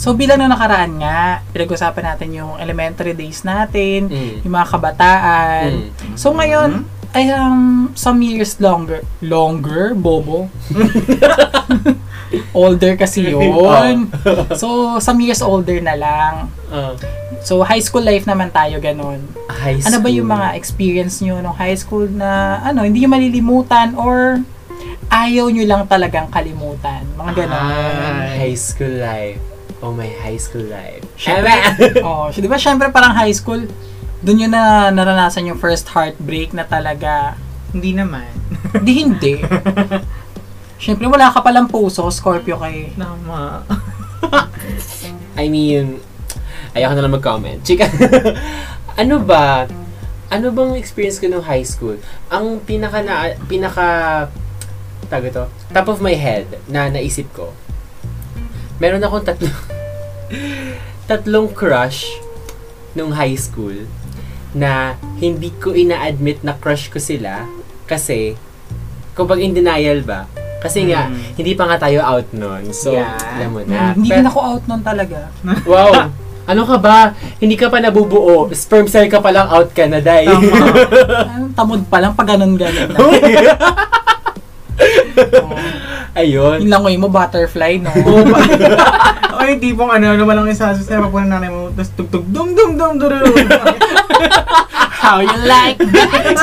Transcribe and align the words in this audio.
So 0.00 0.16
bilang 0.16 0.40
na 0.40 0.48
nakaraan 0.48 0.96
nga, 0.96 1.44
pinag-usapan 1.52 2.16
natin 2.16 2.32
yung 2.32 2.56
elementary 2.56 3.12
days 3.12 3.44
natin, 3.44 4.08
Mm. 4.08 4.40
yung 4.40 4.54
mga 4.56 4.68
kabataan. 4.72 5.92
Mm. 5.92 6.16
So 6.16 6.32
ngayon, 6.32 6.88
ay 7.12 7.28
um, 7.28 7.92
some 7.92 8.24
years 8.24 8.56
longer. 8.56 9.04
Longer? 9.20 9.92
Bobo? 9.92 10.48
older 12.54 12.94
kasi 12.96 13.26
yun. 13.34 14.08
so, 14.54 14.96
some 15.02 15.20
years 15.20 15.42
older 15.42 15.76
na 15.82 15.98
lang. 15.98 16.34
Ah, 16.70 16.94
So, 17.40 17.64
high 17.64 17.80
school 17.80 18.04
life 18.04 18.24
naman 18.24 18.52
tayo 18.52 18.76
ganun. 18.78 19.20
high 19.48 19.80
Ano 19.80 20.00
ba 20.00 20.08
yung 20.08 20.28
mga 20.28 20.54
experience 20.54 21.20
nyo 21.20 21.40
nung 21.40 21.56
high 21.56 21.74
school 21.74 22.04
na, 22.06 22.60
ano, 22.62 22.84
hindi 22.84 23.00
nyo 23.00 23.10
malilimutan 23.10 23.96
or 23.96 24.44
ayaw 25.08 25.48
nyo 25.48 25.64
lang 25.64 25.82
talagang 25.88 26.28
kalimutan? 26.28 27.00
Mga 27.16 27.32
ganun. 27.34 27.58
Ah, 27.58 28.28
high 28.38 28.54
school 28.54 28.92
life. 28.92 29.40
Oh, 29.80 29.96
my 29.96 30.08
high 30.08 30.36
school 30.36 30.68
life. 30.68 31.00
Syempre, 31.16 31.52
oh, 32.04 32.28
di 32.28 32.44
ba 32.44 32.60
syempre 32.60 32.92
parang 32.92 33.16
high 33.16 33.32
school, 33.32 33.64
dun 34.20 34.36
yun 34.36 34.52
na 34.52 34.92
naranasan 34.92 35.48
yung 35.48 35.56
first 35.56 35.88
heartbreak 35.88 36.52
na 36.52 36.68
talaga, 36.68 37.36
Hindi 37.70 37.96
naman. 37.96 38.26
di 38.82 38.92
hindi. 39.06 39.40
Syempre 40.84 41.06
wala 41.06 41.30
ka 41.30 41.38
palang 41.38 41.68
puso, 41.68 42.02
Scorpio 42.10 42.56
kay. 42.58 42.90
Tama. 42.96 43.62
I 45.40 45.46
mean, 45.46 46.00
ayoko 46.72 46.92
na 46.92 47.02
lang 47.04 47.14
mag-comment. 47.14 47.60
Chika, 47.62 47.86
ano 48.96 49.22
ba? 49.22 49.70
Ano 50.30 50.50
bang 50.50 50.74
experience 50.76 51.20
ko 51.20 51.28
nung 51.28 51.44
high 51.44 51.64
school? 51.64 51.96
Ang 52.28 52.60
pinaka 52.64 53.00
na, 53.04 53.32
pinaka, 53.44 53.86
tawag 55.06 55.30
ito, 55.30 55.44
top 55.70 55.86
of 55.88 55.98
my 56.00 56.14
head 56.14 56.46
na 56.66 56.90
naisip 56.90 57.28
ko, 57.34 57.50
meron 58.78 59.02
akong 59.04 59.26
tatlong, 59.26 59.52
tatlong 61.04 61.48
crush 61.48 62.06
nung 62.92 63.10
high 63.10 63.34
school 63.34 63.86
na 64.50 64.94
hindi 65.16 65.50
ko 65.52 65.72
ina-admit 65.72 66.42
na 66.42 66.54
crush 66.54 66.86
ko 66.86 66.98
sila 66.98 67.46
kasi, 67.84 68.34
kumbaga 69.12 69.38
in 69.38 69.52
denial 69.52 70.02
ba? 70.02 70.26
Kasi 70.60 70.84
nga, 70.86 71.08
Mm. 71.08 71.34
hindi 71.34 71.52
pa 71.54 71.64
nga 71.64 71.80
tayo 71.80 71.98
out 72.00 72.28
nun. 72.30 72.68
So, 72.70 72.92
Yeah. 72.92 73.16
alam 73.16 73.50
mo 73.50 73.60
na. 73.62 73.94
hindi 73.94 74.06
Pero- 74.06 74.18
din 74.18 74.28
ako 74.28 74.38
out 74.44 74.62
nun 74.66 74.82
talaga. 74.82 75.30
Wow! 75.70 76.12
Ano 76.44 76.66
ka 76.66 76.76
ba? 76.76 77.14
Hindi 77.38 77.54
ka 77.54 77.70
pa 77.70 77.78
nabubuo. 77.78 78.50
Sperm 78.50 78.84
cell 78.84 79.06
ka 79.06 79.22
pa 79.22 79.30
lang 79.30 79.46
out 79.46 79.70
ka 79.70 79.86
na, 79.86 80.02
Day. 80.02 80.26
Ano, 81.30 81.54
tamod 81.54 81.86
pa 81.86 82.02
lang 82.02 82.12
pag 82.12 82.26
ganun-ganun 82.28 82.90
na. 82.90 82.98
Oh, 82.98 83.12
Ayun. 86.12 86.66
Yung 86.66 86.72
langoy 86.72 86.98
mo, 86.98 87.06
butterfly, 87.06 87.78
no? 87.78 87.92
o 89.40 89.48
yung 89.48 89.58
tipong 89.58 89.88
ano, 89.90 90.12
ano 90.12 90.22
ba 90.22 90.36
lang 90.36 90.44
yung 90.44 90.54
sasabi 90.54 90.84
sa 90.84 91.00
po 91.02 91.16
ng 91.16 91.32
nanay 91.32 91.48
mo, 91.48 91.72
tapos 91.72 91.90
tugtog, 91.96 92.24
dum 92.28 92.52
dum 92.52 92.76
dum 92.76 92.92
dum 93.00 93.14
dum. 93.16 93.32
How 95.00 95.24
you 95.24 95.32
like 95.42 95.80
that? 95.80 96.36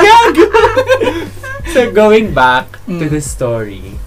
So, 1.68 1.92
going 1.92 2.34
back 2.34 2.82
to 2.90 3.06
Mm. 3.06 3.12
the 3.12 3.22
story, 3.22 4.02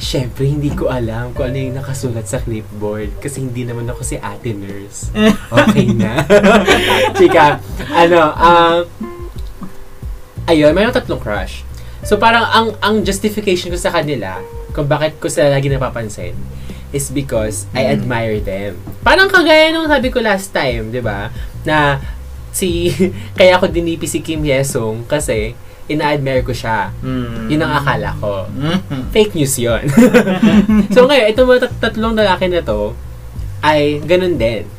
syempre, 0.00 0.48
hindi 0.48 0.72
ko 0.72 0.88
alam 0.88 1.36
kung 1.36 1.52
ano 1.52 1.58
yung 1.60 1.76
nakasulat 1.76 2.24
sa 2.24 2.40
clipboard 2.40 3.12
kasi 3.20 3.44
hindi 3.44 3.68
naman 3.68 3.84
ako 3.84 4.00
si 4.00 4.16
ate 4.16 4.56
nurse. 4.56 5.12
Okay 5.52 5.92
na. 5.92 6.24
Chika, 7.18 7.60
ano, 7.92 8.20
um, 8.32 8.78
ayun, 10.46 10.72
mayroong 10.72 10.96
tatlong 10.96 11.20
crush. 11.20 11.66
So, 12.00 12.16
parang 12.16 12.48
ang 12.48 12.68
ang 12.80 12.94
justification 13.04 13.68
ko 13.68 13.76
sa 13.76 13.92
kanila, 13.92 14.40
kung 14.72 14.88
bakit 14.88 15.20
ko 15.20 15.28
sila 15.28 15.52
lagi 15.52 15.68
napapansin, 15.68 16.32
is 16.90 17.10
because 17.10 17.66
I 17.70 17.86
admire 17.90 18.38
them. 18.42 18.78
Parang 19.02 19.30
kagaya 19.30 19.70
nung 19.70 19.86
sabi 19.86 20.10
ko 20.10 20.18
last 20.18 20.50
time, 20.50 20.90
di 20.90 20.98
ba? 20.98 21.30
Na 21.62 22.02
si, 22.50 22.90
kaya 23.38 23.56
ako 23.56 23.70
dinipi 23.70 24.10
si 24.10 24.20
Kim 24.20 24.42
Yesung 24.42 25.06
kasi 25.06 25.54
ina-admire 25.90 26.46
ko 26.46 26.54
siya. 26.54 26.94
Mm. 27.02 27.50
Yun 27.50 27.62
ang 27.66 27.72
akala 27.82 28.14
ko. 28.22 28.46
Mhm. 28.46 29.10
Fake 29.10 29.34
news 29.34 29.58
yun. 29.58 29.82
so 30.94 31.10
ngayon, 31.10 31.34
itong 31.34 31.48
mga 31.50 31.66
tat- 31.66 31.78
tatlong 31.90 32.14
lalaki 32.14 32.46
na 32.46 32.62
to, 32.62 32.94
ay 33.58 33.98
ganun 34.06 34.38
din. 34.38 34.70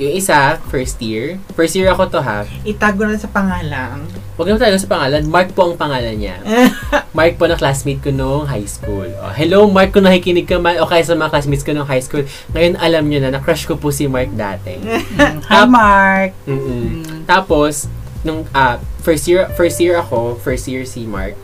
Yung 0.00 0.14
isa, 0.14 0.62
first 0.70 0.96
year. 1.02 1.42
First 1.58 1.74
year 1.74 1.90
ako 1.90 2.08
to 2.08 2.20
ha. 2.22 2.46
Itago 2.62 3.02
na 3.04 3.18
sa 3.18 3.28
pangalan. 3.28 4.06
Huwag 4.40 4.56
naman 4.56 4.64
tayo 4.64 4.80
sa 4.80 4.88
pangalan. 4.88 5.28
Mark 5.28 5.52
po 5.52 5.68
ang 5.68 5.76
pangalan 5.76 6.16
niya. 6.16 6.40
Mark 7.20 7.36
po 7.36 7.44
na 7.44 7.60
classmate 7.60 8.00
ko 8.00 8.08
noong 8.08 8.48
high 8.48 8.64
school. 8.64 9.04
Oh, 9.20 9.28
hello 9.36 9.68
Mark, 9.68 9.92
kung 9.92 10.08
nakikinig 10.08 10.48
ka 10.48 10.56
man 10.56 10.80
o 10.80 10.88
kaya 10.88 11.04
sa 11.04 11.12
mga 11.12 11.28
classmates 11.28 11.60
ko 11.60 11.76
noong 11.76 11.84
high 11.84 12.00
school. 12.00 12.24
Ngayon 12.56 12.80
alam 12.80 13.04
nyo 13.04 13.20
na, 13.20 13.36
na-crush 13.36 13.68
ko 13.68 13.76
po 13.76 13.92
si 13.92 14.08
Mark 14.08 14.32
dati. 14.32 14.80
Hi, 15.52 15.68
Mark. 15.68 16.32
Mm-mm. 16.48 17.04
Mm. 17.04 17.28
Tapos, 17.28 17.84
nung 18.24 18.48
ah, 18.56 18.80
first 19.04 19.28
year 19.28 19.44
first 19.60 19.76
year 19.76 20.00
ako, 20.00 20.40
first 20.40 20.64
year 20.72 20.88
si 20.88 21.04
Mark. 21.04 21.36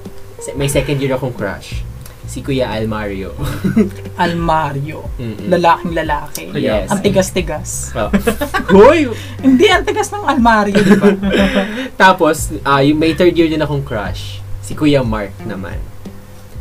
May 0.56 0.73
second 0.73 0.97
year 0.97 1.12
akong 1.21 1.37
crush. 1.37 1.85
Si 2.26 2.42
Kuya 2.42 2.69
Almario. 2.69 3.32
Almario. 4.19 5.06
Mm-mm. 5.16 5.47
Lalaking 5.47 5.94
lalaki. 5.94 6.44
Yes. 6.53 6.91
Ang 6.91 7.00
tigas-tigas. 7.00 7.94
Oh. 7.94 8.10
Hoy! 8.75 9.06
Hindi, 9.38 9.66
ang 9.66 9.87
tigas 9.87 10.10
ng 10.10 10.26
Almario, 10.26 10.75
di 10.75 10.97
ba? 10.97 11.14
Tapos, 12.03 12.50
ah, 12.62 12.82
yung 12.82 12.98
may 12.98 13.14
third 13.14 13.32
year 13.32 13.47
din 13.47 13.62
akong 13.62 13.81
crush. 13.81 14.42
Si 14.60 14.75
Kuya 14.75 15.00
Mark 15.00 15.32
naman. 15.41 15.78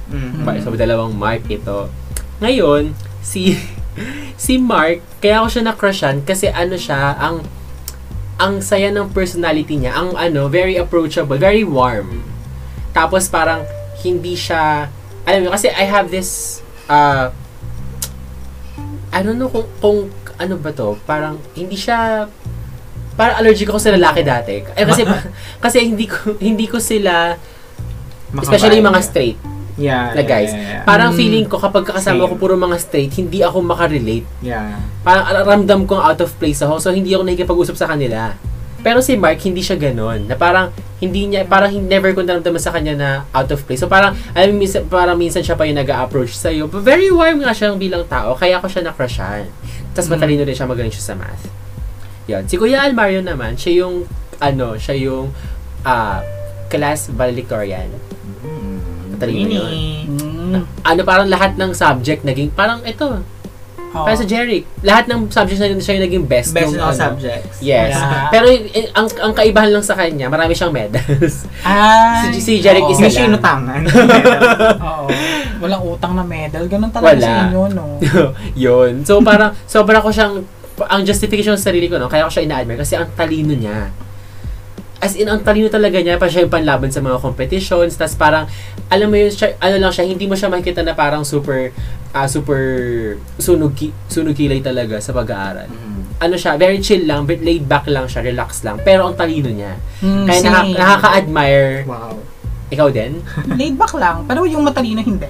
Mhm. 0.07 0.45
Pa- 0.45 0.61
So, 0.61 0.71
dalawang 0.71 1.11
Mark 1.11 1.49
ito. 1.49 1.89
Ngayon, 2.37 2.93
si 3.19 3.57
si 4.37 4.59
Mark, 4.59 5.01
kaya 5.17 5.41
ako 5.41 5.47
siya 5.49 5.63
na-crushan 5.65 6.21
kasi 6.21 6.45
ano 6.47 6.75
siya, 6.75 7.15
ang 7.15 7.41
ang 8.35 8.59
saya 8.59 8.91
ng 8.91 9.09
personality 9.09 9.79
niya, 9.79 9.95
ang 9.95 10.13
ano, 10.13 10.45
very 10.45 10.75
approachable, 10.75 11.39
very 11.39 11.63
warm. 11.63 12.19
Tapos 12.91 13.25
parang 13.25 13.63
hindi 14.03 14.35
siya, 14.35 14.91
alam 15.25 15.41
mo, 15.41 15.51
kasi 15.51 15.67
I 15.67 15.85
have 15.85 16.07
this, 16.07 16.61
uh, 16.85 17.29
I 19.09 19.19
don't 19.23 19.35
know 19.35 19.47
kung, 19.47 19.67
kung 19.79 19.99
ano 20.35 20.55
ba 20.55 20.69
to, 20.69 20.99
parang 21.03 21.39
hindi 21.53 21.75
siya, 21.75 22.27
parang 23.15 23.39
allergic 23.39 23.65
ako 23.65 23.79
sa 23.79 23.89
lalaki 23.89 24.21
dati. 24.21 24.61
Eh, 24.75 24.83
kasi, 24.83 25.01
kasi 25.63 25.77
hindi 25.81 26.05
ko, 26.05 26.35
hindi 26.37 26.67
ko 26.67 26.77
sila, 26.77 27.35
especially 28.35 28.79
yung 28.79 28.89
mga 28.89 29.03
straight, 29.03 29.39
Yeah, 29.75 30.15
na 30.15 30.23
guys. 30.23 30.55
Yeah, 30.55 30.63
yeah, 30.79 30.83
Parang 30.87 31.11
Mm. 31.11 31.19
feeling 31.19 31.45
ko 31.51 31.59
kapag 31.59 31.83
kasama 31.83 32.23
Same. 32.23 32.31
ko 32.31 32.35
puro 32.39 32.55
mga 32.55 32.79
straight, 32.79 33.11
hindi 33.11 33.43
ako 33.43 33.59
makarelate. 33.59 34.23
yeah. 34.39 34.79
Parang 35.03 35.27
ramdam 35.43 35.83
kong 35.83 35.99
out 35.99 36.19
of 36.23 36.31
place 36.39 36.63
ako, 36.63 36.79
so 36.79 36.95
hindi 36.95 37.11
ako 37.11 37.27
nakikipag-usap 37.27 37.75
sa 37.75 37.91
kanila. 37.91 38.39
Pero 38.79 39.03
si 39.03 39.19
Mark, 39.19 39.35
hindi 39.43 39.59
siya 39.59 39.75
ganun. 39.75 40.31
Na 40.31 40.39
parang, 40.39 40.71
hindi 41.05 41.29
niya, 41.29 41.45
parang 41.45 41.69
never 41.85 42.11
ko 42.11 42.25
naramdaman 42.25 42.57
sa 42.57 42.73
kanya 42.73 42.93
na 42.97 43.09
out 43.31 43.49
of 43.53 43.61
place. 43.63 43.79
So 43.79 43.87
parang, 43.87 44.17
alam 44.33 44.57
mo, 44.57 44.65
minsan, 44.65 44.89
parang 44.89 45.15
minsan 45.15 45.45
siya 45.45 45.53
pa 45.53 45.69
yung 45.69 45.77
nag-approach 45.77 46.33
sa'yo. 46.33 46.65
But 46.65 46.81
very 46.81 47.13
warm 47.13 47.45
nga 47.45 47.53
siyang 47.53 47.77
bilang 47.77 48.09
tao, 48.09 48.33
kaya 48.33 48.57
ako 48.57 48.67
siya 48.67 48.89
na-crushan. 48.89 49.47
Tapos 49.93 50.09
Mm. 50.09 50.13
matalino 50.17 50.41
rin 50.43 50.55
siya, 50.57 50.67
magaling 50.67 50.91
siya 50.91 51.13
sa 51.13 51.15
math. 51.15 51.45
Yan. 52.25 52.49
Si 52.49 52.57
Kuya 52.57 52.81
Almario 52.81 53.21
naman, 53.21 53.53
siya 53.55 53.85
yung, 53.85 54.09
ano, 54.41 54.75
siya 54.75 54.97
yung, 54.97 55.29
ah, 55.85 56.19
class 56.67 57.13
valedictorian. 57.13 57.87
Matalino 59.15 59.51
yun. 59.63 59.73
Mm. 60.11 60.63
Ano, 60.83 61.01
parang 61.05 61.29
lahat 61.31 61.55
ng 61.55 61.71
subject 61.71 62.25
naging, 62.27 62.51
parang 62.51 62.83
ito, 62.83 63.23
Oh. 63.95 64.03
para 64.03 64.19
sa 64.19 64.27
Jeric. 64.27 64.67
Lahat 64.83 65.07
ng 65.07 65.31
subjects 65.31 65.57
na 65.57 65.71
siya 65.79 65.95
yung 65.95 66.05
naging 66.05 66.25
best. 66.27 66.51
Best 66.51 66.75
all 66.75 66.91
ano. 66.91 66.99
subjects. 66.99 67.63
Yes. 67.63 67.95
Yeah. 67.95 68.27
Pero 68.27 68.45
eh, 68.45 68.91
ang 68.91 69.07
ang 69.15 69.31
kaibahan 69.31 69.71
lang 69.71 69.81
sa 69.81 69.95
kanya, 69.95 70.27
marami 70.27 70.51
siyang 70.51 70.75
medals. 70.75 71.47
Ay, 71.63 72.35
Si- 72.35 72.43
si 72.43 72.53
Jeric 72.59 72.83
oo. 72.83 72.91
isa 72.91 73.01
Hindi 73.01 73.15
siya 73.15 73.23
lang. 73.23 73.31
inutangan. 73.33 73.81
Oo. 74.91 75.07
Walang 75.57 75.83
utang 75.87 76.13
na 76.13 76.21
medal. 76.21 76.67
Ganun 76.67 76.91
talaga 76.91 77.15
Wala. 77.15 77.23
sa 77.23 77.41
inyo, 77.47 77.61
no? 77.71 77.85
Yun. 78.67 78.93
So 79.01 79.23
parang 79.23 79.55
sobra 79.63 80.03
ko 80.03 80.11
siyang 80.11 80.43
ang 80.75 81.01
justification 81.01 81.55
sa 81.55 81.71
sarili 81.71 81.87
ko 81.87 81.95
no, 81.95 82.11
kaya 82.11 82.27
ko 82.27 82.31
siya 82.31 82.43
ina-admire 82.43 82.83
kasi 82.83 82.99
ang 82.99 83.07
talino 83.15 83.55
niya. 83.55 83.87
As 85.05 85.13
in, 85.13 85.29
ang 85.29 85.45
talino 85.45 85.69
talaga 85.69 86.01
niya, 86.01 86.17
pa 86.17 86.25
siya 86.25 86.41
yung 86.41 86.49
panlaban 86.49 86.89
sa 86.89 86.97
mga 86.97 87.21
competitions, 87.21 87.93
tas 87.93 88.17
parang, 88.17 88.49
alam 88.89 89.05
mo 89.05 89.13
yun, 89.13 89.29
siya, 89.29 89.53
ano 89.61 89.77
lang 89.77 89.93
siya, 89.93 90.01
hindi 90.01 90.25
mo 90.25 90.33
siya 90.33 90.49
makikita 90.49 90.81
na 90.81 90.97
parang 90.97 91.21
super, 91.21 91.69
ah 92.09 92.25
super 92.25 92.57
sunog, 93.37 93.77
ki- 93.77 93.93
sunog 94.09 94.33
kilay 94.33 94.65
talaga 94.65 94.97
sa 94.97 95.13
pag-aaral. 95.13 95.69
Ano 96.17 96.33
siya, 96.33 96.57
very 96.57 96.81
chill 96.81 97.05
lang, 97.05 97.29
but 97.29 97.37
laid 97.37 97.69
back 97.69 97.85
lang 97.85 98.09
siya, 98.09 98.25
relax 98.25 98.65
lang, 98.65 98.81
pero 98.81 99.05
ang 99.05 99.13
talino 99.13 99.45
niya. 99.45 99.77
Mm, 100.01 100.25
Kaya 100.25 100.39
nakaka- 100.41 100.73
nakaka-admire. 100.73 101.85
wow. 101.85 102.17
Ikaw 102.65 102.89
din? 102.89 103.21
Laid 103.61 103.77
back 103.77 103.93
lang. 103.93 104.25
Pero 104.25 104.41
yung 104.49 104.65
matalino, 104.65 104.97
hindi. 104.97 105.29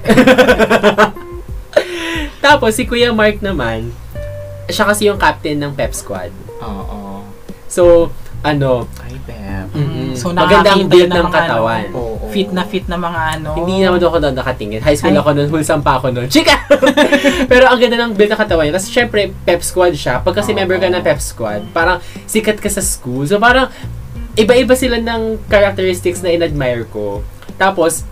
Tapos, 2.40 2.72
si 2.72 2.88
Kuya 2.88 3.12
Mark 3.12 3.44
naman, 3.44 3.92
siya 4.66 4.88
kasi 4.88 5.04
yung 5.04 5.20
captain 5.20 5.60
ng 5.60 5.76
pep 5.76 5.92
squad. 5.92 6.32
Oo. 6.64 7.28
So, 7.68 8.08
ano, 8.46 8.86
Ay, 9.02 9.18
Beb. 9.26 9.66
mm, 9.74 10.14
So, 10.14 10.30
maganda 10.30 10.70
ang 10.72 10.86
nakakita 10.86 10.92
build 10.94 11.10
ng 11.10 11.16
ng 11.18 11.26
mga 11.26 11.34
katawan. 11.34 11.84
Oo. 11.92 12.14
fit 12.30 12.50
na 12.52 12.62
fit 12.62 12.86
na 12.86 12.96
mga 12.96 13.20
ano. 13.38 13.50
Hindi 13.58 13.74
naman 13.82 13.98
ako 13.98 14.18
doon 14.22 14.34
nakatingin. 14.34 14.80
High 14.80 14.98
school 14.98 15.14
Ay. 15.14 15.20
ako 15.20 15.30
noon, 15.34 15.48
wholesome 15.50 15.82
pa 15.82 15.98
ako 15.98 16.06
noon. 16.14 16.28
Chika! 16.30 16.54
Pero 17.50 17.64
ang 17.66 17.78
ganda 17.78 17.96
ng 17.98 18.12
build 18.14 18.30
ng 18.30 18.40
katawan 18.40 18.62
niya. 18.66 18.74
Tapos 18.76 18.88
syempre, 18.88 19.20
pep 19.42 19.60
squad 19.60 19.92
siya. 19.92 20.22
Pag 20.22 20.38
kasi 20.38 20.54
member 20.54 20.78
ka 20.78 20.86
ng 20.86 21.02
pep 21.02 21.18
squad, 21.18 21.66
parang 21.70 21.98
sikat 22.24 22.58
ka 22.58 22.68
sa 22.68 22.80
school. 22.80 23.26
So 23.26 23.36
parang, 23.36 23.68
iba-iba 24.36 24.76
sila 24.76 25.00
ng 25.00 25.48
characteristics 25.48 26.20
na 26.20 26.28
in-admire 26.28 26.84
ko. 26.86 27.24
Tapos, 27.56 28.04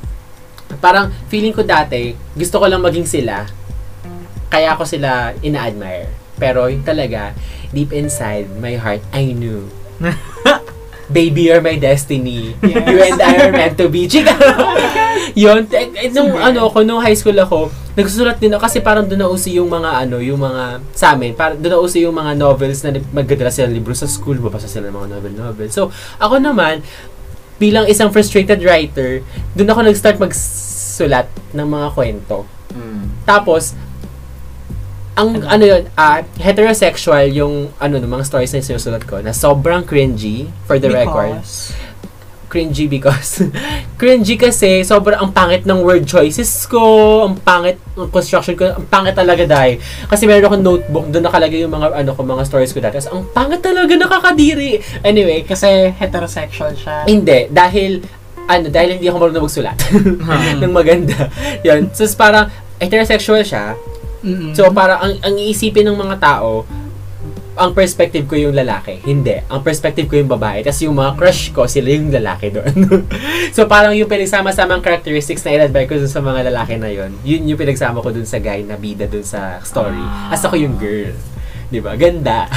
parang 0.81 1.13
feeling 1.29 1.53
ko 1.53 1.61
dati, 1.61 2.17
gusto 2.33 2.59
ko 2.59 2.67
lang 2.67 2.81
maging 2.81 3.05
sila. 3.05 3.45
Kaya 4.49 4.73
ako 4.73 4.89
sila 4.89 5.37
ina-admire. 5.41 6.09
Pero 6.35 6.67
yung 6.67 6.83
talaga, 6.83 7.37
deep 7.71 7.93
inside 7.93 8.49
my 8.57 8.75
heart, 8.75 9.05
I 9.13 9.31
knew. 9.31 9.69
Baby, 11.15 11.53
you're 11.53 11.61
my 11.61 11.77
destiny. 11.77 12.56
Yes. 12.65 12.81
You 12.89 12.99
and 13.05 13.21
I 13.21 13.33
are 13.45 13.53
meant 13.53 13.77
to 13.77 13.93
be. 13.93 14.09
Chika! 14.11 14.33
Yun, 15.37 15.69
eh, 15.69 16.09
eh, 16.09 16.11
nung 16.11 16.33
ano 16.33 16.73
ako, 16.73 16.81
nung 16.81 17.03
high 17.05 17.17
school 17.17 17.37
ako, 17.37 17.69
nagsusulat 17.93 18.41
din 18.41 18.55
ako 18.56 18.62
kasi 18.65 18.79
parang 18.81 19.05
doon 19.05 19.21
na 19.21 19.29
uso 19.29 19.53
yung 19.53 19.69
mga 19.69 20.09
ano, 20.09 20.17
yung 20.19 20.41
mga 20.41 20.81
sa 20.97 21.12
amin, 21.12 21.37
parang 21.37 21.61
doon 21.61 21.73
na 21.77 21.81
uso 21.81 22.01
yung 22.01 22.17
mga 22.17 22.33
novels 22.35 22.81
na 22.83 22.97
magdadala 23.12 23.53
sila 23.53 23.69
ng 23.69 23.77
libro 23.77 23.93
sa 23.93 24.09
school, 24.09 24.41
babasa 24.41 24.67
sila 24.67 24.89
ng 24.89 24.97
mga 24.97 25.09
novel-novel. 25.19 25.69
So, 25.69 25.93
ako 26.19 26.41
naman, 26.41 26.81
bilang 27.61 27.87
isang 27.87 28.09
frustrated 28.11 28.65
writer, 28.65 29.23
doon 29.53 29.69
ako 29.71 29.81
nag-start 29.87 30.17
magsulat 30.19 31.29
ng 31.53 31.69
mga 31.69 31.89
kwento. 31.95 32.49
Mm. 32.75 33.23
Tapos, 33.23 33.77
ang 35.15 35.47
ano 35.47 35.63
yun, 35.63 35.83
ah, 35.95 36.27
heterosexual 36.43 37.31
yung 37.31 37.71
ano 37.79 38.03
no, 38.03 38.07
mga 38.11 38.27
stories 38.27 38.51
na 38.51 38.67
sinusulat 38.67 39.07
ko 39.07 39.23
na 39.23 39.31
sobrang 39.31 39.87
cringy 39.87 40.51
for 40.67 40.83
the 40.83 40.91
record. 40.91 41.39
Because, 41.39 41.71
Cringy 42.55 42.87
because 42.87 43.43
cringy 43.99 44.39
kasi 44.39 44.87
sobrang 44.87 45.19
ang 45.19 45.35
pangit 45.35 45.67
ng 45.67 45.83
word 45.83 46.07
choices 46.07 46.47
ko, 46.71 47.27
ang 47.27 47.35
pangit 47.43 47.83
ng 47.99 48.11
construction 48.15 48.55
ko, 48.55 48.75
ang 48.75 48.87
pangit 48.87 49.15
talaga 49.19 49.43
dahil. 49.43 49.83
Kasi 50.07 50.27
meron 50.27 50.47
akong 50.47 50.63
notebook 50.63 51.07
doon 51.11 51.27
nakalagay 51.27 51.67
yung 51.67 51.75
mga 51.75 51.99
ano 51.99 52.11
ko 52.15 52.23
mga 52.23 52.47
stories 52.47 52.71
ko 52.71 52.79
dati. 52.79 53.03
Ang 53.11 53.27
pangit 53.35 53.59
talaga 53.59 53.91
nakakadiri. 53.99 54.79
Anyway, 55.03 55.43
kasi 55.43 55.91
heterosexual 55.99 56.79
siya. 56.79 57.07
hindi 57.11 57.51
dahil 57.51 58.03
ano, 58.47 58.67
dahil 58.71 59.01
hindi 59.01 59.07
ako 59.09 59.19
marunong 59.19 59.45
magsulat 59.51 59.79
ng 60.63 60.73
maganda. 60.75 61.33
Yun. 61.67 61.91
So, 61.91 62.07
parang 62.15 62.53
heterosexual 62.79 63.43
siya, 63.43 63.75
Mm-mm. 64.25 64.56
So, 64.56 64.73
para 64.73 64.99
ang, 64.99 65.21
ang 65.21 65.35
iisipin 65.37 65.85
ng 65.85 65.99
mga 66.00 66.17
tao, 66.19 66.65
ang 67.55 67.71
perspective 67.71 68.26
ko 68.26 68.35
yung 68.35 68.55
lalaki. 68.55 68.99
Hindi. 69.06 69.38
Ang 69.47 69.62
perspective 69.62 70.11
ko 70.11 70.19
yung 70.19 70.26
babae. 70.26 70.67
Tapos 70.67 70.82
yung 70.82 70.99
mga 70.99 71.15
crush 71.15 71.55
ko, 71.55 71.71
sila 71.71 71.87
yung 71.94 72.11
lalaki 72.11 72.50
doon. 72.50 72.75
so, 73.55 73.71
parang 73.71 73.94
yung 73.94 74.11
pinagsama-samang 74.11 74.82
characteristics 74.82 75.47
na 75.47 75.55
in-admire 75.55 75.87
ko 75.87 75.94
dun 75.94 76.11
sa 76.11 76.19
mga 76.19 76.50
lalaki 76.50 76.75
na 76.81 76.91
yon 76.91 77.15
yun 77.23 77.47
yung 77.47 77.59
pinagsama 77.59 78.03
ko 78.03 78.11
dun 78.11 78.26
sa 78.26 78.43
guy 78.43 78.67
na 78.67 78.75
bida 78.75 79.06
dun 79.06 79.23
sa 79.23 79.62
story. 79.62 80.03
As 80.35 80.43
ako 80.43 80.59
yung 80.59 80.75
girl. 80.82 81.15
Di 81.70 81.79
ba? 81.79 81.94
Ganda. 81.94 82.50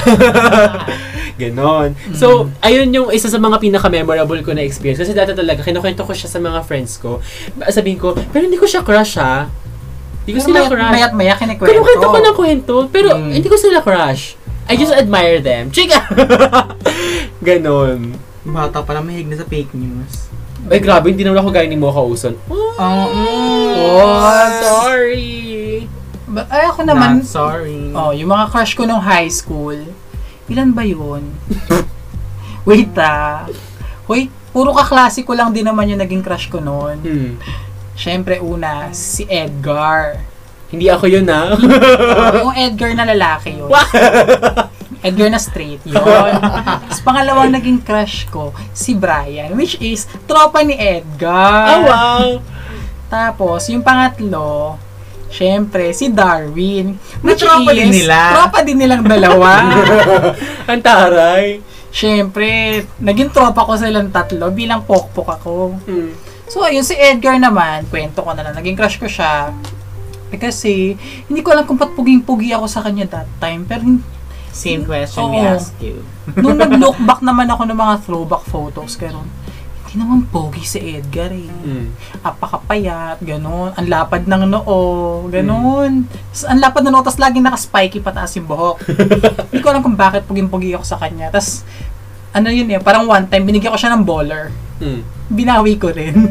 Ganon. 1.40 1.94
So, 2.18 2.50
ayun 2.58 2.90
yung 2.90 3.08
isa 3.14 3.30
sa 3.30 3.38
mga 3.38 3.62
pinaka-memorable 3.62 4.42
ko 4.42 4.50
na 4.50 4.66
experience. 4.66 4.98
Kasi 4.98 5.14
dati 5.14 5.30
talaga, 5.30 5.62
kinukwento 5.62 6.02
ko 6.02 6.10
siya 6.10 6.26
sa 6.26 6.42
mga 6.42 6.66
friends 6.66 6.98
ko. 6.98 7.22
Sabihin 7.70 8.02
ko, 8.02 8.18
pero 8.34 8.50
hindi 8.50 8.58
ko 8.58 8.66
siya 8.66 8.82
crush 8.82 9.14
ha. 9.22 9.46
Hindi 10.28 10.32
ko 10.34 10.38
Pero 10.38 10.44
sila 10.44 10.58
mayat, 10.60 10.68
crush. 10.70 10.92
mayat 10.92 11.12
maya 11.14 11.34
kinikwento. 11.34 11.70
Pero 11.70 11.80
kwento 11.80 12.06
ko 12.06 12.18
ng 12.20 12.36
kwento, 12.36 12.74
pero 12.86 13.08
Mm. 13.16 13.30
hindi 13.32 13.48
ko 13.48 13.56
sila 13.56 13.80
crush. 13.80 14.36
I 14.68 14.76
just 14.76 14.92
admire 14.92 15.40
them. 15.40 15.72
Chika! 15.72 16.04
Ganon. 17.40 18.12
Bata 18.44 18.80
pa 18.80 18.92
lang 18.92 19.04
mahig 19.04 19.24
na 19.24 19.36
sa 19.36 19.44
fake 19.44 19.72
news. 19.72 20.28
Ay, 20.68 20.78
grabe, 20.78 21.08
hindi 21.08 21.24
naman 21.24 21.40
ako 21.40 21.48
gaya 21.48 21.64
ni 21.64 21.74
Mocha 21.74 22.02
Uson. 22.02 22.36
Oh, 22.44 22.76
Oh, 22.76 24.20
What? 24.20 24.52
sorry! 24.60 25.88
Ba- 26.26 26.44
Ay, 26.46 26.68
ako 26.68 26.84
naman, 26.84 27.10
Not 27.18 27.24
sorry. 27.26 27.88
oh, 27.90 28.12
yung 28.12 28.28
mga 28.28 28.52
crush 28.52 28.76
ko 28.76 28.84
nung 28.84 29.00
high 29.00 29.32
school, 29.32 29.80
ilan 30.44 30.70
ba 30.70 30.84
yun? 30.84 31.24
Wait 32.68 32.92
ah. 32.94 33.48
Wait, 34.04 34.28
puro 34.50 34.76
kaklase 34.76 35.24
ko 35.24 35.32
lang 35.32 35.48
din 35.50 35.64
naman 35.64 35.88
yung 35.88 35.96
naging 35.98 36.20
crush 36.20 36.52
ko 36.52 36.60
noon. 36.60 37.00
Hmm. 37.00 37.32
Siyempre, 37.98 38.38
una, 38.38 38.94
si 38.94 39.26
Edgar. 39.26 40.22
Hindi 40.70 40.86
ako 40.86 41.04
yun, 41.10 41.26
ha? 41.26 41.50
Oh, 41.50 42.54
yung 42.54 42.54
Edgar 42.70 42.94
na 42.94 43.02
lalaki 43.02 43.58
yun. 43.58 43.66
Edgar 45.02 45.28
na 45.34 45.40
straight 45.42 45.82
yun. 45.82 45.98
Tapos 45.98 47.02
pangalawang 47.02 47.50
naging 47.50 47.82
crush 47.82 48.30
ko, 48.30 48.54
si 48.70 48.94
Brian, 48.94 49.58
which 49.58 49.74
is 49.82 50.06
tropa 50.30 50.62
ni 50.62 50.78
Edgar. 50.78 51.74
oh, 51.74 51.80
wow! 51.90 52.26
Tapos, 53.10 53.66
yung 53.66 53.82
pangatlo, 53.82 54.78
syempre, 55.26 55.90
si 55.90 56.06
Darwin. 56.06 56.94
Na 57.24 57.34
tropa 57.34 57.74
din 57.74 57.90
nila. 57.90 58.18
Tropa 58.38 58.58
din 58.62 58.78
nilang 58.78 59.02
dalawa. 59.02 59.74
Ang 60.70 60.82
taray. 60.86 61.64
syempre, 61.88 62.84
naging 63.00 63.32
tropa 63.32 63.64
ko 63.64 63.74
silang 63.74 64.12
tatlo 64.12 64.54
bilang 64.54 64.86
pokpok 64.86 65.28
ako. 65.40 65.54
Hmm. 65.82 66.27
So, 66.48 66.64
ayun, 66.64 66.84
si 66.84 66.96
Edgar 66.96 67.36
naman, 67.36 67.84
kwento 67.92 68.24
ko 68.24 68.32
na 68.32 68.40
lang, 68.40 68.56
naging 68.56 68.76
crush 68.76 68.96
ko 68.96 69.04
siya. 69.04 69.52
Eh, 70.32 70.40
kasi, 70.40 70.96
hindi 71.28 71.40
ko 71.40 71.52
alam 71.52 71.64
kung 71.64 71.76
ba't 71.76 71.92
puging-pugi 71.92 72.52
ako 72.56 72.66
sa 72.68 72.80
kanya 72.84 73.08
that 73.08 73.28
time. 73.40 73.68
Pero, 73.68 73.84
Same 74.48 74.82
question 74.82 75.28
we 75.30 75.38
Oo. 75.38 75.54
asked 75.54 75.78
you. 75.78 76.02
nung 76.42 76.56
nag-look 76.56 76.96
back 77.04 77.20
naman 77.20 77.46
ako 77.52 77.68
ng 77.68 77.78
mga 77.78 77.94
throwback 78.02 78.44
photos, 78.48 78.96
karon 78.96 79.28
hindi 79.88 80.04
naman 80.04 80.28
pogi 80.28 80.68
si 80.68 80.76
Edgar 81.00 81.32
eh. 81.32 81.48
Hmm. 81.48 81.88
apakapayat, 82.20 83.24
ganun. 83.24 83.72
Ang 83.72 83.88
lapad 83.88 84.28
ng 84.28 84.44
noo, 84.44 85.24
ganun. 85.32 86.04
Tas, 86.28 86.44
ang 86.44 86.60
lapad 86.60 86.84
ng 86.84 86.92
noo, 86.92 87.00
tapos 87.00 87.16
laging 87.16 87.40
naka-spiky 87.40 88.04
pataas 88.04 88.36
yung 88.36 88.44
buhok. 88.44 88.84
Hindi 89.48 89.64
ko 89.64 89.68
alam 89.72 89.80
kung 89.80 89.96
bakit 89.96 90.28
puging-pugi 90.28 90.76
ako 90.76 90.84
sa 90.84 91.00
kanya. 91.00 91.32
Tapos, 91.32 91.64
ano 92.36 92.52
yun 92.52 92.68
eh, 92.68 92.76
parang 92.84 93.08
one 93.08 93.24
time, 93.32 93.48
binigyan 93.48 93.72
ko 93.72 93.80
siya 93.80 93.96
ng 93.96 94.04
baller. 94.04 94.52
Hmm. 94.78 95.02
Binawi 95.28 95.74
ko 95.76 95.90
rin. 95.90 96.30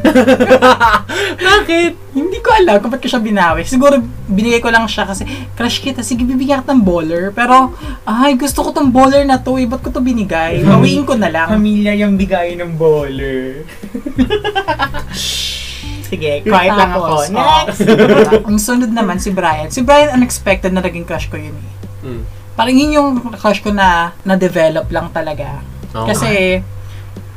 Bakit? 1.48 2.16
Hindi 2.16 2.40
ko 2.40 2.50
alam 2.50 2.80
kung 2.80 2.90
ba't 2.90 3.04
ko 3.04 3.12
siya 3.12 3.22
binawi. 3.22 3.68
Siguro, 3.68 4.00
binigay 4.26 4.64
ko 4.64 4.72
lang 4.72 4.88
siya 4.88 5.06
kasi, 5.06 5.28
crush 5.54 5.84
kita, 5.84 6.02
sige, 6.02 6.24
bibigyan 6.24 6.64
kita 6.64 6.74
ng 6.74 6.82
baller. 6.82 7.30
Pero, 7.36 7.76
ay, 8.08 8.40
gusto 8.40 8.64
ko 8.64 8.72
tong 8.72 8.90
baller 8.90 9.28
na 9.28 9.38
to, 9.38 9.60
eh, 9.60 9.68
ba't 9.68 9.84
ko 9.84 9.92
to 9.92 10.02
binigay? 10.02 10.64
Bawiin 10.66 11.04
ko 11.04 11.20
na 11.20 11.30
lang. 11.30 11.52
Pamilya 11.52 11.94
yung 12.00 12.16
bigay 12.16 12.56
ng 12.58 12.80
bowler. 12.80 13.68
Sige, 16.08 16.40
quiet 16.48 16.72
lang 16.72 16.96
ako. 16.96 17.28
Next! 17.36 17.84
oh, 17.84 18.48
ang 18.48 18.58
sunod 18.58 18.92
naman, 18.96 19.20
si 19.20 19.36
Brian. 19.36 19.68
Si 19.68 19.84
Brian, 19.84 20.16
unexpected 20.16 20.72
na 20.72 20.80
naging 20.80 21.04
crush 21.04 21.28
ko 21.28 21.36
yun 21.36 21.52
eh. 21.52 21.74
Hmm. 22.07 22.24
Parang 22.56 22.74
yun 22.74 22.95
yung 22.95 23.10
crush 23.36 23.60
ko 23.60 23.76
na 23.76 24.16
na-develop 24.24 24.88
lang 24.88 25.12
talaga. 25.12 25.60
Oo. 25.92 26.07
Kasi, 26.07 26.64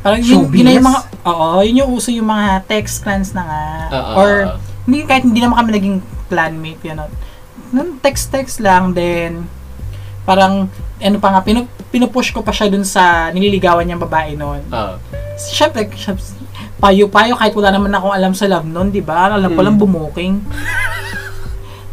parang 0.00 0.20
yun, 0.20 0.44
Showbiz? 0.44 0.56
yun 0.56 0.64
na 0.64 0.72
yung 0.72 0.86
mga, 0.86 1.00
oo, 1.22 1.48
yun 1.60 1.76
yung 1.78 1.90
uso 1.92 2.08
yung 2.08 2.26
mga 2.26 2.64
text 2.64 3.00
clans 3.00 3.30
na 3.30 3.42
nga. 3.42 3.62
Oo, 3.90 4.12
or, 4.16 4.30
hindi, 4.84 5.04
kahit 5.04 5.22
hindi 5.22 5.40
naman 5.40 5.56
kami 5.56 5.70
naging 5.72 5.96
clanmate, 6.26 6.82
yun. 6.82 6.98
Nung 7.70 7.98
text-text 7.98 8.58
lang, 8.58 8.90
then, 8.92 9.46
parang, 10.24 10.66
ano 10.98 11.16
pa 11.18 11.28
nga, 11.30 11.40
pinu, 11.40 11.64
pinupush 11.88 12.30
ko 12.30 12.40
pa 12.40 12.50
siya 12.50 12.66
dun 12.66 12.82
sa 12.82 13.28
nililigawan 13.30 13.84
niyang 13.84 14.00
babae 14.00 14.34
noon. 14.34 14.62
Oo. 14.66 14.94
Siyempre, 15.36 15.86
syempre, 15.94 16.24
payo-payo 16.76 17.36
kahit 17.36 17.52
wala 17.52 17.70
naman 17.70 17.92
akong 17.92 18.10
alam 18.10 18.32
sa 18.32 18.48
love 18.48 18.64
noon, 18.64 18.88
di 18.88 19.00
ba? 19.00 19.28
Alam 19.28 19.52
ko 19.52 19.60
Mm. 19.60 19.66
lang 19.66 19.76
bumuking. 19.76 20.34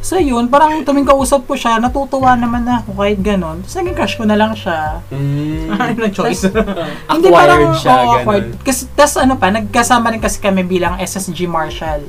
so 0.08 0.16
yun, 0.16 0.48
parang 0.48 0.88
tuming 0.88 1.04
kausap 1.04 1.44
ko 1.44 1.54
siya, 1.54 1.76
natutuwa 1.78 2.32
naman 2.34 2.64
ako 2.64 2.96
kahit 2.96 3.20
ganon. 3.20 3.60
Tapos 3.60 3.76
naging 3.76 3.96
crush 3.96 4.16
ko 4.16 4.24
na 4.24 4.40
lang 4.40 4.56
siya. 4.56 5.04
Hmm. 5.12 5.68
Ano 5.84 6.00
na 6.00 6.10
choice? 6.10 6.48
Hindi 7.12 7.28
parang 7.28 7.76
siya, 7.76 7.92
ganun. 7.94 8.12
awkward. 8.16 8.46
Kasi, 8.64 8.88
tas 8.96 9.20
ano 9.20 9.36
pa, 9.36 9.52
nagkasama 9.52 10.16
rin 10.16 10.24
kasi 10.24 10.40
kami 10.40 10.64
bilang 10.64 10.96
SSG 10.96 11.44
Marshall. 11.46 12.08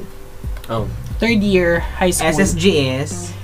Oh. 0.70 0.86
Third 1.18 1.42
year 1.42 1.82
high 1.98 2.14
school. 2.14 2.30
SSGS. 2.30 3.34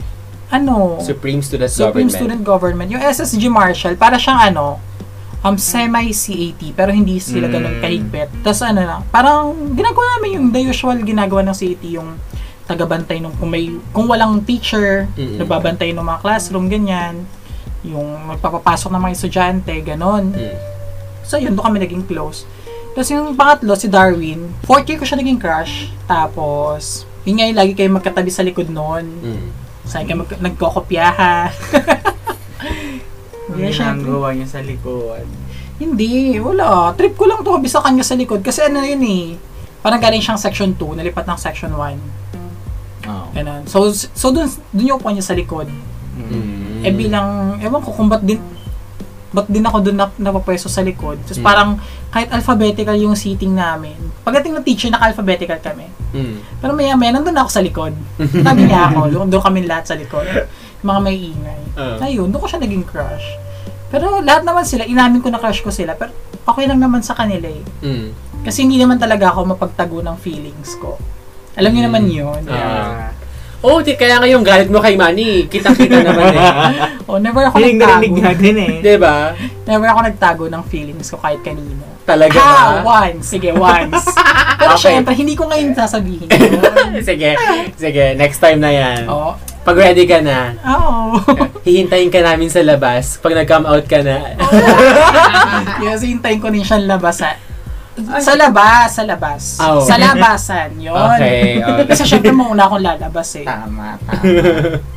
Ano? 0.49 1.03
Supreme 1.03 1.43
Student 1.43 1.67
Supreme 1.67 2.07
Government. 2.07 2.15
Student 2.15 2.43
Government. 2.47 2.89
Yung 2.89 3.03
SSG 3.03 3.51
Marshall, 3.51 3.99
para 3.99 4.15
siyang 4.15 4.55
ano, 4.55 4.79
um, 5.43 5.59
semi-CAT, 5.59 6.63
pero 6.73 6.95
hindi 6.95 7.19
sila 7.19 7.51
ganun 7.51 7.77
Mm. 7.77 7.83
kahigpit. 7.83 8.29
Tapos 8.41 8.63
ano 8.63 8.81
lang, 8.81 9.01
parang 9.11 9.51
ginagawa 9.75 10.05
namin 10.17 10.31
yung 10.39 10.47
the 10.49 10.63
usual 10.63 10.97
ginagawa 11.03 11.43
ng 11.43 11.53
CAT, 11.53 11.83
yung 11.91 12.15
tagabantay 12.65 13.21
nung 13.21 13.37
kung 13.37 13.53
may 13.53 13.69
kung 13.93 14.09
walang 14.09 14.41
teacher, 14.41 15.05
Mm-mm. 15.15 15.37
nagbabantay 15.37 15.93
ng 15.93 16.01
mga 16.01 16.21
classroom 16.21 16.67
ganyan, 16.67 17.25
yung 17.85 18.33
magpapapasok 18.33 18.89
ng 18.89 19.03
mga 19.05 19.15
estudyante, 19.15 19.75
ganon. 19.85 20.33
Hmm. 20.33 20.57
So 21.25 21.37
yun, 21.37 21.53
doon 21.53 21.65
kami 21.65 21.79
naging 21.81 22.05
close. 22.09 22.49
Tapos 22.97 23.09
yung 23.11 23.35
pangatlo, 23.35 23.75
si 23.77 23.89
Darwin, 23.91 24.49
fourth 24.65 24.87
year 24.87 24.97
ko 24.97 25.05
siya 25.05 25.21
naging 25.21 25.37
crush. 25.37 25.93
Tapos, 26.07 27.05
yun 27.27 27.37
nga 27.37 27.47
yung 27.49 27.59
lagi 27.59 27.73
kayo 27.75 27.91
magkatabi 27.91 28.31
sa 28.31 28.41
likod 28.41 28.71
noon. 28.71 29.05
Hmm. 29.21 29.49
Saan 29.85 30.09
kayo 30.09 30.25
mag- 30.25 30.41
nagkokopyahan. 30.41 31.51
Ang 33.45 33.61
Yeah, 33.61 33.73
syempre. 33.75 34.09
ginagawa 34.09 34.29
niya 34.33 34.49
sa 34.49 34.61
likod. 34.65 35.27
Hindi, 35.77 36.39
wala. 36.41 36.95
Trip 36.97 37.13
ko 37.13 37.29
lang 37.29 37.45
to, 37.45 37.61
sa 37.69 37.85
kanya 37.85 38.01
sa 38.01 38.17
likod. 38.17 38.41
Kasi 38.41 38.65
ano 38.65 38.81
yun 38.81 39.05
eh, 39.05 39.37
Parang 39.85 40.01
galing 40.01 40.25
siyang 40.25 40.41
section 40.41 40.73
2, 40.73 40.97
nalipat 40.97 41.29
ng 41.29 41.37
section 41.37 41.69
1. 41.77 42.24
Oh. 43.05 43.29
Ganun. 43.33 43.63
So, 43.69 43.93
so 43.93 44.33
dun, 44.33 44.49
dun 44.73 44.89
yung 44.89 44.99
upo 45.01 45.13
niya 45.13 45.25
sa 45.25 45.37
likod. 45.37 45.69
Mm. 46.15 46.85
Eh 46.85 46.93
bilang, 46.93 47.59
ewan 47.61 47.81
ko 47.83 47.91
kung 47.93 48.09
ba't 48.09 48.23
din, 48.23 48.41
ba't 49.35 49.51
din 49.51 49.67
ako 49.67 49.83
dun 49.83 49.99
na, 49.99 50.09
napapwesto 50.17 50.71
sa 50.71 50.81
likod. 50.81 51.19
Tapos 51.27 51.41
Mm. 51.43 51.47
parang 51.47 51.71
kahit 52.15 52.31
alphabetical 52.31 52.95
yung 52.95 53.19
seating 53.19 53.53
namin. 53.53 53.99
Pagdating 54.23 54.55
ng 54.55 54.65
teacher, 54.65 54.89
naka-alphabetical 54.89 55.59
kami. 55.59 55.91
Mm. 56.15 56.39
Pero 56.63 56.71
maya 56.73 56.95
maya, 56.95 57.19
nandun 57.19 57.35
ako 57.35 57.51
sa 57.51 57.61
likod. 57.61 57.93
Tabi 58.19 58.71
niya 58.71 58.95
ako. 58.95 59.01
Doon, 59.11 59.27
doon 59.35 59.43
kami 59.43 59.67
lahat 59.67 59.91
sa 59.91 59.99
likod. 59.99 60.25
Mga 60.85 61.01
may 61.03 61.17
ingay. 61.19 61.63
Ah. 61.75 62.07
Ayun, 62.07 62.31
doon 62.31 62.41
ko 62.45 62.49
siya 62.49 62.63
naging 62.63 62.87
crush. 62.87 63.27
Pero 63.91 64.23
lahat 64.23 64.47
naman 64.47 64.63
sila, 64.63 64.87
inamin 64.87 65.19
ko 65.19 65.29
na 65.29 65.43
crush 65.43 65.61
ko 65.61 65.75
sila. 65.75 65.99
Pero 65.99 66.15
okay 66.47 66.65
lang 66.71 66.79
naman 66.79 67.03
sa 67.03 67.19
kanila 67.19 67.51
eh. 67.51 67.65
Mm. 67.83 68.09
Kasi 68.45 68.63
hindi 68.63 68.77
naman 68.79 69.01
talaga 69.01 69.33
ako 69.33 69.57
mapagtago 69.57 69.99
ng 70.05 70.17
feelings 70.21 70.77
ko. 70.79 70.95
Alam 71.55 71.71
niyo 71.71 71.81
Mm. 71.81 71.89
naman 71.89 72.05
yun. 72.07 72.41
Ah. 72.45 72.53
Yeah. 72.53 73.13
Oh, 73.61 73.81
di, 73.81 73.97
kaya 73.97 74.21
nga 74.21 74.29
yung 74.29 74.45
galit 74.45 74.69
mo 74.69 74.77
kay 74.77 74.93
Manny, 74.93 75.49
kita-kita 75.49 76.05
naman 76.05 76.31
eh. 76.31 76.45
Oh, 77.09 77.17
never 77.17 77.45
ako 77.45 77.57
Hiling 77.57 77.81
nagtago. 77.81 78.17
natin 78.19 78.55
eh. 78.59 78.73
Di 78.85 78.97
ba? 78.97 79.33
Never 79.65 79.89
ako 79.89 80.01
nagtago 80.03 80.45
ng 80.47 80.63
feelings 80.65 81.09
ko 81.09 81.17
kahit 81.17 81.41
kanino. 81.41 81.81
Talaga 82.03 82.37
Ha! 82.37 82.53
ba? 82.53 83.01
Once. 83.01 83.25
Sige, 83.27 83.53
once. 83.53 84.05
Pero 84.61 84.73
Okay. 84.75 84.85
syempre, 84.93 85.13
hindi 85.15 85.33
ko 85.33 85.49
ngayon 85.49 85.73
sasabihin 85.73 86.29
sige, 87.01 87.33
sige, 87.75 88.05
next 88.15 88.37
time 88.39 88.59
na 88.59 88.69
yan. 88.69 89.09
Oo. 89.09 89.33
Pag 89.65 89.77
ready 89.79 90.05
ka 90.05 90.21
na, 90.21 90.53
Oo. 90.61 91.17
hihintayin 91.63 92.09
ka 92.09 92.21
namin 92.21 92.49
sa 92.49 92.61
labas. 92.61 93.17
Pag 93.17 93.33
nag-come 93.35 93.65
out 93.65 93.85
ka 93.87 94.05
na, 94.05 94.37
Yes, 95.81 96.05
hintayin 96.05 96.37
ko 96.37 96.49
rin 96.49 96.61
siyang 96.61 96.85
labas 96.87 97.17
sa 97.17 97.33
sa 98.19 98.35
labas, 98.35 98.87
sa 98.91 99.03
labas. 99.03 99.43
Oh. 99.57 99.79
Sa 99.81 99.95
labasan, 99.95 100.77
yun. 100.77 100.95
Okay, 100.95 101.59
okay. 101.63 101.85
Kasi 101.87 102.03
syempre 102.05 102.31
mauna 102.31 102.67
akong 102.67 102.83
lalabas 102.83 103.29
eh. 103.39 103.47
Tama, 103.47 103.95
tama. 104.03 104.23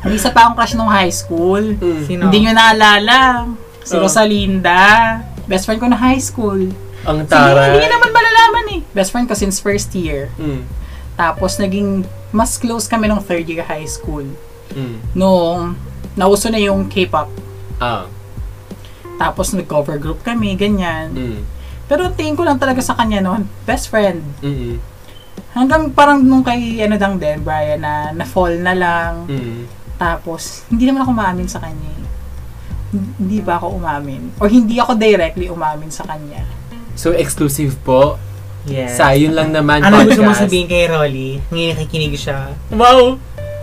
May 0.02 0.16
isa 0.18 0.28
pa 0.28 0.44
akong 0.44 0.56
crush 0.56 0.74
nung 0.74 0.90
high 0.90 1.12
school. 1.12 1.62
Mm. 1.74 2.02
Sino? 2.04 2.22
Hindi 2.26 2.38
nyo 2.42 2.52
naalala. 2.52 3.46
Si 3.82 3.94
Oh. 3.94 4.02
Rosalinda. 4.02 4.82
Best 5.44 5.64
friend 5.64 5.78
ko 5.78 5.86
na 5.86 5.96
high 5.96 6.20
school. 6.20 6.58
Ang 7.02 7.18
Sige, 7.22 7.30
tara. 7.30 7.70
hindi 7.70 7.80
nyo 7.80 7.90
naman 7.94 8.10
malalaman 8.10 8.64
eh. 8.74 8.80
Best 8.90 9.10
friend 9.10 9.24
ko 9.24 9.34
since 9.34 9.58
first 9.58 9.94
year. 9.94 10.28
Mm. 10.36 10.66
Tapos 11.14 11.56
naging 11.56 12.02
mas 12.28 12.58
close 12.58 12.84
kami 12.84 13.06
nung 13.06 13.22
third 13.22 13.46
year 13.46 13.62
high 13.62 13.86
school. 13.86 14.26
Mm. 14.70 14.98
Nung 15.14 15.78
nauso 16.12 16.50
na 16.50 16.58
yung 16.58 16.84
K-pop. 16.84 17.30
Ah. 17.78 18.04
Tapos 19.16 19.50
nag-cover 19.50 19.96
group 19.96 20.20
kami, 20.20 20.52
ganyan. 20.54 21.14
Mm. 21.14 21.40
Pero 21.88 22.12
tingin 22.12 22.36
ko 22.36 22.44
lang 22.44 22.60
talaga 22.60 22.84
sa 22.84 22.94
kanya 22.94 23.24
noon, 23.24 23.48
best 23.64 23.88
friend. 23.88 24.20
Mm. 24.44 24.76
Hanggang 25.56 25.88
parang 25.90 26.20
nung 26.20 26.44
kay 26.44 26.84
ano 26.84 27.00
dang 27.00 27.16
din, 27.16 27.40
Brian, 27.40 27.80
na 27.80 28.12
na-fall 28.12 28.60
na 28.60 28.76
lang. 28.76 29.24
Mm. 29.24 29.64
Tapos, 29.96 30.68
hindi 30.68 30.86
naman 30.86 31.02
ako 31.02 31.10
umamin 31.10 31.48
sa 31.48 31.58
kanya. 31.58 31.90
eh. 31.90 32.06
Hindi 33.18 33.42
ba 33.42 33.58
ako 33.58 33.80
umamin? 33.80 34.32
Or 34.38 34.46
hindi 34.46 34.78
ako 34.78 34.94
directly 34.94 35.50
umamin 35.50 35.90
sa 35.90 36.06
kanya. 36.06 36.44
So, 36.94 37.10
exclusive 37.10 37.74
po. 37.82 38.20
Yes. 38.68 39.00
Sa 39.00 39.16
yun 39.16 39.32
lang 39.32 39.50
naman 39.50 39.80
Ano 39.80 40.04
gusto 40.04 40.20
mo 40.20 40.36
sabihin 40.36 40.68
kay 40.68 40.86
Rolly? 40.86 41.40
Ngayon 41.48 41.74
nakikinig 41.78 42.14
siya. 42.20 42.52
Wow! 42.68 43.16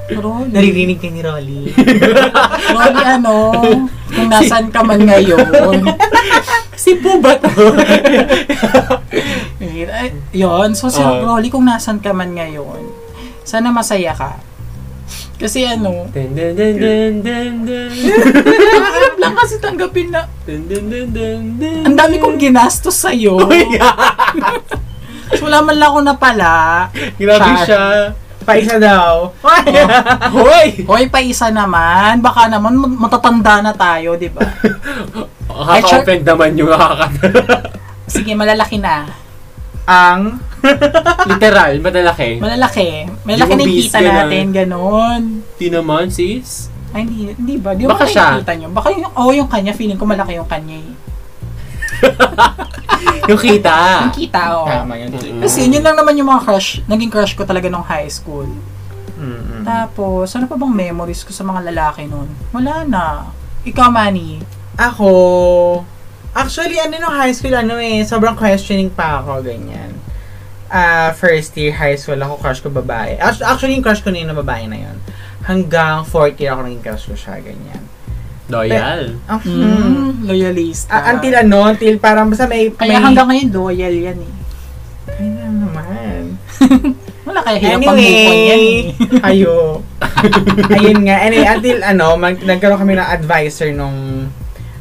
Pero, 0.05 0.27
Naririnig 0.53 0.97
ka 0.97 1.07
ni 1.07 1.19
Rolly. 1.19 1.74
Rolly, 2.75 3.03
ano, 3.03 3.33
kung 4.07 4.29
nasan 4.29 4.69
ka 4.69 4.81
man 4.81 5.01
ngayon. 5.01 5.81
Si 6.75 6.93
po 6.97 7.17
ba 7.17 7.33
to? 7.35 7.50
Eh, 9.85 10.09
yun, 10.31 10.71
so 10.74 10.88
si 10.88 11.00
Ah. 11.00 11.19
Rolly, 11.19 11.47
kung 11.47 11.63
nasan 11.63 12.00
ka 12.00 12.12
man 12.12 12.31
ngayon, 12.31 12.83
sana 13.41 13.69
masaya 13.69 14.12
ka. 14.12 14.38
Kasi 15.35 15.63
ano, 15.63 16.07
dun, 16.09 16.31
dun, 16.31 16.51
dun, 16.53 16.75
dun, 16.75 17.13
dun, 17.19 17.53
dun. 17.63 17.91
hirap 17.91 19.15
lang 19.15 19.35
kasi 19.35 19.59
tanggapin 19.59 20.09
na 20.09 20.24
Dun, 20.43 20.63
dun, 20.63 20.85
dun, 20.88 21.07
dun, 21.12 21.41
dun. 21.59 21.81
ang 21.83 21.95
dami 21.95 22.17
kong 22.17 22.39
ginastos 22.39 22.95
sa'yo. 22.97 23.35
so, 25.33 25.43
wala 25.43 25.59
man 25.59 25.75
lang 25.75 25.89
ako 25.91 26.00
napala. 26.01 26.53
Grabe 27.15 27.51
siya. 27.63 28.15
Paisa 28.46 28.78
daw. 28.78 29.34
Hoy! 30.38 30.86
Hoy, 30.86 31.04
pa 31.10 31.18
isa 31.18 31.50
naman. 31.50 32.22
Baka 32.22 32.46
naman 32.46 32.78
mat- 32.78 33.10
matatanda 33.10 33.66
na 33.66 33.74
tayo, 33.74 34.14
di 34.14 34.30
ba? 34.30 34.46
Ay, 35.66 35.82
char- 35.90 36.06
Nakaka-offend 36.06 36.24
naman 36.24 36.50
yung 36.54 36.70
nakaka... 36.70 37.06
Sige, 38.16 38.38
malalaki 38.38 38.78
na. 38.78 39.10
Ang 39.90 40.38
Literal, 41.25 41.78
malalaki. 41.78 42.38
Malalaki. 42.38 43.06
Malalaki 43.22 43.52
na 43.54 43.62
yung 43.62 43.78
kita 43.82 44.00
natin, 44.02 44.46
ganon. 44.54 45.22
Di 45.58 45.68
naman, 45.70 46.10
sis. 46.10 46.70
Ay, 46.94 47.06
hindi, 47.06 47.34
hindi 47.34 47.56
ba? 47.58 47.74
Di 47.74 47.86
Baka 47.86 48.06
ba 48.06 48.10
siya. 48.10 48.28
Kita 48.42 48.54
nyo? 48.62 48.70
Baka 48.74 48.88
yung, 48.94 49.10
oh, 49.14 49.30
yung 49.34 49.50
kanya, 49.50 49.74
feeling 49.74 49.98
ko 49.98 50.06
malaki 50.06 50.38
yung 50.38 50.50
kanya 50.50 50.78
eh. 50.78 50.94
Yung 53.25 53.42
kita. 53.42 54.10
Yung 54.10 54.16
kita, 54.16 54.42
oh. 54.54 54.66
Tama 54.70 54.94
yun. 54.98 55.10
Kasi 55.46 55.70
yun 55.70 55.86
lang 55.86 55.94
naman 55.94 56.18
yung 56.18 56.25
mga 56.25 56.42
crush, 56.42 56.82
naging 56.90 57.14
crush 57.14 57.38
ko 57.38 57.46
talaga 57.46 57.70
nung 57.70 57.86
high 57.86 58.10
school. 58.10 58.50
Mm-mm. 59.14 59.62
Tapos, 59.62 60.34
ano 60.34 60.50
pa 60.50 60.58
bang 60.58 60.74
memories 60.74 61.22
ko 61.22 61.30
sa 61.30 61.46
mga 61.46 61.70
lalaki 61.70 62.10
nun? 62.10 62.25
Wala 62.50 62.82
na. 62.82 63.30
Ikaw, 63.62 63.94
Manny. 63.94 64.42
Ako, 64.74 65.10
actually, 66.34 66.82
ano 66.82 66.98
nung 66.98 67.14
high 67.14 67.32
school, 67.32 67.54
ano 67.54 67.78
eh, 67.78 68.02
sobrang 68.02 68.34
questioning 68.34 68.90
pa 68.90 69.22
ako, 69.22 69.46
ganyan. 69.46 69.94
Ah, 70.66 71.14
first 71.14 71.54
year 71.56 71.78
high 71.78 71.94
school 71.94 72.18
ako, 72.18 72.42
crush 72.42 72.66
ko 72.66 72.74
babae. 72.74 73.22
Act- 73.22 73.46
Actually, 73.46 73.78
yung 73.78 73.86
crush 73.86 74.02
ko 74.02 74.10
na 74.10 74.25
yun 74.25 74.34
na 74.34 74.38
babae 74.38 74.66
na 74.66 74.82
yun. 74.82 74.98
Hanggang 75.46 76.02
fourth 76.10 76.42
year 76.42 76.58
ako 76.58 76.66
naging 76.66 76.82
crush 76.82 77.06
ko 77.06 77.14
siya, 77.14 77.38
ganyan. 77.38 77.86
Loyal. 78.50 79.14
Ah, 79.30 79.38
hmm. 79.42 79.62
Mm, 79.62 80.12
loyalista. 80.25 80.90
Ah, 80.90 81.14
until 81.14 81.34
ano, 81.38 81.70
until 81.70 82.02
parang 82.02 82.34
basta 82.34 82.50
may... 82.50 82.74
Kaya 82.74 82.98
may, 82.98 83.02
hanggang 83.02 83.30
ngayon, 83.30 83.50
loyal 83.54 83.94
yan 83.94 84.20
eh. 84.25 84.34
Ay, 85.15 85.27
na 85.31 85.48
naman. 85.48 86.36
Wala 87.27 87.39
kaya 87.41 87.57
hirap 87.57 87.79
pang 87.81 87.98
move 87.98 88.27
on 88.27 88.38
yan 88.38 88.62
eh. 88.62 88.81
Anyway, 88.91 89.24
ayo. 89.24 89.55
Ayun 90.77 91.00
nga. 91.07 91.15
Anyway, 91.24 91.48
until 91.48 91.79
ano, 91.81 92.05
mag, 92.19 92.36
nagkaroon 92.43 92.81
kami 92.84 92.93
ng 93.00 93.10
advisor 93.10 93.72
nung 93.72 94.29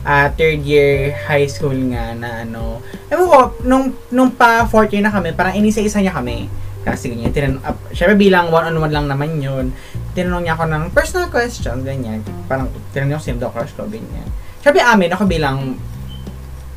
ah, 0.04 0.28
third 0.34 0.60
year 0.66 1.14
high 1.30 1.46
school 1.46 1.76
nga 1.94 2.12
na 2.18 2.42
ano. 2.42 2.82
Ewan 3.08 3.26
ko, 3.30 3.38
nung, 3.64 3.84
nung 4.10 4.30
pa 4.34 4.66
fourth 4.66 4.92
year 4.92 5.06
na 5.06 5.14
kami, 5.14 5.32
parang 5.32 5.54
inisa-isa 5.54 6.02
niya 6.02 6.12
kami. 6.12 6.50
Kasi 6.84 7.08
ganyan, 7.08 7.32
tinan, 7.32 7.64
uh, 7.64 7.72
syempre 7.96 8.20
bilang 8.20 8.52
one-on-one 8.52 8.92
lang 8.92 9.08
naman 9.08 9.40
yun. 9.40 9.72
Tinanong 10.12 10.44
niya 10.44 10.54
ako 10.54 10.64
ng 10.68 10.84
personal 10.92 11.32
question, 11.32 11.80
ganyan. 11.80 12.20
Parang 12.44 12.68
tinanong 12.92 13.16
niya 13.16 13.18
ako 13.24 13.40
daw 13.40 13.50
crush 13.56 13.72
ko, 13.72 13.88
ganyan. 13.88 14.28
Syempre 14.60 14.84
amin, 14.84 15.08
ako 15.08 15.24
bilang 15.24 15.80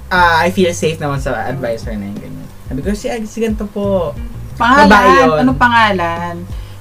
ah, 0.08 0.48
I 0.48 0.56
feel 0.56 0.72
safe 0.72 0.96
naman 0.96 1.20
sa 1.20 1.36
advisor 1.52 1.92
na 2.00 2.08
yun, 2.08 2.18
ganyan. 2.24 2.47
Sabi 2.68 2.80
ko, 2.80 2.92
si, 2.92 3.08
si 3.26 3.38
ganito 3.40 3.66
po. 3.66 4.12
Babae 4.58 4.90
Pangalan? 4.90 5.38
Anong 5.40 5.60
pangalan? 5.60 6.36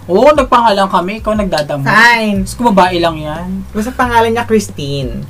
Oo, 0.06 0.30
nagpangalan 0.30 0.86
kami. 0.86 1.12
Ikaw 1.18 1.32
nagdadamo. 1.36 1.82
Fine. 1.82 2.36
Tapos 2.40 2.54
kung 2.54 2.68
babae 2.68 2.96
lang 2.96 3.16
yan. 3.16 3.48
Basta 3.70 3.90
pangalan 3.90 4.30
niya 4.30 4.44
Christine. 4.44 5.22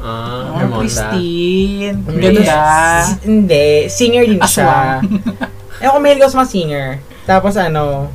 Ah, 0.00 0.64
Oh. 0.64 0.80
Christine. 0.80 1.92
Ang 2.00 2.14
Hindi. 2.14 2.40
Ganda. 2.40 2.62
S- 3.00 3.20
hindi. 3.22 3.68
Singer 3.86 4.24
din 4.24 4.40
siya. 4.40 5.04
Ewan 5.82 5.92
ko, 5.92 5.98
mahilig 5.98 6.22
ako 6.22 6.30
sa 6.30 6.40
mga 6.40 6.50
singer. 6.50 6.86
Tapos 7.22 7.54
ano, 7.54 8.08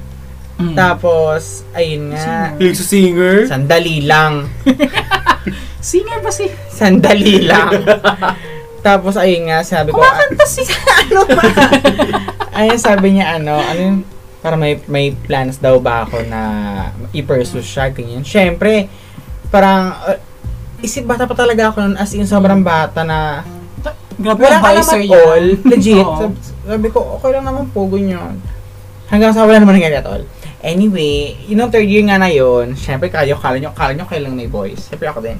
Mm. 0.55 0.71
tapos, 0.71 1.67
ayun 1.75 2.15
nga. 2.15 2.55
Yung 2.55 2.71
sa 2.71 2.85
singer? 2.85 3.43
Sandali 3.43 3.99
lang. 4.01 4.47
Singer 5.83 6.17
ba 6.17 6.31
si? 6.31 6.47
Sandali 6.71 7.43
lang. 7.43 7.75
Tapos, 8.85 9.17
ayun 9.17 9.49
nga, 9.49 9.65
sabi 9.65 9.89
ko, 9.89 9.97
ah, 9.97 10.13
Kumakanta 10.13 10.45
si... 10.45 10.61
ano 11.01 11.25
ba? 11.25 11.41
ayun, 12.61 12.77
sabi 12.77 13.17
niya, 13.17 13.41
ano, 13.41 13.57
ano 13.57 13.79
yun, 13.81 13.97
para 14.45 14.53
may, 14.53 14.77
may 14.85 15.09
plans 15.09 15.57
daw 15.57 15.81
ba 15.81 16.05
ako 16.05 16.21
na 16.29 16.41
i-pursue 17.09 17.65
siya, 17.65 17.89
ganyan. 17.89 18.21
Siyempre, 18.21 18.85
parang, 19.49 19.97
uh, 20.05 20.21
isip 20.85 21.09
bata 21.09 21.25
pa 21.25 21.33
talaga 21.33 21.73
ako 21.73 21.81
nun, 21.81 21.97
as 21.97 22.13
in, 22.13 22.29
sobrang 22.29 22.61
bata 22.61 23.01
na, 23.01 23.41
Grabe 24.15 24.47
Walang 24.47 24.63
alam 24.63 24.79
advisor 24.79 25.01
yan. 25.03 25.11
all. 25.11 25.47
Legit. 25.75 26.05
Oo. 26.07 26.15
Sabi, 26.15 26.35
sabi 26.63 26.87
ko, 26.87 26.99
okay 27.19 27.35
lang 27.35 27.43
naman 27.43 27.67
po, 27.75 27.83
ganyan. 27.91 28.39
Hanggang 29.11 29.35
sa 29.35 29.43
wala 29.43 29.59
naman 29.59 29.75
nangyari 29.75 29.99
at 29.99 30.07
all. 30.07 30.23
Anyway, 30.63 31.35
yun 31.45 31.67
yung 31.67 31.71
third 31.73 31.85
year 31.85 32.05
nga 32.07 32.17
na 32.17 32.31
yun, 32.31 32.73
syempre 32.79 33.11
kayo, 33.11 33.35
kala 33.37 33.59
nyo, 33.59 33.75
kala 33.75 33.91
nyo 33.93 34.07
kailang 34.07 34.33
may 34.33 34.47
boys. 34.47 34.87
Syempre 34.87 35.11
ako 35.11 35.19
din. 35.21 35.37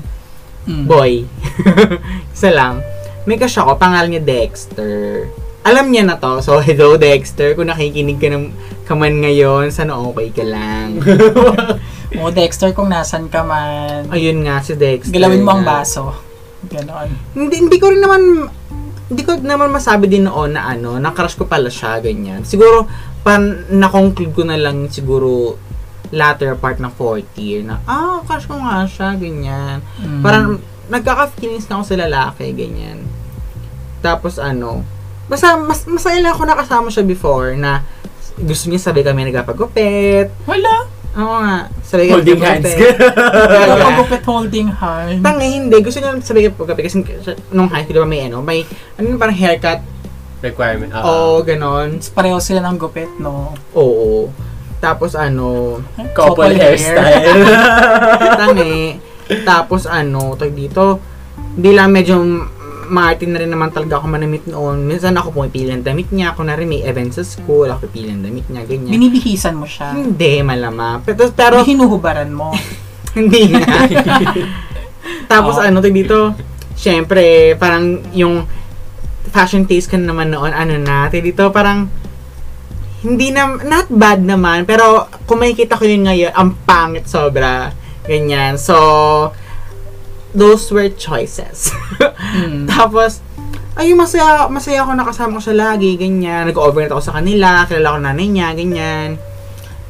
Mm. 0.67 0.85
Boy. 0.85 1.23
Isa 2.35 2.51
lang. 2.51 2.83
May 3.25 3.41
crush 3.41 3.57
ako, 3.57 3.81
pangalan 3.81 4.13
niya 4.13 4.23
Dexter. 4.23 5.25
Alam 5.65 5.89
niya 5.89 6.05
na 6.05 6.21
to. 6.21 6.45
So, 6.45 6.61
hello 6.65 6.93
Dexter. 6.93 7.57
Kung 7.57 7.73
nakikinig 7.73 8.21
ka, 8.21 8.29
ng, 8.29 8.53
ka 8.85 8.93
man 8.93 9.17
ngayon, 9.25 9.73
sana 9.73 9.97
okay 9.97 10.29
ka 10.29 10.45
lang. 10.45 10.97
O 12.15 12.31
Dexter, 12.31 12.71
kung 12.71 12.87
nasan 12.87 13.27
ka 13.27 13.43
man. 13.43 14.07
Ayun 14.07 14.45
nga, 14.47 14.63
si 14.63 14.77
Dexter. 14.77 15.11
Galawin 15.11 15.43
mo 15.43 15.51
ang 15.51 15.67
baso. 15.67 16.15
Ganon. 16.63 17.11
Hindi, 17.35 17.67
hindi 17.67 17.75
ko 17.75 17.91
rin 17.91 17.99
naman 17.99 18.21
hindi 19.05 19.21
ko 19.21 19.37
naman 19.37 19.69
masabi 19.69 20.09
din 20.09 20.25
noon 20.25 20.57
na 20.57 20.65
ano, 20.65 20.97
na 20.97 21.13
crush 21.13 21.37
ko 21.37 21.45
pala 21.45 21.69
siya, 21.69 22.01
ganyan. 22.01 22.41
Siguro, 22.41 22.89
pan, 23.21 23.67
na-conclude 23.69 24.33
ko 24.33 24.41
na 24.47 24.57
lang 24.57 24.89
siguro 24.89 25.59
latter 26.09 26.57
part 26.57 26.81
ng 26.81 26.93
fourth 26.93 27.29
year 27.37 27.61
na, 27.61 27.81
ah, 27.85 28.23
crush 28.25 28.49
ko 28.49 28.57
nga 28.57 28.87
siya, 28.89 29.13
ganyan. 29.13 29.85
Mm. 30.01 30.21
Parang, 30.25 30.57
nagkaka-feelings 30.89 31.69
na 31.69 31.81
ako 31.81 31.83
sa 31.85 31.97
lalaki, 32.01 32.49
ganyan. 32.53 33.05
Tapos 34.05 34.37
ano, 34.37 34.85
basta 35.25 35.57
mas, 35.57 35.81
masaya 35.89 36.21
lang 36.21 36.37
ako 36.37 36.45
nakasama 36.45 36.93
siya 36.93 37.01
before 37.01 37.57
na 37.57 37.81
gusto 38.37 38.69
niya 38.69 38.85
sabay 38.85 39.01
kami 39.01 39.25
nagpapagupit. 39.25 40.29
Wala. 40.45 40.85
Oo 41.15 41.39
nga, 41.41 41.71
sabay 41.81 42.11
kami 42.11 42.21
Holding 42.21 42.41
hands. 42.45 42.69
nagpapagupit. 42.69 44.21
Holding 44.29 44.69
hand. 44.69 45.25
Tanga, 45.25 45.41
hindi. 45.41 45.75
Gusto 45.81 45.97
niya 45.97 46.21
sabay 46.21 46.45
kami 46.45 46.53
pagupit 46.53 46.83
kasi 46.85 47.01
nung 47.49 47.71
high 47.73 47.81
school, 47.81 47.97
diba, 47.97 48.05
may 48.05 48.29
ano, 48.29 48.45
may, 48.45 48.61
ano 49.01 49.17
parang 49.17 49.33
haircut. 49.33 49.81
Requirement. 50.45 50.93
Oo, 50.93 51.01
Oo. 51.01 51.35
ganon. 51.41 51.97
Pareho 52.13 52.37
sila 52.37 52.61
ng 52.61 52.77
gupit, 52.77 53.09
no? 53.17 53.57
Oo. 53.73 54.29
Tapos 54.77 55.17
ano, 55.17 55.79
Couple 56.13 56.53
hairstyle. 56.53 57.41
tangi. 58.45 59.01
Tapos 59.41 59.89
ano, 59.89 60.37
tag 60.37 60.53
dito, 60.53 61.01
hindi 61.57 61.71
lang 61.73 61.89
medyo 61.89 62.21
Martin 62.87 63.33
na 63.33 63.41
rin 63.41 63.51
naman 63.51 63.73
talaga 63.73 63.99
ako 63.99 64.05
manamit 64.07 64.45
noon. 64.45 64.85
Minsan 64.85 65.17
ako 65.17 65.41
pumipili 65.41 65.73
ng 65.73 65.85
damit 65.85 66.09
niya. 66.13 66.31
Ako 66.33 66.45
na 66.45 66.53
rin 66.53 66.69
may 66.69 66.85
events 66.85 67.17
sa 67.17 67.25
school. 67.25 67.67
Ako 67.69 67.89
pipili 67.89 68.13
ng 68.13 68.23
damit 68.23 68.45
niya. 68.47 68.63
Ganyan. 68.65 68.91
Binibihisan 68.93 69.57
mo 69.57 69.65
siya. 69.65 69.93
Hindi, 69.93 70.41
malama. 70.45 71.01
Pero, 71.01 71.29
pero 71.33 71.61
hinuhubaran 71.65 72.29
mo. 72.29 72.53
hindi 73.17 73.51
nga. 73.53 73.89
Tapos 75.31 75.57
Oo. 75.57 75.65
ano, 75.65 75.81
dito, 75.81 76.33
syempre, 76.77 77.55
parang 77.57 78.01
yung 78.13 78.45
fashion 79.29 79.65
taste 79.65 79.89
ka 79.89 79.97
naman 79.97 80.31
noon, 80.31 80.53
ano 80.53 80.77
na, 80.79 81.09
dito, 81.09 81.49
parang, 81.49 81.89
hindi 83.05 83.29
na, 83.29 83.57
not 83.61 83.89
bad 83.89 84.21
naman, 84.21 84.65
pero 84.65 85.09
kung 85.29 85.41
makikita 85.41 85.77
ko 85.77 85.85
yun 85.85 86.09
ngayon, 86.09 86.33
ang 86.33 86.57
pangit 86.65 87.05
sobra. 87.05 87.69
Ganyan. 88.05 88.57
So, 88.57 88.77
those 90.35 90.67
were 90.69 90.91
choices. 90.91 91.71
Mm. 92.35 92.67
Tapos, 92.75 93.23
ay, 93.75 93.91
masaya, 93.95 94.47
masaya 94.51 94.83
ako 94.83 94.91
nakasama 94.95 95.39
ko 95.39 95.51
siya 95.51 95.55
lagi, 95.71 95.95
ganyan. 95.95 96.47
Nag-overnight 96.47 96.91
ako 96.91 97.03
sa 97.03 97.15
kanila, 97.19 97.67
kilala 97.67 97.95
ko 97.95 97.99
nanay 97.99 98.27
niya, 98.27 98.51
ganyan. 98.55 99.19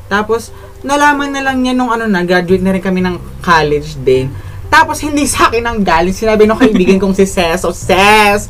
Tapos, 0.06 0.54
nalaman 0.86 1.34
na 1.34 1.42
lang 1.42 1.62
niya 1.62 1.74
nung 1.74 1.90
ano 1.90 2.06
na, 2.06 2.26
graduate 2.26 2.62
na 2.62 2.74
rin 2.74 2.82
kami 2.82 3.02
ng 3.02 3.18
college 3.42 3.98
din. 4.02 4.30
Tapos, 4.70 5.02
hindi 5.02 5.26
sa 5.30 5.50
akin 5.50 5.66
ang 5.66 5.80
galing. 5.86 6.14
Sinabi 6.14 6.46
nung 6.50 6.58
kaibigan 6.58 6.98
kong 6.98 7.14
si 7.14 7.26
Ses, 7.30 7.62
o 7.66 7.74
Ses, 7.74 8.50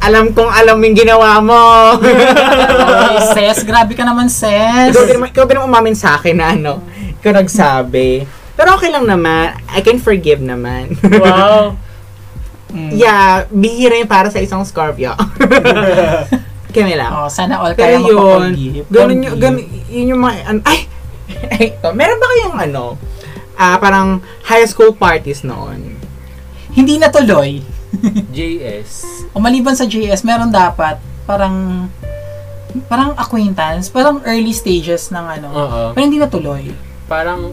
alam 0.00 0.32
kong 0.32 0.48
alam 0.48 0.80
yung 0.80 0.96
ginawa 0.96 1.36
mo. 1.44 1.60
Ay, 2.00 3.20
Ses, 3.36 3.60
grabe 3.68 3.92
ka 3.92 4.08
naman, 4.08 4.32
Ses. 4.32 4.96
ikaw, 4.96 5.04
din, 5.04 5.20
naman- 5.20 5.32
ikaw 5.32 5.44
naman 5.44 5.68
umamin 5.68 5.96
sa 5.96 6.16
akin 6.16 6.36
na 6.36 6.56
ano, 6.56 6.80
ikaw 7.20 7.36
nagsabi. 7.36 8.39
Pero 8.60 8.76
okay 8.76 8.92
lang 8.92 9.08
naman. 9.08 9.56
I 9.72 9.80
can 9.80 9.96
forgive 9.96 10.44
naman. 10.44 11.00
wow. 11.16 11.72
Mm. 12.70 12.94
yeah, 12.94 13.50
bihira 13.50 13.98
yun 13.98 14.06
para 14.06 14.30
sa 14.30 14.38
isang 14.38 14.62
Scorpio. 14.62 15.10
Kami 16.74 16.94
lang. 16.94 17.10
Oh, 17.18 17.26
sana 17.26 17.58
all 17.58 17.74
kaya 17.74 17.98
Pero 17.98 18.06
mo 18.06 18.06
yun, 18.06 18.86
ganun 18.86 19.26
yung, 19.26 19.34
Forgive. 19.34 19.42
ganun, 19.42 19.58
yun 19.90 20.06
yung 20.14 20.22
mga, 20.22 20.34
an, 20.46 20.56
ay, 20.70 20.78
ito, 21.66 21.88
meron 21.90 22.22
ba 22.22 22.26
kayong 22.30 22.56
ano, 22.70 22.84
ah, 23.58 23.74
parang 23.74 24.22
high 24.46 24.62
school 24.70 24.94
parties 24.94 25.42
noon? 25.42 25.98
Hindi 26.70 27.02
natuloy. 27.02 27.58
JS. 28.30 29.02
O 29.34 29.42
maliban 29.42 29.74
sa 29.74 29.82
JS, 29.82 30.22
meron 30.22 30.54
dapat 30.54 31.02
parang 31.26 31.90
parang 32.86 33.18
acquaintance, 33.18 33.90
parang 33.90 34.22
early 34.22 34.54
stages 34.54 35.10
ng 35.10 35.26
ano. 35.26 35.48
Oo. 35.50 35.82
Pero 35.90 36.02
hindi 36.06 36.22
natuloy. 36.22 36.70
Parang, 37.10 37.50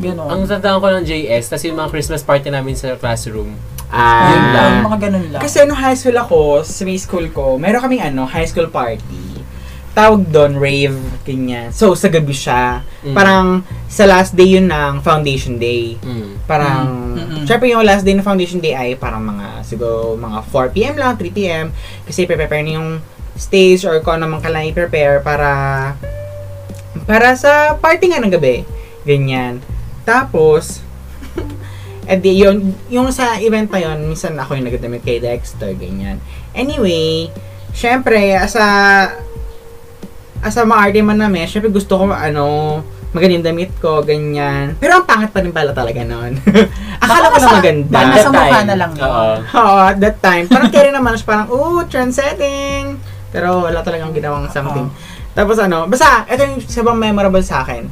Ganon. 0.00 0.26
ang 0.26 0.40
tandaan 0.44 0.80
ko 0.80 0.88
ng 0.90 1.04
JS, 1.04 1.44
tas 1.46 1.62
yung 1.62 1.76
mga 1.76 1.92
Christmas 1.92 2.24
party 2.24 2.48
namin 2.48 2.72
sa 2.72 2.96
classroom. 2.96 3.52
Ah, 3.86 4.30
Yun 4.30 4.44
lang. 4.54 4.72
Mga 4.82 4.98
ganun 5.00 5.26
lang. 5.28 5.40
Kasi 5.42 5.60
nung 5.62 5.76
high 5.76 5.94
school 5.94 6.16
ako, 6.16 6.40
sa 6.62 6.82
may 6.82 6.96
school 6.96 7.26
ko, 7.28 7.54
meron 7.54 7.82
kaming 7.82 8.00
ano, 8.00 8.24
high 8.24 8.46
school 8.46 8.66
party. 8.66 9.42
Tawag 9.90 10.30
doon, 10.30 10.54
rave, 10.54 10.94
ganyan. 11.20 11.74
So, 11.74 11.98
sa 11.98 12.06
gabi 12.06 12.30
siya. 12.30 12.86
Mm. 13.02 13.10
Parang, 13.12 13.46
sa 13.90 14.06
last 14.06 14.32
day 14.32 14.54
yun 14.54 14.70
ng 14.70 15.02
foundation 15.02 15.58
day. 15.58 15.98
Mm. 15.98 16.38
Parang, 16.46 16.86
Mm, 17.10 17.42
syempre 17.42 17.66
yung 17.66 17.82
last 17.82 18.06
day 18.06 18.14
ng 18.14 18.22
foundation 18.22 18.62
day 18.62 18.70
ay 18.70 18.94
parang 18.94 19.18
mga, 19.20 19.66
siguro, 19.66 20.14
mga 20.14 20.46
4pm 20.46 20.94
lang, 20.94 21.18
3pm. 21.18 21.66
Kasi 22.06 22.22
prepare 22.22 22.62
na 22.62 22.78
yung 22.78 22.90
stage 23.34 23.82
or 23.82 23.98
kung 23.98 24.22
ano 24.22 24.30
man 24.30 24.38
kailangan 24.38 24.70
i-prepare 24.70 25.18
para, 25.20 25.50
para 27.02 27.34
sa 27.34 27.74
party 27.74 28.14
nga 28.14 28.22
ng 28.22 28.30
gabi. 28.30 28.62
Ganyan. 29.02 29.58
Tapos, 30.02 30.80
at 32.08 32.18
di, 32.24 32.40
yun, 32.40 32.74
yung 32.88 33.08
sa 33.12 33.38
event 33.38 33.70
na 33.70 33.80
yun, 33.80 33.98
minsan 34.10 34.34
ako 34.34 34.56
yung 34.56 34.66
nagdamit 34.66 35.04
kay 35.04 35.20
Dexter, 35.20 35.72
ganyan. 35.76 36.18
Anyway, 36.52 37.30
syempre, 37.70 38.34
as 38.34 38.56
a, 38.56 38.68
as 40.40 40.56
a 40.56 40.64
maarte 40.64 41.00
man 41.04 41.20
namin, 41.20 41.46
syempre 41.46 41.70
gusto 41.70 42.00
ko, 42.00 42.04
ano, 42.10 42.80
magandang 43.10 43.52
damit 43.52 43.74
ko, 43.82 44.06
ganyan. 44.06 44.78
Pero 44.78 45.02
ang 45.02 45.06
pangit 45.06 45.34
pa 45.34 45.42
rin 45.42 45.50
pala 45.50 45.74
talaga 45.74 46.06
noon. 46.06 46.38
Akala 47.02 47.34
ko 47.34 47.36
na 47.42 47.48
maganda. 47.58 47.90
baka 47.90 48.06
nasa 48.06 48.28
That 48.30 48.34
mukha 48.34 48.50
time. 48.54 48.68
na 48.70 48.76
lang. 48.78 48.92
Oo. 48.94 49.30
Oo, 49.42 49.78
at 49.82 49.98
that 49.98 50.16
time. 50.22 50.44
Parang 50.46 50.70
carry 50.70 50.90
naman 50.94 51.18
siya, 51.18 51.26
parang, 51.26 51.48
ooh, 51.50 51.82
trendsetting. 51.90 53.02
Pero 53.30 53.66
wala 53.66 53.82
talagang 53.82 54.14
ginawang 54.14 54.46
something. 54.50 54.90
Tapos 55.34 55.58
ano, 55.62 55.86
basta, 55.86 56.26
ito 56.26 56.42
yung 56.42 56.58
sabang 56.66 56.98
memorable 56.98 57.42
sa 57.42 57.62
akin. 57.62 57.86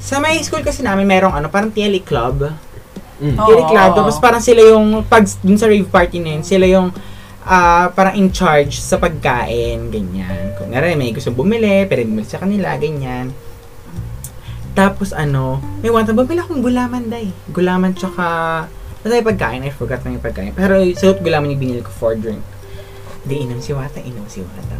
Sa 0.00 0.16
may 0.18 0.40
school 0.40 0.64
kasi 0.64 0.80
namin, 0.80 1.04
merong 1.04 1.36
ano, 1.36 1.52
parang 1.52 1.68
TLE 1.68 2.00
club. 2.00 2.48
Mm. 3.20 3.36
TLE 3.36 3.64
club. 3.68 3.90
Tapos 3.92 4.16
parang 4.16 4.40
sila 4.40 4.64
yung, 4.64 5.04
pag 5.04 5.28
dun 5.44 5.60
sa 5.60 5.68
rave 5.68 5.86
party 5.86 6.18
na 6.24 6.40
yun, 6.40 6.42
sila 6.42 6.64
yung 6.64 6.88
ah, 7.44 7.88
parang 7.92 8.16
in 8.16 8.28
charge 8.32 8.80
sa 8.80 8.96
pagkain, 9.00 9.88
ganyan. 9.88 10.56
Kung 10.56 10.72
nga 10.72 10.84
may 10.84 11.12
gusto 11.12 11.32
bumili, 11.32 11.84
pwede 11.88 12.04
bumili 12.04 12.28
sa 12.28 12.40
kanila, 12.40 12.76
ganyan. 12.76 13.32
Tapos 14.76 15.10
ano, 15.10 15.58
may 15.82 15.90
one 15.90 16.06
time, 16.06 16.16
bumili 16.16 16.40
akong 16.40 16.62
gulaman 16.62 17.08
day. 17.08 17.32
Gulaman 17.50 17.96
tsaka, 17.96 18.66
basta 19.02 19.14
yung 19.16 19.28
pagkain, 19.28 19.60
I 19.66 19.72
forgot 19.72 20.00
na 20.04 20.16
yung 20.16 20.24
pagkain. 20.24 20.52
Pero 20.54 20.78
suot 20.94 21.20
gulaman 21.20 21.52
yung 21.52 21.60
binili 21.60 21.82
ko 21.84 21.90
for 21.92 22.14
drink. 22.16 22.40
Di 23.26 23.44
inom 23.44 23.60
si 23.60 23.76
Wata, 23.76 24.00
inom 24.00 24.24
si 24.30 24.40
Wata. 24.40 24.78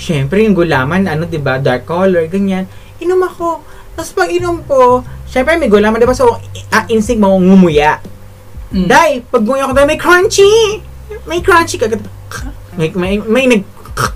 Siyempre, 0.00 0.42
yung 0.42 0.56
gulaman, 0.56 1.06
ano, 1.06 1.28
di 1.28 1.38
ba 1.38 1.62
dark 1.62 1.86
color, 1.86 2.26
ganyan. 2.26 2.66
Inom 2.98 3.22
ako. 3.22 3.62
Tapos 3.92 4.10
pag 4.16 4.30
inom 4.32 4.64
ko, 4.64 5.04
syempre 5.28 5.56
may 5.60 5.68
gulaman, 5.68 6.00
di 6.00 6.08
ba? 6.08 6.16
So, 6.16 6.36
uh, 6.36 6.84
instinct 6.88 7.20
mo, 7.20 7.36
ngumuya. 7.36 8.00
Mm. 8.72 8.86
Dai, 8.88 9.20
pag 9.20 9.44
ngumuya 9.44 9.68
ko, 9.68 9.74
may 9.84 10.00
crunchy! 10.00 10.80
May 11.28 11.44
crunchy 11.44 11.76
kagad. 11.76 12.00
May, 12.72 12.88
may, 12.96 13.20
may 13.20 13.44
nag, 13.44 13.62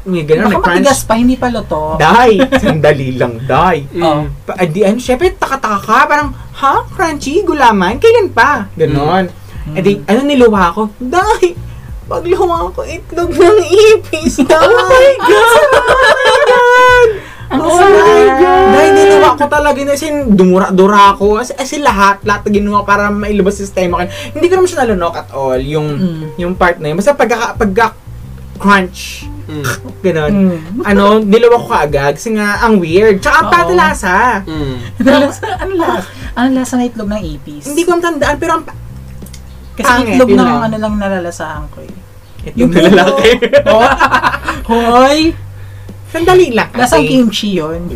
may 0.09 0.25
gano'n, 0.25 0.49
Baka 0.49 0.81
may 0.81 0.81
matigas 0.81 1.05
pa, 1.05 1.15
hindi 1.21 1.37
pa 1.37 1.53
luto. 1.53 2.01
Dai, 2.01 2.41
sandali 2.57 3.21
lang, 3.21 3.37
dai. 3.45 3.85
Oh. 4.05 4.25
Pa, 4.49 4.57
di, 4.65 4.81
ano, 4.81 4.97
syempre, 4.97 5.37
takataka 5.37 5.79
ka, 5.85 5.99
parang, 6.09 6.33
ha? 6.33 6.89
Crunchy? 6.89 7.45
Gulaman? 7.45 8.01
Kailan 8.01 8.33
pa? 8.33 8.73
Ganon. 8.73 9.29
Mm. 9.67 9.75
Eh 9.77 9.83
di, 9.83 9.93
ano 10.07 10.21
niluwa 10.23 10.71
ko? 10.73 10.83
Dai, 11.03 11.53
pagluwa 12.07 12.71
ko, 12.71 12.87
itlog 12.87 13.35
ng 13.35 13.61
ipis. 13.67 14.41
Dai! 14.51 14.62
oh 14.71 16.17
my 16.23 16.39
God! 16.47 16.76
Ang 17.47 17.61
oh 17.61 17.71
sarap. 17.73 18.03
my 18.03 18.25
God! 18.37 18.67
Dahil 18.69 18.91
niluwa 18.93 19.31
ko 19.33 19.45
talaga 19.47 19.81
na 19.81 19.95
sin 19.95 20.15
dumura-dura 20.31 21.15
ko. 21.15 21.39
As, 21.39 21.51
as 21.51 21.71
in 21.71 21.81
lahat, 21.81 22.19
lahat 22.21 22.43
na 22.43 22.51
ginawa 22.53 22.81
para 22.83 23.07
mailabas 23.09 23.55
sistema 23.55 23.99
ko. 23.99 24.03
Hindi 24.33 24.47
ko 24.47 24.55
naman 24.57 24.67
siya 24.67 24.81
nalunok 24.83 25.15
at 25.17 25.29
all, 25.31 25.57
yung, 25.57 25.89
Mm. 25.89 26.23
yung 26.37 26.53
part 26.53 26.77
na 26.77 26.91
yun. 26.91 26.97
Basta 26.97 27.13
pagka, 27.13 27.55
pagka 27.55 27.95
crunch, 28.57 29.31
Mm. 29.47 29.63
ganon. 30.05 30.33
Mm. 30.51 30.59
Ano, 30.83 31.03
niluwa 31.21 31.57
ko 31.57 31.67
kaagad 31.69 32.13
kasi 32.15 32.35
nga, 32.35 32.59
ang 32.61 32.77
weird. 32.77 33.21
Tsaka 33.21 33.37
ang 33.37 33.47
Oo. 33.47 33.55
patalasa. 33.55 34.15
Mm. 34.43 34.75
ano 34.99 35.17
lasa? 35.23 35.47
Ano 35.57 35.73
lasa? 35.77 36.09
Ano 36.35 36.49
lasa 36.53 36.73
na 36.75 36.85
itlog 36.85 37.09
ng 37.09 37.23
ipis? 37.23 37.65
Hindi 37.65 37.83
ko 37.83 37.95
matandaan, 37.95 38.37
pero 38.37 38.53
ang 38.55 38.65
Kasi 39.73 39.87
pangit, 39.87 40.19
itlog 40.19 40.31
ng 40.31 40.41
lang. 40.41 40.61
ano 40.65 40.77
lang 40.77 40.95
nalalasahan 40.97 41.65
ko 41.71 41.79
eh. 41.79 41.95
Yung 42.55 42.71
lalaki. 42.71 43.31
Oh. 43.67 43.83
Hoy! 44.71 45.31
Sandali 46.16 46.48
lang. 46.57 46.72
Kasi. 46.72 47.05
kimchi 47.05 47.61
yun. 47.61 47.92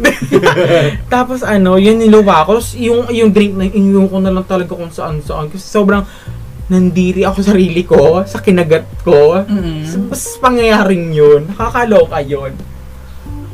Tapos 1.15 1.41
ano, 1.41 1.81
yun 1.81 1.97
niluwa 1.97 2.45
ko. 2.45 2.61
Tapos 2.61 2.77
yung, 2.77 3.09
yung 3.09 3.33
drink 3.33 3.57
na 3.57 3.65
inuwi 3.65 4.13
ko 4.13 4.17
na 4.21 4.29
lang 4.29 4.45
talaga 4.45 4.77
kung 4.77 4.93
saan 4.93 5.25
saan. 5.25 5.49
Kasi 5.49 5.65
sobrang 5.65 6.05
nandiri 6.69 7.25
ako 7.25 7.41
sa 7.41 7.57
sarili 7.57 7.83
ko, 7.83 8.23
sa 8.29 8.39
kinagat 8.45 8.85
ko. 9.03 9.41
Mm. 9.49 10.13
Mas 10.13 10.37
pangyayaring 10.37 11.17
yun. 11.17 11.49
Nakakaloka 11.49 12.21
yun. 12.21 12.53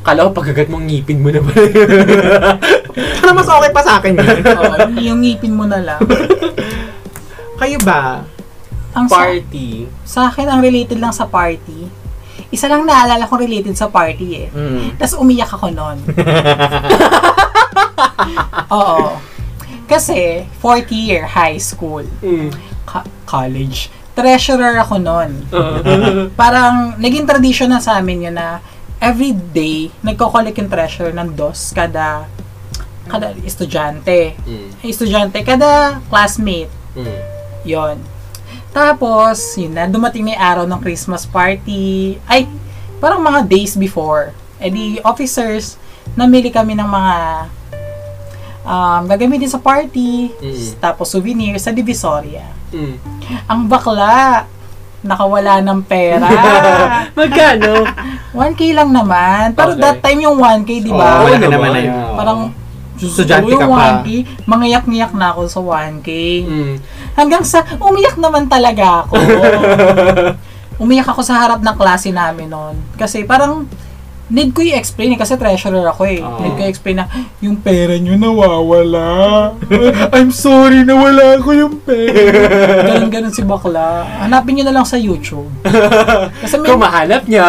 Kala 0.06 0.30
ko 0.30 0.38
pagkagat 0.38 0.70
mong 0.70 0.86
ngipin 0.86 1.18
mo 1.18 1.34
na 1.34 1.42
ba? 1.42 1.50
Para 3.22 3.32
mas 3.34 3.50
okay 3.50 3.70
pa 3.74 3.82
sa 3.82 3.98
akin 3.98 4.14
yun. 4.14 4.38
Oo, 4.62 4.74
yung 5.02 5.18
ngipin 5.22 5.54
mo 5.54 5.66
na 5.66 5.82
lang. 5.82 6.02
Kayo 7.58 7.78
ba? 7.82 8.22
Ang 8.96 9.06
sa, 9.10 9.28
Party. 9.28 9.90
sa 10.08 10.20
akin, 10.30 10.46
ang 10.48 10.60
related 10.64 10.96
lang 10.96 11.12
sa 11.12 11.28
party, 11.28 11.84
isa 12.48 12.66
lang 12.66 12.82
naalala 12.82 13.24
ko 13.24 13.34
related 13.34 13.72
sa 13.72 13.86
party 13.86 14.26
eh. 14.36 14.46
Mm. 14.48 14.96
Tapos 14.96 15.12
umiyak 15.16 15.48
ako 15.48 15.68
noon. 15.68 15.96
Oo. 18.70 19.16
Kasi, 19.86 20.42
fourth 20.58 20.90
year 20.90 21.24
high 21.24 21.56
school, 21.56 22.02
Mm. 22.18 22.50
ka- 22.82 23.06
college, 23.24 23.86
treasurer 24.12 24.74
ako 24.76 24.98
noon. 24.98 25.30
Uh, 25.48 26.26
Parang, 26.40 26.96
naging 26.96 27.22
tradition 27.22 27.68
na 27.68 27.78
sa 27.78 27.96
amin 27.96 28.26
yun 28.26 28.34
na 28.34 28.58
every 28.98 29.30
day, 29.30 29.86
nagko-collect 30.00 30.56
yung 30.56 30.66
treasurer 30.66 31.12
ng 31.12 31.32
dos 31.32 31.70
kada 31.70 32.24
kada 33.06 33.30
estudyante. 33.40 34.34
mm. 34.42 34.82
Estudyante, 34.82 35.38
kada 35.42 35.98
classmate. 36.06 36.70
Mm. 36.98 37.18
Yon. 37.62 37.96
Tapos, 38.76 39.56
yun 39.56 39.72
na, 39.72 39.88
dumating 39.88 40.28
na 40.28 40.36
yung 40.36 40.44
araw 40.44 40.64
ng 40.68 40.80
Christmas 40.84 41.24
party. 41.24 42.20
Ay, 42.28 42.44
parang 43.00 43.24
mga 43.24 43.48
days 43.48 43.72
before. 43.72 44.36
Eh 44.60 44.68
di, 44.68 45.00
officers, 45.00 45.80
namili 46.12 46.52
kami 46.52 46.76
ng 46.76 46.84
mga 46.84 47.14
um, 48.68 49.02
gagamitin 49.08 49.48
sa 49.48 49.56
party. 49.56 50.28
Mm. 50.36 50.76
Tapos, 50.76 51.08
souvenirs 51.08 51.64
sa 51.64 51.72
Divisoria. 51.72 52.52
Mm. 52.68 53.00
Ang 53.48 53.60
bakla, 53.64 54.44
nakawala 55.00 55.64
ng 55.64 55.80
pera. 55.80 56.28
Magkano? 57.16 57.80
1K 58.36 58.76
lang 58.76 58.92
naman. 58.92 59.56
Pero 59.56 59.72
Okay. 59.72 59.80
that 59.80 60.04
time 60.04 60.20
yung 60.20 60.36
1K, 60.36 60.84
di 60.84 60.92
ba? 60.92 61.24
wala 61.24 61.40
naman. 61.40 61.48
naman 61.48 61.70
na 61.72 61.80
yun. 61.80 61.96
Parang, 62.12 62.40
Estudyante 62.98 63.52
ka 63.52 63.66
pa. 63.68 64.02
1K, 64.02 64.08
mangiyak-ngiyak 64.48 65.12
na 65.12 65.32
ako 65.36 65.40
sa 65.48 65.60
1K. 65.60 66.08
Mm. 66.48 66.74
Hanggang 67.16 67.44
sa, 67.44 67.64
umiyak 67.78 68.16
naman 68.16 68.48
talaga 68.48 69.04
ako. 69.04 69.14
umiyak 70.84 71.08
ako 71.08 71.20
sa 71.24 71.40
harap 71.40 71.60
ng 71.60 71.76
klase 71.76 72.12
namin 72.12 72.52
noon. 72.52 72.76
Kasi 72.96 73.24
parang, 73.24 73.64
need 74.28 74.50
ko 74.50 74.60
i-explain 74.60 75.14
eh, 75.14 75.18
kasi 75.18 75.34
treasurer 75.34 75.86
ako 75.86 76.02
eh. 76.04 76.18
Oo. 76.18 76.40
Need 76.40 76.54
ko 76.54 76.62
i-explain 76.62 76.96
na, 76.98 77.06
yung 77.38 77.56
pera 77.56 77.94
nyo 77.94 78.14
nawawala. 78.14 79.06
I'm 80.16 80.30
sorry, 80.30 80.82
nawala 80.82 81.38
ko 81.38 81.50
yung 81.50 81.78
pera. 81.78 82.98
Ganun 83.06 83.30
si 83.30 83.42
bakla. 83.42 84.02
Hanapin 84.20 84.58
nyo 84.58 84.64
na 84.66 84.74
lang 84.74 84.86
sa 84.86 84.98
YouTube. 84.98 85.46
Kasi 86.42 86.58
may, 86.58 86.68
Kung 86.68 86.82
mahanap 86.82 87.22
niya. 87.24 87.46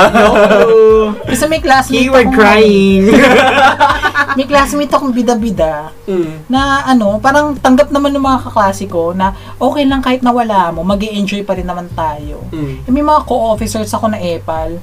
Oh, 0.63 1.13
kasi 1.24 1.46
may 1.46 1.60
classmate 1.60 1.98
keyword 2.00 2.30
akong- 2.30 2.36
crying. 2.36 3.06
May 4.38 4.46
classmate 4.46 4.94
akong 4.94 5.13
bida-bida 5.13 5.90
Mm. 6.06 6.46
na 6.46 6.86
ano, 6.86 7.18
parang 7.18 7.58
tanggap 7.58 7.90
naman 7.90 8.13
ng 8.13 8.22
mga 8.22 8.40
kaklase 8.46 8.86
ko 8.86 9.10
na 9.10 9.34
okay 9.58 9.82
lang 9.82 9.98
kahit 9.98 10.22
nawala 10.22 10.70
mo, 10.70 10.86
mag 10.86 11.02
enjoy 11.02 11.42
pa 11.42 11.58
rin 11.58 11.66
naman 11.66 11.90
tayo. 11.92 12.46
Mm. 12.54 12.86
Eh, 12.86 12.92
may 12.92 13.02
mga 13.02 13.26
co-officers 13.26 13.90
ako 13.90 14.13
na 14.13 14.22
EPAL. 14.22 14.78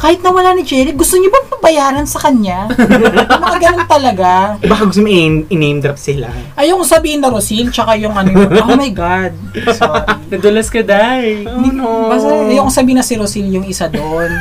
Kahit 0.00 0.24
nawala 0.24 0.56
ni 0.56 0.64
Jerry, 0.64 0.96
gusto 0.96 1.20
niyo 1.20 1.28
bang 1.28 1.48
pabayaran 1.52 2.08
sa 2.08 2.24
kanya? 2.24 2.72
mga 3.44 3.58
ganun 3.60 3.84
talaga. 3.84 4.56
Baka 4.64 4.88
gusto 4.88 5.04
mo 5.04 5.12
i-name 5.12 5.84
drop 5.84 6.00
sila. 6.00 6.32
Ayoko 6.56 6.88
sabihin 6.88 7.20
na 7.20 7.28
Rosil, 7.28 7.68
tsaka 7.68 8.00
yung 8.00 8.16
ano. 8.16 8.48
Oh 8.64 8.80
my 8.80 8.88
God. 8.96 9.36
Sorry. 9.76 10.08
Nadulas 10.32 10.72
ka, 10.72 10.80
Day. 10.80 11.44
Oh 11.44 11.68
no. 11.68 12.08
Basta 12.08 12.32
ayoko 12.32 12.72
sabihin 12.72 12.96
na 12.96 13.04
si 13.04 13.20
Rosil 13.20 13.44
yung 13.52 13.68
isa 13.68 13.92
doon. 13.92 14.32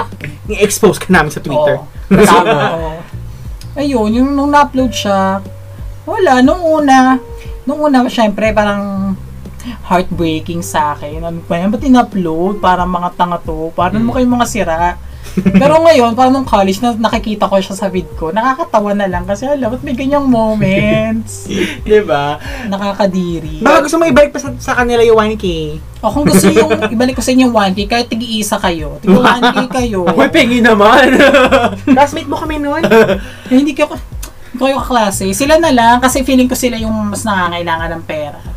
I-expose 0.52 1.00
ka 1.00 1.08
namin 1.08 1.32
sa 1.32 1.40
Twitter. 1.40 1.80
Oo. 1.80 1.88
Tama. 2.12 3.00
Ayun, 3.72 4.20
yung 4.20 4.28
nung 4.36 4.52
na-upload 4.52 4.92
siya, 4.92 5.40
wala, 6.04 6.44
nung 6.44 6.60
una, 6.60 7.16
nung 7.64 7.80
una, 7.80 8.04
syempre, 8.12 8.52
parang 8.52 9.16
heartbreaking 9.88 10.60
sa 10.60 10.92
akin. 10.92 11.24
Ano 11.24 11.40
pa 11.40 11.56
yan? 11.56 11.72
Ba't 11.72 11.82
in-upload? 11.82 12.60
Parang 12.60 12.92
mga 12.92 13.16
tanga 13.16 13.40
to. 13.40 13.72
Parang 13.72 14.04
mo 14.04 14.12
kayong 14.12 14.36
mga 14.36 14.46
sira. 14.46 15.05
Pero 15.62 15.82
ngayon, 15.84 16.16
parang 16.16 16.32
nung 16.32 16.48
college, 16.48 16.80
na 16.80 16.96
nakikita 16.96 17.46
ko 17.46 17.60
siya 17.60 17.76
sa 17.76 17.86
vid 17.92 18.08
ko, 18.16 18.32
nakakatawa 18.32 18.96
na 18.96 19.06
lang 19.06 19.28
kasi 19.28 19.44
alam, 19.44 19.72
ba't 19.72 19.82
may 19.84 19.96
ganyang 19.96 20.24
moments? 20.24 21.46
Diba? 21.86 22.40
Nakakadiri. 22.66 23.60
Baka 23.60 23.86
gusto 23.86 23.96
mo 24.00 24.08
ibalik 24.08 24.32
pa 24.32 24.40
sa, 24.40 24.50
sa 24.56 24.72
kanila 24.76 25.04
yung 25.04 25.36
1K. 25.36 25.46
O 26.00 26.12
kung 26.12 26.24
gusto 26.24 26.48
yung 26.48 26.72
ibalik 26.96 27.16
ko 27.18 27.22
sa 27.22 27.32
inyo 27.32 27.50
yung 27.50 27.56
1K, 27.56 27.80
kahit 27.86 28.06
tig-iisa 28.08 28.56
kayo, 28.56 28.96
tig 29.00 29.12
1K 29.12 29.58
kayo. 29.68 30.08
Uy, 30.08 30.28
pengi 30.32 30.64
naman. 30.64 31.18
Classmate 31.84 32.30
mo 32.30 32.36
kami 32.40 32.56
noon. 32.62 32.82
Eh, 33.52 33.56
hindi 33.60 33.76
ko 33.76 33.88
hindi 34.56 34.64
ko 34.64 34.72
kayo 34.72 34.80
kaklase. 34.80 35.28
Sila 35.36 35.60
na 35.60 35.68
lang 35.68 36.00
kasi 36.00 36.24
feeling 36.24 36.48
ko 36.48 36.56
sila 36.56 36.80
yung 36.80 37.12
mas 37.12 37.28
nangangailangan 37.28 37.92
ng 37.92 38.04
pera. 38.08 38.55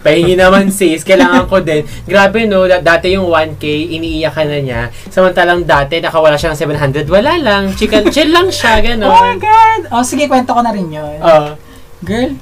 Pahingi 0.00 0.32
naman 0.32 0.72
sis, 0.72 1.04
kailangan 1.04 1.44
ko 1.44 1.60
din. 1.60 1.84
Grabe 2.08 2.48
no, 2.48 2.64
da- 2.64 2.80
dati 2.80 3.12
yung 3.12 3.28
1K, 3.28 3.64
iniiyak 4.00 4.32
ka 4.32 4.48
na 4.48 4.56
niya. 4.56 4.88
Samantalang 5.12 5.68
dati, 5.68 6.00
nakawala 6.00 6.40
siya 6.40 6.56
ng 6.56 7.04
700. 7.04 7.04
Wala 7.04 7.36
lang, 7.36 7.76
chicken, 7.76 8.08
chill 8.08 8.32
lang 8.32 8.48
siya, 8.48 8.80
Oh 8.80 8.80
my 8.80 8.84
gano'n. 8.96 9.36
God! 9.36 9.82
Oh, 9.92 10.00
sige, 10.00 10.24
kwento 10.24 10.56
ko 10.56 10.64
na 10.64 10.72
rin 10.72 10.88
yun. 10.88 11.20
Oh. 11.20 11.52
Girl, 12.00 12.32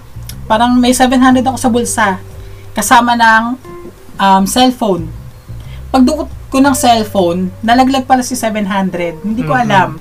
parang 0.46 0.78
may 0.78 0.94
700 0.94 1.42
ako 1.42 1.58
sa 1.58 1.68
bulsa. 1.68 2.08
Kasama 2.78 3.18
ng 3.18 3.44
um, 4.22 4.42
cellphone. 4.46 5.10
Pagdukot 5.90 6.30
ko 6.54 6.62
ng 6.62 6.74
cellphone, 6.78 7.50
nalaglag 7.58 8.06
pala 8.06 8.22
si 8.22 8.38
700. 8.38 9.18
Hindi 9.26 9.42
ko 9.42 9.50
alam. 9.58 9.98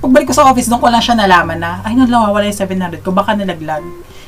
Pagbalik 0.00 0.32
ko 0.32 0.34
sa 0.36 0.48
office, 0.48 0.72
doon 0.72 0.80
ko 0.80 0.88
lang 0.88 1.04
siya 1.04 1.20
nalaman 1.20 1.60
na, 1.60 1.84
ay, 1.84 1.96
nawawala 1.96 2.48
yung 2.48 2.56
700 2.56 3.04
ko, 3.04 3.12
baka 3.12 3.36
nalaglag. 3.36 3.84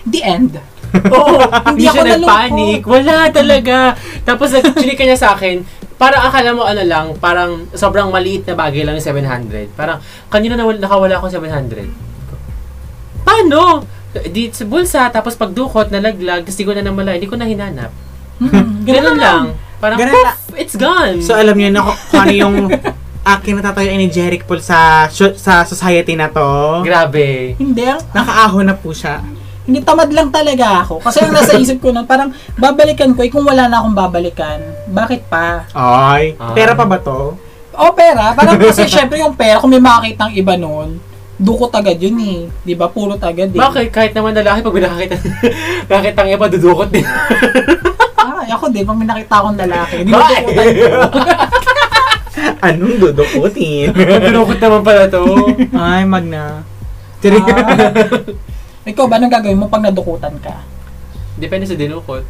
The 0.06 0.20
end. 0.22 0.60
Oo, 1.06 1.36
Hindi 1.70 1.70
hindi 1.70 1.84
ako 1.84 1.94
siya 1.94 2.04
nalungkot. 2.04 2.26
nagpanic. 2.26 2.80
Wala 2.84 3.16
talaga. 3.30 3.76
Tapos 4.22 4.48
nag-chinika 4.50 5.02
niya 5.02 5.18
sa 5.18 5.28
akin, 5.32 5.62
parang 5.96 6.22
akala 6.22 6.50
mo 6.52 6.62
ano 6.62 6.82
lang, 6.82 7.06
parang 7.16 7.66
sobrang 7.72 8.08
maliit 8.08 8.44
na 8.44 8.54
bagay 8.54 8.84
lang 8.84 8.94
yung 8.94 9.06
700. 9.06 9.72
Parang, 9.72 9.96
kanina 10.26 10.54
nawala, 10.54 10.76
nakawala 10.76 11.14
ako 11.16 11.26
700. 11.30 11.88
Paano? 13.22 13.82
Di 14.16 14.48
sa 14.48 14.64
bulsa, 14.64 15.08
tapos 15.10 15.36
pagdukot, 15.36 15.90
nalaglag, 15.90 16.42
tapos 16.42 16.56
di 16.56 16.64
ko 16.64 16.72
na 16.72 16.80
namala, 16.80 17.12
hindi 17.12 17.26
ko 17.26 17.36
na 17.36 17.44
hinanap. 17.44 17.92
Hmm, 18.38 18.80
Ganun 18.88 19.16
lang. 19.16 19.44
Parang, 19.76 19.98
Ganun 19.98 20.14
poof, 20.14 20.24
lang. 20.24 20.36
it's 20.56 20.72
gone. 20.74 21.20
So 21.20 21.32
alam 21.32 21.52
niyo 21.52 21.68
na 21.68 21.84
kung 21.84 22.20
ano 22.22 22.32
yung 22.34 22.56
akin 23.36 23.58
natatayuan 23.58 23.98
ni 23.98 24.08
Jeric 24.08 24.46
Paul 24.46 24.62
sa 24.62 25.04
sa 25.10 25.66
society 25.66 26.14
na 26.14 26.30
to. 26.30 26.80
Grabe. 26.80 27.58
Hindi, 27.58 27.84
Nakaahon 28.14 28.64
na 28.64 28.72
po 28.72 28.94
siya. 28.94 29.20
Hindi 29.66 29.82
tamad 29.82 30.10
lang 30.10 30.30
talaga 30.30 30.80
ako. 30.80 31.02
Kasi 31.02 31.20
ang 31.20 31.34
nasa 31.34 31.58
isip 31.58 31.78
ko 31.78 31.90
nun, 31.90 32.06
parang 32.06 32.30
babalikan 32.54 33.10
ko, 33.12 33.20
eh 33.20 33.28
kung 33.28 33.42
wala 33.42 33.66
na 33.66 33.82
akong 33.82 33.92
babalikan, 33.92 34.62
bakit 34.86 35.26
pa? 35.26 35.66
Ay, 35.74 36.38
Ah. 36.38 36.54
pera 36.54 36.72
pa 36.72 36.86
ba 36.86 36.96
to? 36.96 37.34
O 37.74 37.92
pera, 37.92 38.32
parang 38.32 38.56
kasi 38.56 38.86
syempre 38.86 39.18
yung 39.18 39.34
pera, 39.34 39.58
kung 39.58 39.68
may 39.68 39.82
makakita 39.82 40.30
ng 40.30 40.34
iba 40.34 40.54
nun, 40.54 40.96
dukot 41.36 41.68
agad 41.68 41.98
yun 41.98 42.16
eh. 42.16 42.38
Di 42.62 42.72
ba? 42.72 42.88
Puro 42.88 43.12
agad 43.12 43.50
eh. 43.50 43.58
Bakit? 43.58 43.90
Kahit 43.90 44.12
naman 44.14 44.32
lalaki, 44.32 44.62
pag 44.62 44.72
may 44.72 44.80
nakakita, 44.80 45.14
nakakita 45.90 46.20
ng 46.22 46.32
iba, 46.32 46.46
dudukot 46.48 46.88
din. 46.88 47.04
Ay, 48.16 48.48
ako 48.48 48.64
din, 48.70 48.86
pag 48.86 48.96
may 48.96 49.04
nakita 49.04 49.34
akong 49.36 49.58
lalaki, 49.58 49.96
Bakit? 50.00 50.40
dinudukutan 50.46 50.66
ko. 50.72 51.08
Anong 52.66 52.96
dudukutin? 52.96 53.86
dudukot 53.92 54.58
naman 54.58 54.80
pala 54.80 55.04
to. 55.10 55.22
Ay, 55.74 56.06
Magna. 56.06 56.62
Tiri. 57.18 57.42
Ah. 57.42 58.55
Ikaw 58.86 59.04
ba, 59.10 59.18
anong 59.18 59.34
gagawin 59.34 59.58
mo 59.58 59.66
pag 59.66 59.82
nadukutan 59.82 60.38
ka? 60.38 60.62
Depende 61.34 61.66
sa 61.66 61.74
dinukot. 61.74 62.22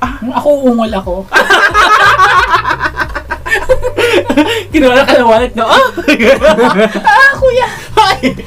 Ako, 0.00 0.72
ungol 0.72 0.88
ako. 0.88 1.14
Kinuha 4.72 5.04
ka 5.04 5.14
ng 5.18 5.28
wallet, 5.28 5.52
no? 5.54 5.66
Ah! 5.66 5.88
ah, 7.12 7.30
kuya! 7.36 7.68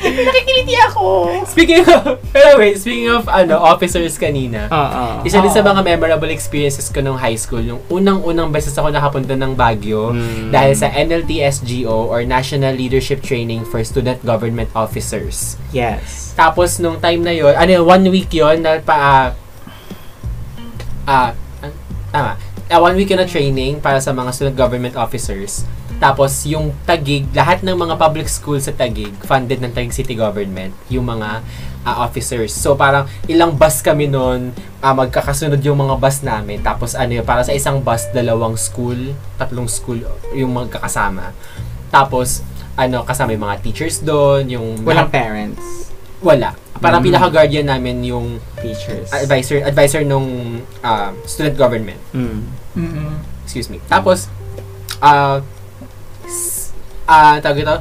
Nakikiliti 0.01 0.75
ako! 0.89 1.31
speaking 1.47 1.83
of, 1.87 2.19
pero 2.31 2.59
wait, 2.59 2.77
speaking 2.77 3.09
of, 3.11 3.27
ano, 3.27 3.59
officers 3.59 4.15
kanina. 4.19 4.67
Oo. 4.67 5.23
Isa 5.23 5.39
din 5.39 5.51
sa 5.51 5.63
Oo. 5.63 5.71
mga 5.71 5.81
memorable 5.83 6.31
experiences 6.31 6.87
ko 6.91 6.99
nung 6.99 7.17
high 7.19 7.37
school, 7.37 7.61
yung 7.61 7.81
unang-unang 7.87 8.51
beses 8.51 8.75
ako 8.75 8.91
nakapunta 8.91 9.35
ng 9.35 9.55
Baguio 9.55 10.11
Mm. 10.11 10.49
dahil 10.51 10.73
sa 10.75 10.89
NLTSGO 10.91 12.09
or 12.09 12.25
National 12.25 12.73
Leadership 12.75 13.21
Training 13.21 13.63
for 13.67 13.79
Student 13.85 14.23
Government 14.25 14.67
Officers. 14.73 15.55
Yes. 15.71 16.33
Tapos 16.35 16.79
nung 16.79 16.99
time 16.99 17.21
na 17.23 17.33
yon, 17.35 17.53
ano 17.53 17.85
one 17.85 18.07
week 18.09 18.31
yon 18.33 18.63
na 18.63 18.79
pa 18.81 18.95
ah 18.95 19.25
ah, 21.07 21.31
ah, 21.63 21.71
tama. 22.11 22.50
Ah, 22.71 22.79
one 22.79 22.95
week 22.95 23.11
yun 23.11 23.19
na 23.19 23.27
training 23.27 23.77
para 23.77 23.99
sa 23.99 24.15
mga 24.15 24.31
student 24.31 24.55
government 24.55 24.95
officers. 24.95 25.67
Tapos 25.99 26.47
yung 26.47 26.71
Tagig, 26.81 27.27
lahat 27.31 27.61
ng 27.61 27.75
mga 27.75 27.93
public 27.95 28.25
schools 28.25 28.63
sa 28.63 28.73
Tagig, 28.73 29.11
funded 29.21 29.59
ng 29.59 29.69
Tagig 29.69 29.91
City 29.91 30.15
Government, 30.15 30.71
yung 30.87 31.03
mga 31.03 31.43
ah, 31.83 31.97
officers. 32.01 32.49
So 32.49 32.73
parang 32.73 33.05
ilang 33.27 33.53
bus 33.53 33.83
kami 33.83 34.07
noon, 34.07 34.55
ah, 34.79 34.95
magkakasunod 34.95 35.59
yung 35.59 35.77
mga 35.77 35.99
bus 35.99 36.23
namin. 36.23 36.63
Tapos 36.63 36.95
ano 36.95 37.11
yun, 37.11 37.27
para 37.27 37.43
sa 37.43 37.51
isang 37.51 37.83
bus, 37.83 38.07
dalawang 38.09 38.55
school, 38.55 39.13
tatlong 39.35 39.67
school 39.67 39.99
yung 40.31 40.55
magkakasama. 40.55 41.35
Tapos 41.91 42.39
ano, 42.73 43.03
kasama 43.03 43.35
yung 43.35 43.43
mga 43.43 43.59
teachers 43.59 43.99
doon, 43.99 44.47
yung 44.47 44.67
Walang 44.81 45.11
parents. 45.11 45.91
wala. 46.23 46.55
Parang 46.81 47.03
Mm. 47.03 47.13
pinaka-guardian 47.13 47.67
namin 47.67 48.01
yung 48.01 48.39
Teachers. 48.57 49.11
advisor 49.11 49.61
advisor 49.61 50.01
nung 50.01 50.25
ah, 50.81 51.11
student 51.27 51.53
government. 51.53 51.99
Mm. 52.09 52.60
Mm-mm. 52.73 53.19
Excuse 53.43 53.67
me. 53.67 53.79
Tapos, 53.85 54.31
ah, 54.97 55.39
s- 56.23 56.71
ah, 57.03 57.37
tawag 57.37 57.59
ito, 57.59 57.75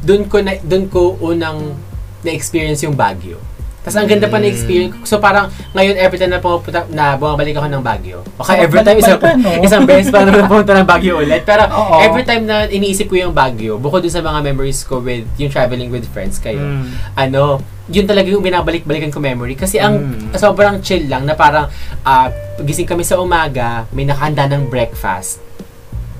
dun 0.00 0.24
ko, 0.24 0.40
na, 0.40 0.56
dun 0.58 0.86
ko 0.86 1.16
unang 1.18 1.76
na-experience 2.20 2.80
yung 2.82 2.94
Baguio. 2.94 3.36
Tapos 3.80 3.96
ang 3.96 4.04
ganda 4.04 4.28
pa 4.28 4.36
na 4.36 4.44
experience. 4.44 4.92
So 5.08 5.16
parang 5.16 5.48
ngayon 5.72 5.96
every 5.96 6.20
time 6.20 6.28
na 6.28 6.36
pumupunta, 6.36 6.84
na 6.90 7.16
bumabalik 7.16 7.56
ako 7.56 7.64
ng 7.66 7.80
Baguio. 7.80 8.20
Baka 8.36 8.52
Sarap 8.52 8.64
every 8.68 8.80
time 8.82 8.98
isang, 8.98 9.16
balik-balikan, 9.16 9.56
no? 9.56 9.64
isang 9.64 9.82
beses 9.88 10.08
pa 10.10 10.20
naman 10.20 10.44
pumunta 10.44 10.72
ng 10.74 10.84
Baguio 10.84 11.14
ulit. 11.16 11.42
Pero 11.42 11.64
Oo. 11.64 11.96
every 11.98 12.20
time 12.22 12.44
na 12.44 12.68
iniisip 12.68 13.08
ko 13.08 13.16
yung 13.16 13.32
Baguio, 13.32 13.80
bukod 13.80 14.04
dun 14.04 14.12
sa 14.12 14.20
mga 14.20 14.44
memories 14.44 14.84
ko 14.84 15.00
with 15.00 15.24
yung 15.36 15.48
traveling 15.48 15.88
with 15.88 16.04
friends 16.06 16.36
kayo, 16.36 16.60
Mm. 16.60 16.92
ano, 17.16 17.64
yun 17.90 18.06
talaga 18.06 18.26
yung 18.26 18.40
binabalik-balikan 18.40 19.10
ko 19.10 19.18
memory. 19.18 19.54
Kasi 19.54 19.76
ang 19.76 19.98
Mm. 19.98 20.34
sobrang 20.34 20.78
chill 20.78 21.04
lang 21.04 21.26
na 21.26 21.34
parang 21.34 21.66
ah, 22.00 22.30
gising 22.58 22.86
kami 22.86 23.02
sa 23.02 23.18
umaga, 23.18 23.84
may 23.90 24.04
nakahanda 24.04 24.46
ng 24.48 24.66
breakfast. 24.66 25.42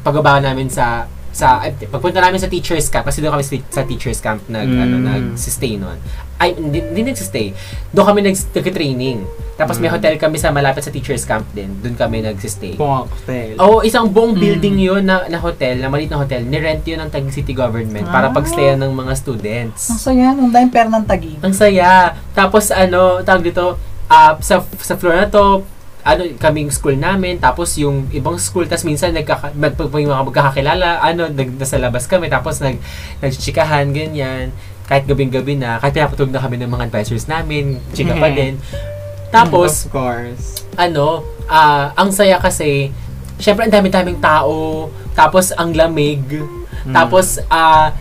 Pagbaba 0.01 0.39
namin 0.39 0.67
sa 0.67 1.07
sa 1.31 1.63
pagpunta 1.87 2.19
namin 2.19 2.37
sa 2.37 2.51
teachers 2.51 2.91
camp 2.91 3.07
kasi 3.07 3.23
doon 3.23 3.39
kami 3.39 3.47
sa- 3.47 3.67
sa 3.71 3.83
teachers 3.83 4.19
camp 4.19 4.43
nag 4.47 4.67
Mm. 4.67 4.83
ano 4.83 4.95
nag-stay 5.01 5.79
noon. 5.79 5.95
Ay 6.41 6.57
hindi, 6.57 6.81
hindi 6.81 7.13
nag-stay. 7.13 7.53
Doon 7.93 8.07
kami 8.09 8.21
nag 8.25 8.37
training 8.51 9.21
Tapos 9.61 9.77
may 9.77 9.93
Mm. 9.93 10.01
hotel 10.01 10.15
kami 10.17 10.41
sa 10.41 10.49
malapit 10.49 10.81
sa 10.81 10.89
teachers 10.89 11.29
camp 11.29 11.45
din. 11.53 11.69
Doon 11.85 11.93
kami 11.93 12.25
nag-stay. 12.25 12.81
Cocktail. 12.81 13.61
Oo, 13.61 13.85
isang 13.85 14.09
buong 14.09 14.33
Mm. 14.33 14.41
building 14.41 14.77
yun 14.81 15.03
na, 15.05 15.29
na 15.29 15.37
hotel, 15.37 15.77
na 15.77 15.93
maliit 15.93 16.09
na 16.09 16.17
hotel. 16.17 16.41
Ni-rent 16.41 16.81
yun 16.81 16.97
ng 16.97 17.13
Taguig 17.13 17.29
City 17.29 17.53
Government 17.53 18.09
para 18.09 18.29
Ah. 18.29 18.35
pagstayan 18.35 18.81
ng 18.81 18.89
mga 18.89 19.13
students. 19.13 19.93
Ang 19.93 20.01
saya, 20.01 20.33
nung 20.33 20.49
dahil 20.49 20.73
pera 20.73 20.89
ng 20.89 21.05
tagi. 21.05 21.37
Ang 21.45 21.53
saya. 21.53 22.17
Tapos 22.33 22.73
ano, 22.73 23.21
tawag 23.21 23.45
dito, 23.45 23.77
ah, 24.09 24.41
sa 24.41 24.65
sa 24.81 24.97
floor 24.97 25.13
na 25.15 25.29
to, 25.29 25.61
ano, 26.01 26.25
kaming 26.41 26.73
school 26.73 26.97
namin, 26.97 27.37
tapos 27.37 27.77
yung 27.77 28.09
ibang 28.11 28.41
school, 28.41 28.65
tapos 28.65 28.89
minsan 28.89 29.13
nagkaka, 29.13 29.53
mag, 29.53 29.77
pag 29.77 29.93
may 29.93 30.09
mga 30.09 30.25
magkakakilala, 30.25 31.05
ano, 31.05 31.29
nag, 31.29 31.61
nasa 31.61 31.77
labas 31.77 32.09
kami, 32.09 32.33
tapos 32.33 32.65
nag, 32.65 32.81
nagchichikahan, 33.21 33.93
ganyan. 33.93 34.57
Kahit 34.91 35.07
gabing-gabi 35.07 35.55
na, 35.55 35.79
kahit 35.79 35.95
pinapatulog 35.95 36.35
na 36.35 36.43
kami 36.43 36.59
ng 36.59 36.67
mga 36.67 36.91
advisors 36.91 37.31
namin, 37.31 37.79
chika 37.95 38.19
pa 38.19 38.27
din. 38.29 38.59
Tapos, 39.31 39.87
of 39.87 39.95
course. 39.95 40.67
ano, 40.75 41.23
ah, 41.47 41.95
ang 41.95 42.11
saya 42.11 42.43
kasi, 42.43 42.91
syempre 43.39 43.71
ang 43.71 43.73
dami-daming 43.73 44.19
tao, 44.19 44.91
tapos 45.15 45.55
ang 45.55 45.71
lamig, 45.71 46.21
Mm. 46.81 46.97
tapos 46.97 47.37
ah, 47.53 47.93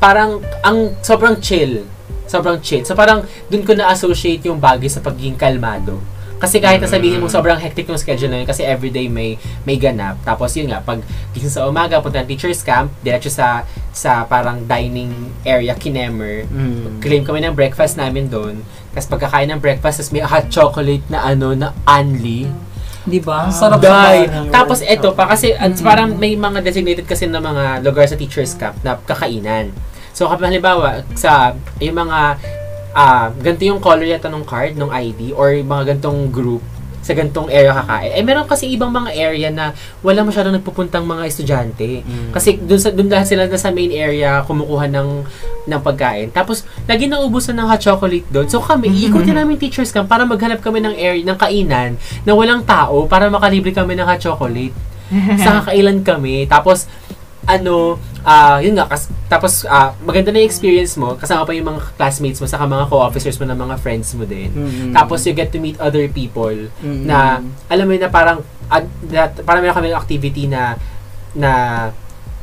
parang 0.00 0.40
ang 0.64 0.96
sobrang 1.04 1.36
chill. 1.38 1.84
Sobrang 2.24 2.56
chill. 2.60 2.82
So 2.82 2.96
parang 2.96 3.22
dun 3.48 3.62
ko 3.62 3.76
na-associate 3.76 4.48
yung 4.48 4.56
bagay 4.56 4.88
sa 4.88 5.04
pagiging 5.04 5.36
kalmado. 5.36 6.00
Kasi 6.44 6.60
kahit 6.60 6.76
na 6.78 6.86
sabihin 6.86 7.18
mo 7.18 7.26
Mm. 7.26 7.32
sobrang 7.32 7.56
hectic 7.56 7.88
yung 7.88 7.96
schedule 7.96 8.28
na 8.28 8.38
yun 8.38 8.44
kasi 8.44 8.60
everyday 8.60 9.08
may 9.08 9.34
may 9.64 9.74
ganap. 9.74 10.20
Tapos 10.20 10.52
yun 10.52 10.68
nga, 10.68 10.78
pag 10.78 11.00
gising 11.32 11.48
sa 11.50 11.64
umaga, 11.64 11.96
punta 11.98 12.20
ng 12.20 12.28
teacher's 12.28 12.60
camp, 12.60 12.92
diretso 13.00 13.32
sa 13.32 13.64
sa 13.90 14.22
parang 14.22 14.60
dining 14.62 15.08
area, 15.42 15.72
kinemer, 15.72 16.44
Mm. 16.44 17.00
claim 17.00 17.24
kami 17.24 17.40
ng 17.40 17.54
breakfast 17.54 17.96
namin 17.96 18.28
doon. 18.28 18.60
Tapos 18.92 19.08
pagkakain 19.08 19.48
ng 19.48 19.58
breakfast, 19.58 19.98
tapos 19.98 20.12
may 20.12 20.20
hot 20.20 20.46
chocolate 20.48 21.02
na 21.08 21.24
ano, 21.24 21.56
na 21.56 21.72
Anli. 21.84 22.44
Di 23.02 23.18
ba? 23.18 23.48
Ah, 23.48 23.52
Sarap 23.52 23.80
bahay. 23.80 24.28
Tapos 24.48 24.80
eto 24.80 25.12
pa, 25.12 25.24
kasi 25.26 25.52
at 25.52 25.72
Mm. 25.72 25.80
parang 25.80 26.08
may 26.12 26.34
mga 26.34 26.60
designated 26.60 27.04
kasi 27.04 27.24
na 27.24 27.36
mga 27.38 27.80
lugar 27.80 28.04
sa 28.04 28.16
teacher's 28.16 28.52
camp 28.52 28.76
na 28.80 28.96
kakainan. 28.98 29.72
So 30.12 30.24
kapag 30.24 30.52
halimbawa, 30.52 31.02
sa 31.12 31.52
yung 31.78 31.96
mga 31.98 32.36
ah 32.94 33.34
ganito 33.34 33.66
yung 33.66 33.82
color 33.82 34.06
yata 34.06 34.30
ng 34.30 34.46
card, 34.46 34.78
ng 34.78 34.90
ID, 34.90 35.34
or 35.34 35.50
mga 35.52 35.94
gantong 35.94 36.30
group 36.30 36.62
sa 37.04 37.12
gantong 37.12 37.52
area 37.52 37.76
kakain. 37.76 38.16
Eh, 38.16 38.24
meron 38.24 38.48
kasi 38.48 38.64
ibang 38.72 38.88
mga 38.88 39.12
area 39.12 39.52
na 39.52 39.76
wala 40.00 40.24
masyadong 40.24 40.56
nagpupuntang 40.56 41.04
mga 41.04 41.28
estudyante. 41.28 42.00
Mm. 42.00 42.32
Kasi 42.32 42.56
dun 42.56 42.80
sa 42.80 42.88
dun 42.88 43.12
lahat 43.12 43.28
sila 43.28 43.44
na 43.44 43.60
sa 43.60 43.68
main 43.68 43.92
area 43.92 44.40
kumukuha 44.48 44.88
ng 44.88 45.08
ng 45.68 45.80
pagkain. 45.84 46.32
Tapos 46.32 46.64
lagi 46.88 47.04
naubusan 47.04 47.60
ng 47.60 47.68
hot 47.68 47.84
chocolate 47.84 48.24
doon. 48.32 48.48
So 48.48 48.64
kami, 48.64 48.88
ikutin 49.04 49.36
namin 49.36 49.60
teachers 49.60 49.92
camp 49.92 50.08
para 50.08 50.24
maghanap 50.24 50.64
kami 50.64 50.80
ng 50.80 50.96
area 50.96 51.20
ng 51.20 51.36
kainan 51.36 52.00
na 52.24 52.32
walang 52.32 52.64
tao 52.64 53.04
para 53.04 53.28
makalibre 53.28 53.76
kami 53.76 54.00
ng 54.00 54.08
hot 54.08 54.24
chocolate. 54.24 54.72
sa 55.44 55.60
kakailan 55.60 56.00
kami. 56.00 56.48
Tapos 56.48 56.88
ano, 57.44 58.00
ah 58.24 58.56
yun 58.58 58.72
nga, 58.74 58.88
kas, 58.88 59.12
tapos 59.28 59.68
ah, 59.68 59.92
maganda 60.00 60.32
na 60.32 60.40
yung 60.40 60.48
experience 60.48 60.96
mo, 60.96 61.12
kasama 61.14 61.44
pa 61.44 61.52
yung 61.52 61.68
mga 61.68 61.80
classmates 61.94 62.40
mo, 62.40 62.48
saka 62.48 62.64
mga 62.64 62.88
co-officers 62.88 63.36
mo 63.36 63.44
na 63.44 63.52
mga 63.54 63.76
friends 63.78 64.16
mo 64.16 64.24
din. 64.24 64.48
Mm. 64.50 64.90
Tapos 64.96 65.20
you 65.28 65.36
get 65.36 65.52
to 65.52 65.60
meet 65.60 65.76
other 65.78 66.08
people 66.08 66.50
Mm. 66.80 67.04
na 67.04 67.38
alam 67.68 67.84
mo 67.84 67.92
yun 67.92 68.02
na 68.02 68.10
parang 68.10 68.40
ad, 68.72 68.88
that, 69.12 69.36
parang 69.44 69.60
meron 69.60 69.76
kami 69.76 69.92
ng 69.92 69.98
activity 70.00 70.44
na 70.48 70.80
na 71.36 71.50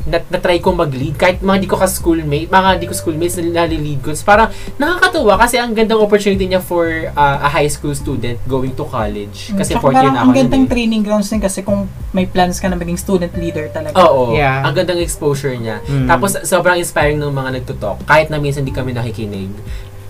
na, 0.06 0.18
na-try 0.30 0.58
ko 0.58 0.74
mag-lead 0.74 1.14
kahit 1.14 1.38
mga 1.42 1.58
di 1.62 1.68
ko 1.70 1.78
ka-schoolmate, 1.78 2.50
mga 2.50 2.70
di 2.82 2.86
ko 2.90 2.94
schoolmates 2.98 3.38
na 3.38 3.66
nalilid 3.66 4.02
ko. 4.02 4.14
So, 4.18 4.26
parang 4.26 4.50
nakakatuwa 4.82 5.38
kasi 5.38 5.62
ang 5.62 5.78
gandang 5.78 6.02
opportunity 6.02 6.50
niya 6.50 6.62
for 6.62 6.88
uh, 7.14 7.38
a 7.46 7.50
high 7.50 7.70
school 7.70 7.94
student 7.94 8.42
going 8.50 8.74
to 8.74 8.86
college. 8.88 9.54
Kasi 9.54 9.78
Tsaka 9.78 9.82
fourth 9.82 9.98
year 9.98 10.10
parang 10.10 10.14
na 10.16 10.22
ako. 10.22 10.26
ang 10.26 10.30
nun 10.34 10.40
gandang 10.42 10.66
eh. 10.66 10.70
training 10.70 11.02
grounds 11.06 11.30
din 11.30 11.42
kasi 11.42 11.60
kung 11.62 11.86
may 12.12 12.26
plans 12.26 12.58
ka 12.58 12.68
na 12.70 12.78
maging 12.78 12.98
student 12.98 13.34
leader 13.38 13.70
talaga. 13.70 13.94
Oo. 14.02 14.34
Yeah. 14.34 14.66
Ang 14.66 14.74
gandang 14.74 15.02
exposure 15.02 15.54
niya. 15.54 15.82
Mm. 15.86 16.08
Tapos 16.10 16.34
sobrang 16.46 16.78
inspiring 16.82 17.22
ng 17.22 17.32
mga 17.32 17.50
nagtutalk 17.62 18.02
kahit 18.10 18.34
na 18.34 18.42
minsan 18.42 18.66
di 18.66 18.74
kami 18.74 18.94
nakikinig. 18.98 19.54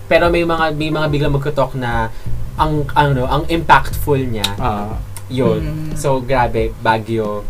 Pero 0.08 0.28
may 0.28 0.44
mga 0.44 0.72
may 0.76 0.90
mga 0.92 1.06
biglang 1.08 1.32
magtutalk 1.32 1.76
na 1.76 2.08
ang 2.56 2.84
ano, 2.92 3.24
ang 3.28 3.44
impactful 3.48 4.20
niya. 4.20 4.48
Ah. 4.56 4.96
Yun. 5.32 5.60
Mm. 5.64 5.90
So 5.96 6.20
grabe, 6.20 6.76
Baguio, 6.84 7.44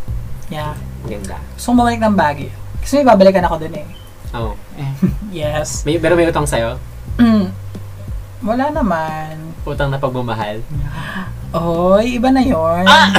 Yeah. 0.53 0.77
Ganda. 1.07 1.37
Gusto 1.57 1.73
ko 1.73 1.75
bumalik 1.83 2.01
ng 2.01 2.17
Baguio. 2.17 2.53
Kasi 2.83 3.01
may 3.01 3.07
babalikan 3.07 3.45
ako 3.47 3.57
dun 3.63 3.75
eh. 3.79 3.89
Oh. 4.33 4.55
Yes. 5.33 5.81
May 5.89 5.97
pero 5.97 6.13
may 6.13 6.29
utang 6.29 6.45
sa'yo? 6.45 6.77
Mm. 7.17 7.49
Wala 8.45 8.69
naman. 8.69 9.55
Utang 9.65 9.89
na 9.89 9.97
pagmamahal. 9.97 10.61
Oy, 11.57 12.17
iba 12.21 12.29
na 12.29 12.45
yon. 12.45 12.85
Ah! 12.85 13.13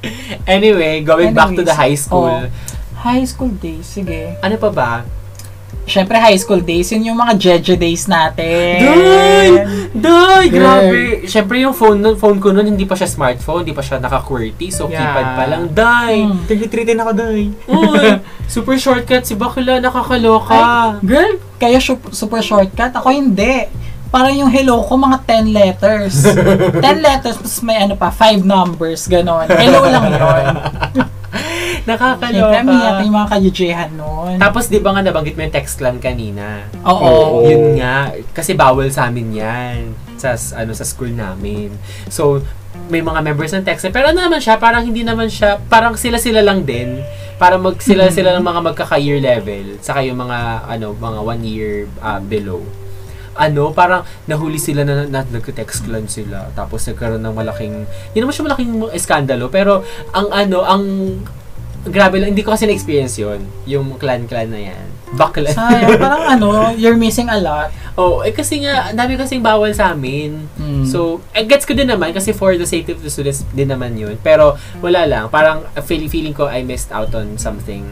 anyway, 0.56 1.00
going 1.00 1.32
back 1.32 1.52
to 1.52 1.64
the 1.64 1.72
Anyways, 1.72 1.80
high 1.80 1.96
school. 1.96 2.28
oh. 2.28 2.44
High 3.00 3.24
school 3.24 3.52
days, 3.60 3.84
sige. 3.84 4.36
Ano 4.40 4.56
pa 4.56 4.68
ba? 4.72 4.90
Siyempre, 5.84 6.16
high 6.16 6.36
school 6.36 6.58
days, 6.58 6.88
yun 6.90 7.04
yung 7.06 7.18
mga 7.18 7.36
Jeje 7.36 7.74
days 7.74 8.04
natin. 8.06 8.80
Day! 8.80 9.48
Day! 9.92 10.44
Grabe! 10.48 11.00
Siyempre 11.24 11.60
yung 11.60 11.72
phone, 11.72 12.00
nun- 12.00 12.16
phone 12.16 12.38
ko 12.38 12.50
noon 12.50 12.66
hindi 12.66 12.82
pa 12.82 12.94
siya 12.94 13.04
smartphone, 13.04 13.62
hindi 13.62 13.72
pa 13.72 13.80
siya 13.80 14.00
naka-QWERTY, 14.00 14.68
so 14.68 14.86
Yeah. 14.86 15.04
keypad 15.04 15.26
pa 15.30 15.44
lang. 15.46 15.62
Day! 15.70 16.24
Mm. 16.24 16.40
Tigitreatin 16.44 16.98
ako 16.98 17.10
doy. 17.14 17.42
Uy! 17.66 18.06
Super 18.50 18.76
shortcut 18.76 19.22
si 19.22 19.34
Bakla, 19.34 19.78
nakakaloka. 19.78 20.60
Girl, 21.00 21.36
kaya 21.56 21.76
su- 21.78 22.00
super 22.10 22.40
shortcut. 22.40 22.90
Ako 22.90 23.08
hindi. 23.08 23.68
Parang 24.08 24.30
yung 24.32 24.48
hello 24.48 24.78
ko, 24.80 24.94
mga 24.94 25.20
10 25.26 25.50
letters. 25.50 26.14
10 26.80 26.80
letters, 26.98 27.34
tapos 27.34 27.58
may 27.60 27.76
ano 27.78 27.92
pa, 27.94 28.08
5 28.08 28.40
numbers, 28.40 29.04
ganon. 29.04 29.44
Hello 29.48 29.84
lang 29.84 30.04
yun. 30.08 30.54
Nakakaloka. 31.88 32.50
Siyempre, 32.54 32.62
may 32.64 32.78
yata 32.80 33.02
yung 33.04 33.16
mga 33.16 33.30
kajujehan 33.30 33.90
nun. 33.94 34.34
Tapos 34.40 34.70
di 34.70 34.78
ba 34.80 34.94
nga 34.94 35.02
nabanggit 35.04 35.34
mo 35.36 35.42
yung 35.44 35.54
text 35.54 35.76
clan 35.76 35.98
kanina? 36.00 36.66
Oo. 36.86 37.44
Yun 37.44 37.78
nga, 37.78 38.14
kasi 38.32 38.56
bawal 38.56 38.88
sa 38.88 39.10
amin 39.10 39.28
yan 39.34 39.76
sa 40.16 40.38
ano 40.56 40.72
sa 40.72 40.86
school 40.86 41.12
namin. 41.12 41.74
So, 42.08 42.40
may 42.88 43.00
mga 43.00 43.20
members 43.22 43.52
ng 43.54 43.64
text 43.64 43.86
pero 43.92 44.10
ano 44.10 44.18
naman 44.18 44.40
siya, 44.40 44.56
parang 44.56 44.84
hindi 44.84 45.06
naman 45.06 45.28
siya, 45.30 45.60
parang 45.68 45.94
sila-sila 45.94 46.40
lang 46.40 46.64
din. 46.64 47.00
Para 47.34 47.58
mag 47.58 47.76
sila-sila 47.82 48.30
ng 48.38 48.46
mga 48.46 48.60
magkaka-year 48.72 49.18
level, 49.18 49.78
saka 49.82 50.06
yung 50.06 50.22
mga 50.22 50.70
ano, 50.70 50.94
mga 50.94 51.18
one 51.20 51.42
year 51.42 51.74
ah, 51.98 52.22
below. 52.22 52.62
Ano, 53.34 53.74
parang 53.74 54.06
nahuli 54.30 54.58
sila 54.58 54.86
na, 54.86 55.06
na, 55.06 55.26
nagka-text 55.26 55.86
clan 55.86 56.06
sila. 56.06 56.50
Tapos 56.54 56.86
nagkaroon 56.86 57.22
ng 57.22 57.34
malaking, 57.34 57.74
hindi 58.10 58.18
naman 58.18 58.32
siya 58.34 58.46
malaking 58.46 58.72
eskandalo, 58.94 59.50
pero 59.50 59.82
ang 60.14 60.28
ano, 60.30 60.58
ang 60.62 60.84
grabe 61.84 62.16
lang, 62.16 62.32
hindi 62.32 62.40
ko 62.40 62.56
kasi 62.56 62.64
na-experience 62.64 63.20
yun, 63.20 63.44
yung 63.68 64.00
clan-clan 64.00 64.48
na 64.48 64.60
yan. 64.72 64.86
Bakla. 65.14 65.52
Sayang, 65.52 66.00
parang 66.04 66.24
ano, 66.32 66.72
you're 66.72 66.96
missing 66.96 67.28
a 67.28 67.36
lot. 67.36 67.68
Oh, 67.94 68.24
eh 68.24 68.32
kasi 68.32 68.64
nga, 68.64 68.90
dami 68.96 69.20
kasing 69.20 69.44
bawal 69.44 69.70
sa 69.76 69.92
amin. 69.92 70.48
Mm. 70.56 70.88
So, 70.88 71.20
eh, 71.36 71.44
gets 71.44 71.68
ko 71.68 71.76
din 71.76 71.92
naman 71.92 72.16
kasi 72.16 72.32
for 72.32 72.56
the 72.56 72.64
safety 72.64 72.96
of 72.96 73.04
the 73.04 73.12
students 73.12 73.44
din 73.52 73.68
naman 73.68 74.00
yun. 74.00 74.16
Pero, 74.24 74.56
wala 74.80 75.04
lang. 75.04 75.28
Parang, 75.28 75.68
feeling, 75.84 76.08
feeling 76.08 76.34
ko 76.34 76.48
I 76.48 76.64
missed 76.64 76.90
out 76.90 77.12
on 77.12 77.36
something 77.36 77.84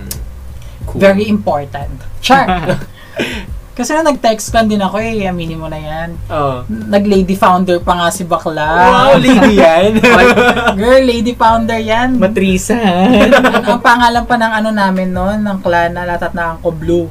cool. 0.88 0.98
Very 0.98 1.28
important. 1.28 2.00
Char! 2.24 2.48
Kasi 3.72 3.96
na 3.96 4.04
nag-text 4.04 4.52
kan 4.52 4.68
din 4.68 4.84
ako 4.84 5.00
eh, 5.00 5.24
aminin 5.24 5.56
mo 5.56 5.64
na 5.64 5.80
yan. 5.80 6.12
Oh. 6.28 6.60
Nag-lady 6.68 7.32
founder 7.32 7.80
pa 7.80 7.96
nga 7.96 8.08
si 8.12 8.20
Bakla. 8.20 8.68
Wow, 8.68 9.16
lady 9.16 9.56
yan. 9.56 9.96
Girl, 10.80 11.00
lady 11.00 11.32
founder 11.32 11.80
yan. 11.80 12.20
Matrisa. 12.20 12.76
ang, 12.76 13.64
ang 13.64 13.80
pangalan 13.80 14.28
pa 14.28 14.36
ng 14.36 14.52
ano 14.60 14.68
namin 14.76 15.08
noon, 15.16 15.40
ng 15.40 15.58
clan 15.64 15.96
na 15.96 16.04
latat 16.04 16.36
na 16.36 16.60
ko 16.60 16.68
Blue. 16.68 17.08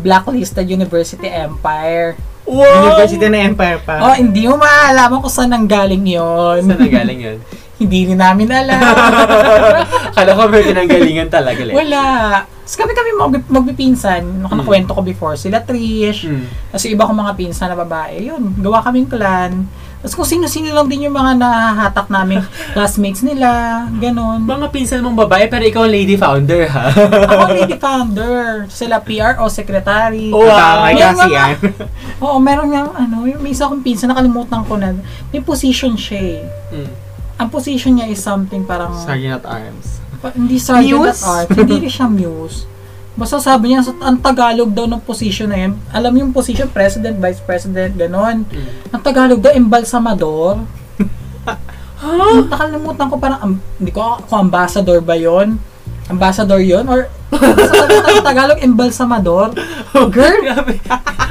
Blacklisted 0.00 0.64
University 0.64 1.28
Empire. 1.28 2.16
Wow! 2.48 2.96
University 2.96 3.26
ng 3.28 3.44
Empire 3.52 3.80
pa. 3.84 4.00
Oh, 4.00 4.16
hindi 4.16 4.48
mo 4.48 4.56
maalaman 4.56 5.20
kung 5.20 5.34
saan 5.34 5.52
nanggaling 5.52 6.08
yon. 6.08 6.64
Saan 6.64 6.80
nagaling 6.80 7.20
yun? 7.20 7.38
hindi 7.76 8.06
rin 8.06 8.16
namin 8.16 8.48
alam. 8.48 8.80
Kala 10.16 10.32
ko 10.32 10.48
may 10.48 10.64
pinanggalingan 10.64 11.28
talaga. 11.28 11.60
Like. 11.60 11.76
Wala. 11.76 12.04
Tapos 12.42 12.76
kami 12.76 12.92
kami 12.92 13.10
mag 13.14 13.32
magpipinsan. 13.46 14.22
Nung 14.40 14.48
Mm. 14.48 14.58
nakwento 14.58 14.90
ko 14.90 15.00
before, 15.00 15.34
sila 15.34 15.60
Trish. 15.60 16.24
Mm. 16.24 16.44
Tapos 16.66 16.82
yung 16.82 16.94
iba 16.94 17.04
kong 17.04 17.20
mga 17.20 17.34
pinsan 17.34 17.68
na 17.68 17.76
babae. 17.76 18.24
Yun, 18.24 18.56
gawa 18.56 18.80
kaming 18.80 19.06
clan. 19.06 19.68
Tapos 19.96 20.12
kung 20.14 20.28
sino-sino 20.28 20.70
lang 20.70 20.86
din 20.86 21.04
yung 21.04 21.14
mga 21.14 21.34
nahahatak 21.34 22.08
naming 22.08 22.40
classmates 22.74 23.20
nila. 23.20 23.48
Ganon. 23.92 24.40
Mga 24.40 24.66
pinsan 24.70 25.00
mong 25.00 25.18
babae, 25.20 25.46
pero 25.46 25.62
ikaw 25.62 25.84
lady 25.84 26.14
founder, 26.14 26.64
ha? 26.66 26.90
Ako 26.90 27.52
lady 27.52 27.76
founder. 27.82 28.64
Sila 28.66 28.98
PRO, 28.98 29.46
secretary. 29.46 30.30
Wow. 30.30 30.48
Tama 30.48 30.86
Yan 30.90 31.12
kasi 31.12 31.22
mga- 31.22 31.34
yan. 31.34 31.50
Oo, 32.18 32.36
meron 32.38 32.68
nga, 32.70 32.82
ano, 32.96 33.26
yung 33.26 33.38
may 33.38 33.50
isa 33.50 33.66
akong 33.66 33.82
pinsan, 33.82 34.08
nakalimutan 34.08 34.62
ko 34.62 34.74
na. 34.74 34.94
May 35.28 35.40
position 35.40 35.92
siya 35.94 36.40
eh. 36.40 36.40
Mm. 36.72 36.90
Ang 37.36 37.48
position 37.52 37.92
niya 38.00 38.08
is 38.08 38.20
something 38.20 38.64
parang... 38.64 38.96
Sergeant 38.96 39.44
at 39.44 39.44
Arms. 39.44 40.00
Pa- 40.24 40.32
hindi 40.32 40.56
sergeant 40.56 41.04
Muse? 41.04 41.20
at 41.20 41.28
art. 41.28 41.48
hindi 41.52 41.76
rin 41.84 41.92
siya 41.92 42.08
muse. 42.08 42.64
Basta 43.16 43.40
sabi 43.40 43.72
niya, 43.72 43.80
sa, 43.80 43.92
ang 44.00 44.20
Tagalog 44.20 44.68
daw 44.72 44.84
ng 44.84 45.00
position 45.00 45.48
na 45.48 45.56
yan, 45.56 45.72
alam 45.88 46.12
yung 46.16 46.30
position, 46.36 46.68
president, 46.68 47.16
vice 47.16 47.40
president, 47.40 47.96
ganon. 47.96 48.44
Mm. 48.44 48.92
Ang 48.92 49.00
Tagalog 49.00 49.40
daw, 49.40 49.52
embalsamador. 49.52 50.60
Huh? 51.96 52.44
Nakalimutan 52.44 53.08
ko 53.08 53.16
parang, 53.16 53.40
am- 53.40 53.62
hindi 53.80 53.88
ko 53.88 54.20
kung 54.28 54.52
ambassador 54.52 55.00
ba 55.00 55.16
yon 55.16 55.56
Ambassador 56.06 56.62
yon 56.62 56.86
Or, 56.86 57.10
sa 57.28 57.74
Tagalog, 57.82 58.22
Tagalog, 58.22 58.58
embalsamador. 58.62 59.50
Girl, 60.08 60.38
Grabe. 60.40 60.78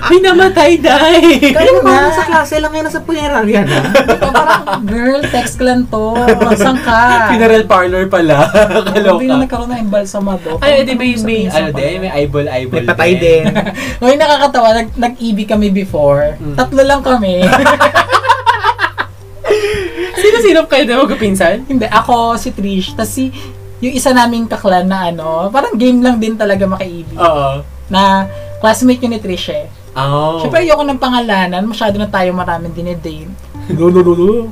May 0.05 0.21
namatay, 0.21 0.77
day! 0.77 1.49
Kaya 1.49 1.81
Kaya 1.81 1.81
nga. 1.81 2.13
sa 2.13 2.23
klase 2.27 2.61
lang 2.61 2.69
yan, 2.69 2.85
nasa 2.85 3.01
punerarya 3.01 3.65
na. 3.65 3.89
ito 3.89 4.27
parang, 4.29 4.85
girl, 4.85 5.17
text 5.25 5.57
clan 5.57 5.81
to. 5.87 6.13
Saan 6.53 6.77
ka? 6.77 7.31
Funeral 7.31 7.65
parlor 7.65 8.05
pala. 8.05 8.45
Hindi 8.85 9.01
na 9.01 9.09
Kaloka. 9.17 9.41
nagkaroon 9.41 9.69
ng 9.71 9.81
embalsamador. 9.81 10.61
Ay, 10.61 10.85
di 10.85 10.93
may, 10.93 11.17
Sa 11.17 11.25
may, 11.25 11.41
ano 11.49 11.69
din, 11.71 11.95
may 12.03 12.11
eyeball-eyeball 12.13 12.83
May 12.83 12.89
patay 12.91 13.11
din. 13.17 13.43
Hoy, 13.97 14.13
nakakatawa. 14.21 14.77
Nag, 14.77 14.93
nag-EB 14.93 15.39
kami 15.47 15.73
before. 15.73 16.37
Mm. 16.37 16.53
Tatlo 16.53 16.81
lang 16.83 17.01
kami. 17.01 17.41
Sino-sino 20.15 20.65
kayo 20.65 20.83
din 20.85 20.97
magkapinsan? 20.97 21.65
Hindi, 21.65 21.85
ako, 21.85 22.35
si 22.35 22.49
Trish, 22.51 22.93
tas 22.93 23.09
si, 23.09 23.29
yung 23.83 23.93
isa 23.95 24.15
naming 24.15 24.47
kaklan 24.47 24.87
na 24.87 25.11
ano, 25.11 25.51
parang 25.51 25.75
game 25.75 25.99
lang 25.99 26.19
din 26.19 26.39
talaga 26.39 26.63
maka-EB. 26.63 27.15
Oo. 27.19 27.63
Na 27.91 28.29
classmate 28.63 29.03
yun 29.03 29.13
ni 29.15 29.19
Trish 29.19 29.51
eh. 29.51 29.67
Oh. 29.95 30.43
Siyempre, 30.43 30.67
ayoko 30.67 30.83
ng 30.83 30.99
pangalanan, 30.99 31.63
masyado 31.63 31.95
na 31.95 32.07
tayo 32.11 32.35
maraming 32.35 32.75
dinedame. 32.75 33.31
Lulululu. 33.79 34.51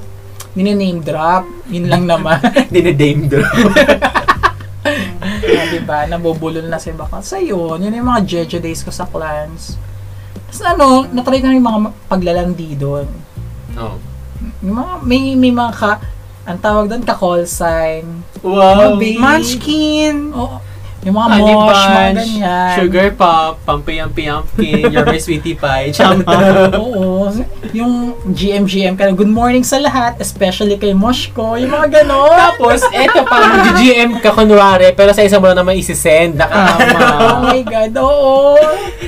Nine-name 0.54 1.02
drop. 1.02 1.44
Yun 1.68 1.90
lang 1.90 2.06
naman. 2.06 2.38
Dinedame 2.74 3.26
doon. 3.26 3.50
Ah, 5.34 5.66
diba? 5.72 6.06
Nabubulol 6.06 6.70
na 6.70 6.78
si 6.78 6.94
Baka. 6.94 7.26
So, 7.26 7.42
yun. 7.42 7.82
Yun 7.82 7.98
yung 7.98 8.06
mga 8.06 8.22
Jeju 8.22 8.62
days 8.62 8.86
ko 8.86 8.94
sa 8.94 9.10
clans. 9.10 9.82
Tapos 10.54 10.62
ano, 10.62 11.10
natry 11.10 11.42
ko 11.42 11.50
na 11.50 11.58
yung 11.58 11.66
mga 11.66 11.80
paglalandi 12.06 12.70
doon. 12.78 13.10
Oh. 13.74 13.98
Yung 14.62 14.78
mga, 14.78 14.94
may, 15.02 15.34
may 15.34 15.50
mga 15.50 15.72
ka, 15.74 15.92
ang 16.44 16.60
tawag 16.60 16.92
doon, 16.92 17.04
ka-call 17.08 17.48
sign. 17.48 18.04
Wow. 18.44 18.76
Mga 18.76 18.88
baby. 19.00 19.20
Munchkin! 19.20 20.16
Oo. 20.36 20.60
Yung 21.04 21.20
mga 21.20 21.36
Honey 21.36 21.52
mosh, 21.52 21.84
mga 21.84 21.92
Bunch, 21.92 22.16
ganyan. 22.16 22.76
Sugar 22.80 23.10
Pop, 23.20 23.60
Pampayampi-Yampkin, 23.68 24.88
You're 24.96 25.04
My 25.04 25.20
Sweetie 25.20 25.60
Pie, 25.60 25.92
Chama. 25.92 26.24
Oo. 26.80 27.28
Yung 27.76 28.16
GM-GM 28.32 28.96
ka 28.96 29.04
na, 29.04 29.12
good 29.12 29.28
morning 29.28 29.68
sa 29.68 29.84
lahat, 29.84 30.16
especially 30.24 30.80
kay 30.80 30.96
Moshko. 30.96 31.60
Yung 31.60 31.76
mga 31.76 32.04
ganon. 32.04 32.32
Tapos, 32.32 32.88
eto 32.96 33.20
pa, 33.28 33.36
mag-GM 33.36 34.24
ka 34.24 34.32
kunwari, 34.32 34.96
pero 34.96 35.12
sa 35.12 35.28
isang 35.28 35.44
mo 35.44 35.52
lang 35.52 35.60
naman 35.60 35.76
isi-send. 35.76 36.40
Naka- 36.40 36.80
oh 37.20 37.52
my 37.52 37.62
God, 37.68 37.92
oo. 38.00 38.56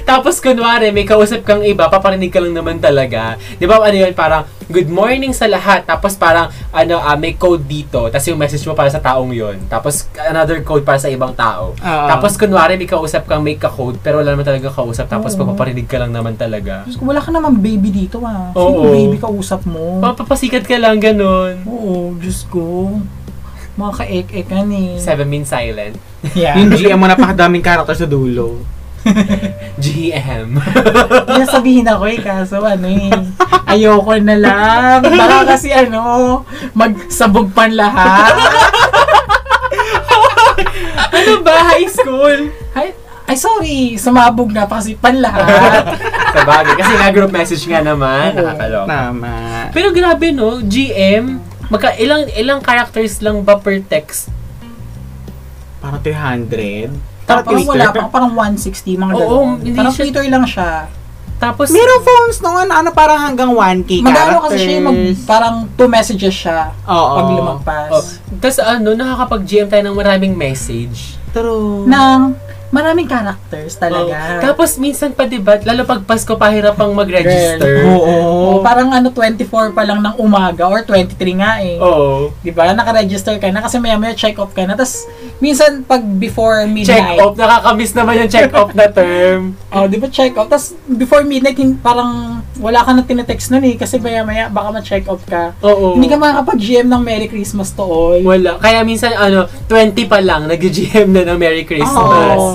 Tapos, 0.03 0.43
kunwari, 0.43 0.91
may 0.91 1.07
kausap 1.07 1.47
kang 1.47 1.63
iba, 1.63 1.87
paparinig 1.87 2.27
ka 2.27 2.43
lang 2.43 2.59
naman 2.59 2.75
talaga. 2.75 3.39
Di 3.55 3.63
ba, 3.63 3.79
ano 3.79 3.95
yun, 3.95 4.11
parang, 4.11 4.43
good 4.69 4.89
morning 4.89 5.31
sa 5.31 5.45
lahat. 5.45 5.85
Tapos, 5.85 6.17
parang, 6.17 6.49
ano, 6.73 6.97
ah, 6.97 7.13
may 7.13 7.37
code 7.37 7.65
dito. 7.65 8.09
Tapos, 8.09 8.25
yung 8.25 8.39
message 8.39 8.65
mo 8.65 8.73
para 8.73 8.89
sa 8.89 9.01
taong 9.01 9.29
yon 9.29 9.61
Tapos, 9.69 10.09
another 10.25 10.61
code 10.65 10.81
para 10.81 10.97
sa 10.97 11.09
ibang 11.11 11.33
tao. 11.37 11.77
Oo. 11.77 12.07
Tapos, 12.09 12.33
kunwari, 12.37 12.77
may 12.79 12.89
kausap 12.89 13.29
kang 13.29 13.45
may 13.45 13.57
ka-code, 13.57 14.01
pero 14.01 14.21
wala 14.21 14.33
naman 14.33 14.45
talaga 14.45 14.73
kausap. 14.73 15.05
Tapos, 15.05 15.37
Oo. 15.37 15.45
pagpaparinig 15.45 15.85
ka 15.85 16.01
lang 16.01 16.11
naman 16.13 16.33
talaga. 16.33 16.85
Diyos 16.89 16.97
ko, 16.97 17.05
wala 17.05 17.21
ka 17.21 17.29
naman 17.29 17.61
baby 17.61 17.89
dito 17.93 18.21
ah. 18.25 18.49
Sino 18.53 18.81
Oo. 18.81 18.89
baby 18.89 19.17
ka 19.21 19.29
usap 19.29 19.61
mo? 19.69 20.01
Papapasikat 20.01 20.65
ka 20.65 20.77
lang, 20.81 20.97
ganun. 20.97 21.61
Oo, 21.69 22.17
Diyos 22.17 22.45
ko. 22.49 22.97
Mga 23.75 23.91
ka-ek-ekan 24.01 24.67
eh. 24.71 24.91
Seven 24.97 25.27
means 25.27 25.51
silent. 25.51 25.99
Yeah. 26.33 26.57
Yung 26.57 26.73
GM 26.73 26.97
mo, 26.97 27.05
napakadaming 27.05 27.61
character 27.61 27.93
sa 27.93 28.07
dulo. 28.09 28.74
GM. 29.83 30.57
Kaya 31.25 31.45
sabihin 31.45 31.85
ako 31.85 32.03
eh, 32.09 32.19
kaso 32.19 32.57
ano 32.63 32.87
eh, 32.89 33.11
ayoko 33.69 34.17
na 34.21 34.35
lang. 34.37 34.99
Baka 35.05 35.55
kasi 35.55 35.69
ano, 35.69 36.41
magsabog 36.73 37.53
pan 37.53 37.73
lahat. 37.75 38.33
ano 41.15 41.33
ba? 41.45 41.55
High 41.75 41.89
school? 41.89 42.39
Ay, 42.73 42.97
ay 43.25 43.37
sorry, 43.37 43.97
sumabog 43.97 44.49
na 44.49 44.65
pa 44.65 44.81
kasi 44.81 44.97
pan 44.97 45.21
lahat. 45.21 45.97
Sa 46.35 46.41
bagay. 46.43 46.75
Kasi 46.75 46.93
nga 46.99 47.09
group 47.13 47.31
message 47.31 47.63
nga 47.69 47.81
naman. 47.85 48.35
Oo. 48.35 48.41
Nakakaloka. 48.41 48.89
Tama. 48.89 49.33
Pero 49.71 49.87
grabe 49.93 50.33
no, 50.33 50.59
GM, 50.65 51.39
magka 51.69 51.93
ilang 52.01 52.25
ilang 52.33 52.59
characters 52.59 53.21
lang 53.21 53.45
ba 53.45 53.61
per 53.61 53.79
text? 53.85 54.33
Parang 55.79 56.01
300. 56.01 57.14
Tapos 57.25 57.51
Twitter. 57.51 57.69
wala 57.71 57.85
pa, 57.89 58.01
parang 58.07 58.31
160, 58.31 58.95
mga 58.95 59.13
Oo, 59.15 59.57
hindi 59.57 59.73
Parang 59.73 59.91
siya- 59.91 60.05
Twitter 60.05 60.23
lang 60.27 60.45
siya. 60.45 60.71
Tapos 61.35 61.67
Meron 61.67 61.99
phones 61.99 62.37
nung 62.39 62.55
ano, 62.55 62.71
ano 62.71 62.89
parang 62.91 63.19
hanggang 63.19 63.51
1K 63.51 63.99
Magano 63.99 64.15
characters. 64.39 64.43
kasi 64.45 64.55
siya, 64.57 64.71
yung 64.71 64.85
mag, 64.85 64.97
parang 65.27 65.55
two 65.69 65.89
messages 65.89 66.31
siya 66.33 66.71
Oo. 66.85 67.11
pag 67.13 67.27
lumagpas. 67.29 67.89
oh, 67.91 68.03
tas 68.39 68.55
ano, 68.57 68.89
nakakapag-GM 68.93 69.67
tayo 69.67 69.83
ng 69.83 69.95
maraming 69.95 70.31
message. 70.31 71.19
True. 71.29 71.83
Ng 71.83 72.19
maraming 72.69 73.05
characters 73.05 73.75
Oh, 73.75 73.81
talaga. 73.81 74.41
tapos 74.41 74.75
minsan 74.75 75.11
pa 75.11 75.25
'di 75.25 75.37
ba, 75.37 75.57
lalo 75.59 75.83
pag 75.83 76.01
Pasko 76.01 76.33
pahirap 76.33 76.75
pang 76.75 76.91
mag-register. 76.91 77.85
Oo. 77.87 78.15
Oh, 78.47 78.57
parang 78.59 78.89
ano 78.89 79.09
24 79.09 79.45
pa 79.71 79.83
lang 79.83 79.99
ng 79.99 80.15
umaga 80.17 80.65
or 80.65 80.81
23 80.81 81.13
nga 81.35 81.59
eh. 81.59 81.77
Oo. 81.77 82.33
'Di 82.39 82.49
ba? 82.49 82.71
Naka-register 82.71 83.37
ka 83.37 83.49
na 83.49 83.61
kasi 83.61 83.77
maya-maya 83.77 84.13
check 84.13 84.35
off 84.37 84.51
ka 84.51 84.63
na. 84.63 84.73
Tapos 84.73 85.05
minsan 85.37 85.81
pag 85.81 86.01
before 86.01 86.63
Check 86.65 86.73
midnight, 86.95 87.19
off, 87.19 87.35
nakakamiss 87.35 87.93
naman 87.93 88.13
yung 88.19 88.31
check 88.31 88.51
off 88.51 88.71
na 88.71 88.87
term. 88.87 89.53
oh, 89.73 89.85
'di 89.85 89.97
ba 89.97 90.07
check 90.07 90.33
off? 90.33 90.47
Tapos 90.47 90.73
before 90.85 91.21
midnight 91.21 91.55
hin- 91.55 91.77
parang 91.77 92.41
wala 92.55 92.79
ka 92.81 92.91
na 92.91 93.03
tinetext 93.03 93.51
nun 93.51 93.63
eh 93.63 93.75
kasi 93.75 93.99
maya-maya 93.99 94.47
baka 94.47 94.71
ma-check 94.71 95.05
off 95.05 95.23
ka. 95.25 95.51
Oo. 95.59 95.95
Hindi 95.95 96.07
ka 96.07 96.15
makakapag-GM 96.15 96.87
ng 96.87 97.01
Merry 97.03 97.27
Christmas 97.27 97.71
to 97.71 97.83
all. 97.83 98.15
Wala. 98.17 98.55
Kaya 98.57 98.79
minsan, 98.81 99.11
ano, 99.11 99.43
20 99.67 100.07
pa 100.07 100.23
lang, 100.23 100.47
nag-GM 100.47 101.11
na 101.11 101.27
ng 101.27 101.37
Merry 101.37 101.67
Christmas. 101.67 101.91
Oo. 101.91 102.54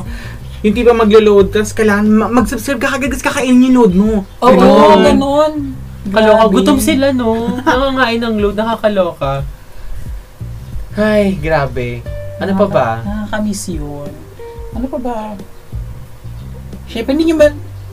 Yung 0.61 0.75
tipo 0.77 0.93
maglo-load, 0.93 1.51
tapos 1.51 1.73
kailangan 1.73 2.05
ma- 2.05 2.33
mag-subscribe 2.33 2.77
ka 2.77 2.95
kagad, 2.95 3.17
tapos 3.17 3.27
kakainin 3.27 3.73
yung 3.73 3.77
load 3.81 3.93
mo. 3.97 4.13
Oo, 4.39 4.53
Ganun. 4.53 5.01
ganun. 5.01 5.53
Kaloka. 6.11 6.45
Gutom 6.53 6.79
sila, 6.79 7.13
no? 7.13 7.57
Nangangain 7.61 8.21
ng 8.21 8.37
load, 8.41 8.57
nakakaloka. 8.57 9.45
Ay, 10.97 11.39
grabe. 11.39 12.05
Ano 12.37 12.53
pa 12.57 12.67
ba? 12.67 12.89
Nakakamiss 13.01 13.69
yun. 13.71 14.11
Ano 14.73 14.87
pa 14.89 14.99
ba? 14.99 15.19
Siyempre, 16.87 17.15
hindi 17.15 17.31
nyo 17.31 17.37
ba, 17.39 17.49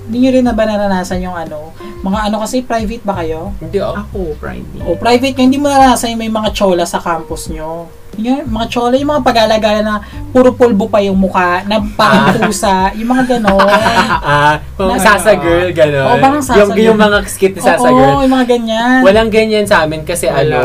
hindi 0.07 0.17
nyo 0.17 0.31
rin 0.31 0.43
na 0.43 0.51
ba 0.51 0.63
naranasan 0.63 1.19
yung 1.19 1.35
ano, 1.35 1.75
mga 1.99 2.19
ano 2.25 2.39
kasi 2.39 2.63
private 2.63 3.03
ba 3.03 3.19
kayo? 3.19 3.51
Hindi, 3.57 3.77
oh. 3.77 3.91
Ako, 3.93 4.39
Friday. 4.39 4.79
O 4.81 4.95
private 4.95 5.35
ka, 5.35 5.41
hindi 5.41 5.55
mo 5.55 5.67
naranasan 5.67 6.15
yung 6.15 6.21
may 6.21 6.31
mga 6.31 6.49
chola 6.51 6.83
sa 6.83 6.97
campus 6.97 7.47
nyo. 7.47 7.91
Yung 8.15 8.47
mga 8.47 8.65
chola, 8.67 8.95
yung 8.95 9.11
mga 9.11 9.21
pag-alagala 9.21 9.79
na 9.79 9.95
puro 10.31 10.49
pulbo 10.49 10.87
pa 10.87 10.97
yung 10.99 11.13
mukha, 11.15 11.61
na 11.63 11.77
parang 11.93 12.39
pusa, 12.41 12.89
yung 12.95 13.11
mga 13.11 13.37
gano'n. 13.37 13.67
Ah, 14.27 14.57
Na- 14.79 14.97
Sasa 14.97 15.35
Girl, 15.35 15.69
gano'n. 15.69 16.05
Oo, 16.07 16.15
parang 16.17 16.41
Sasa 16.41 16.57
yung, 16.57 16.71
Girl. 16.71 16.87
yung 16.87 16.97
mga 16.97 17.17
skit 17.27 17.53
ni 17.53 17.61
Sasa 17.61 17.83
Oo, 17.83 17.93
Girl. 17.93 18.23
yung 18.23 18.33
mga 18.33 18.47
ganyan. 18.49 18.99
Walang 19.03 19.29
ganyan 19.29 19.65
sa 19.65 19.83
amin 19.83 20.01
kasi 20.01 20.25
ano. 20.25 20.57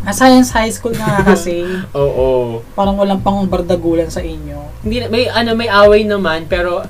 Ah, 0.00 0.14
science 0.14 0.48
high 0.48 0.70
school 0.70 0.94
nga 0.94 1.20
kasi, 1.34 1.66
Oo. 1.92 2.62
parang 2.72 2.96
walang 2.96 3.20
pang 3.20 3.42
bardagulan 3.44 4.08
sa 4.08 4.22
inyo. 4.22 4.56
Hindi, 4.80 5.02
na- 5.02 5.10
may, 5.10 5.26
ano, 5.26 5.52
may 5.52 5.68
away 5.68 6.06
naman, 6.06 6.46
pero 6.46 6.80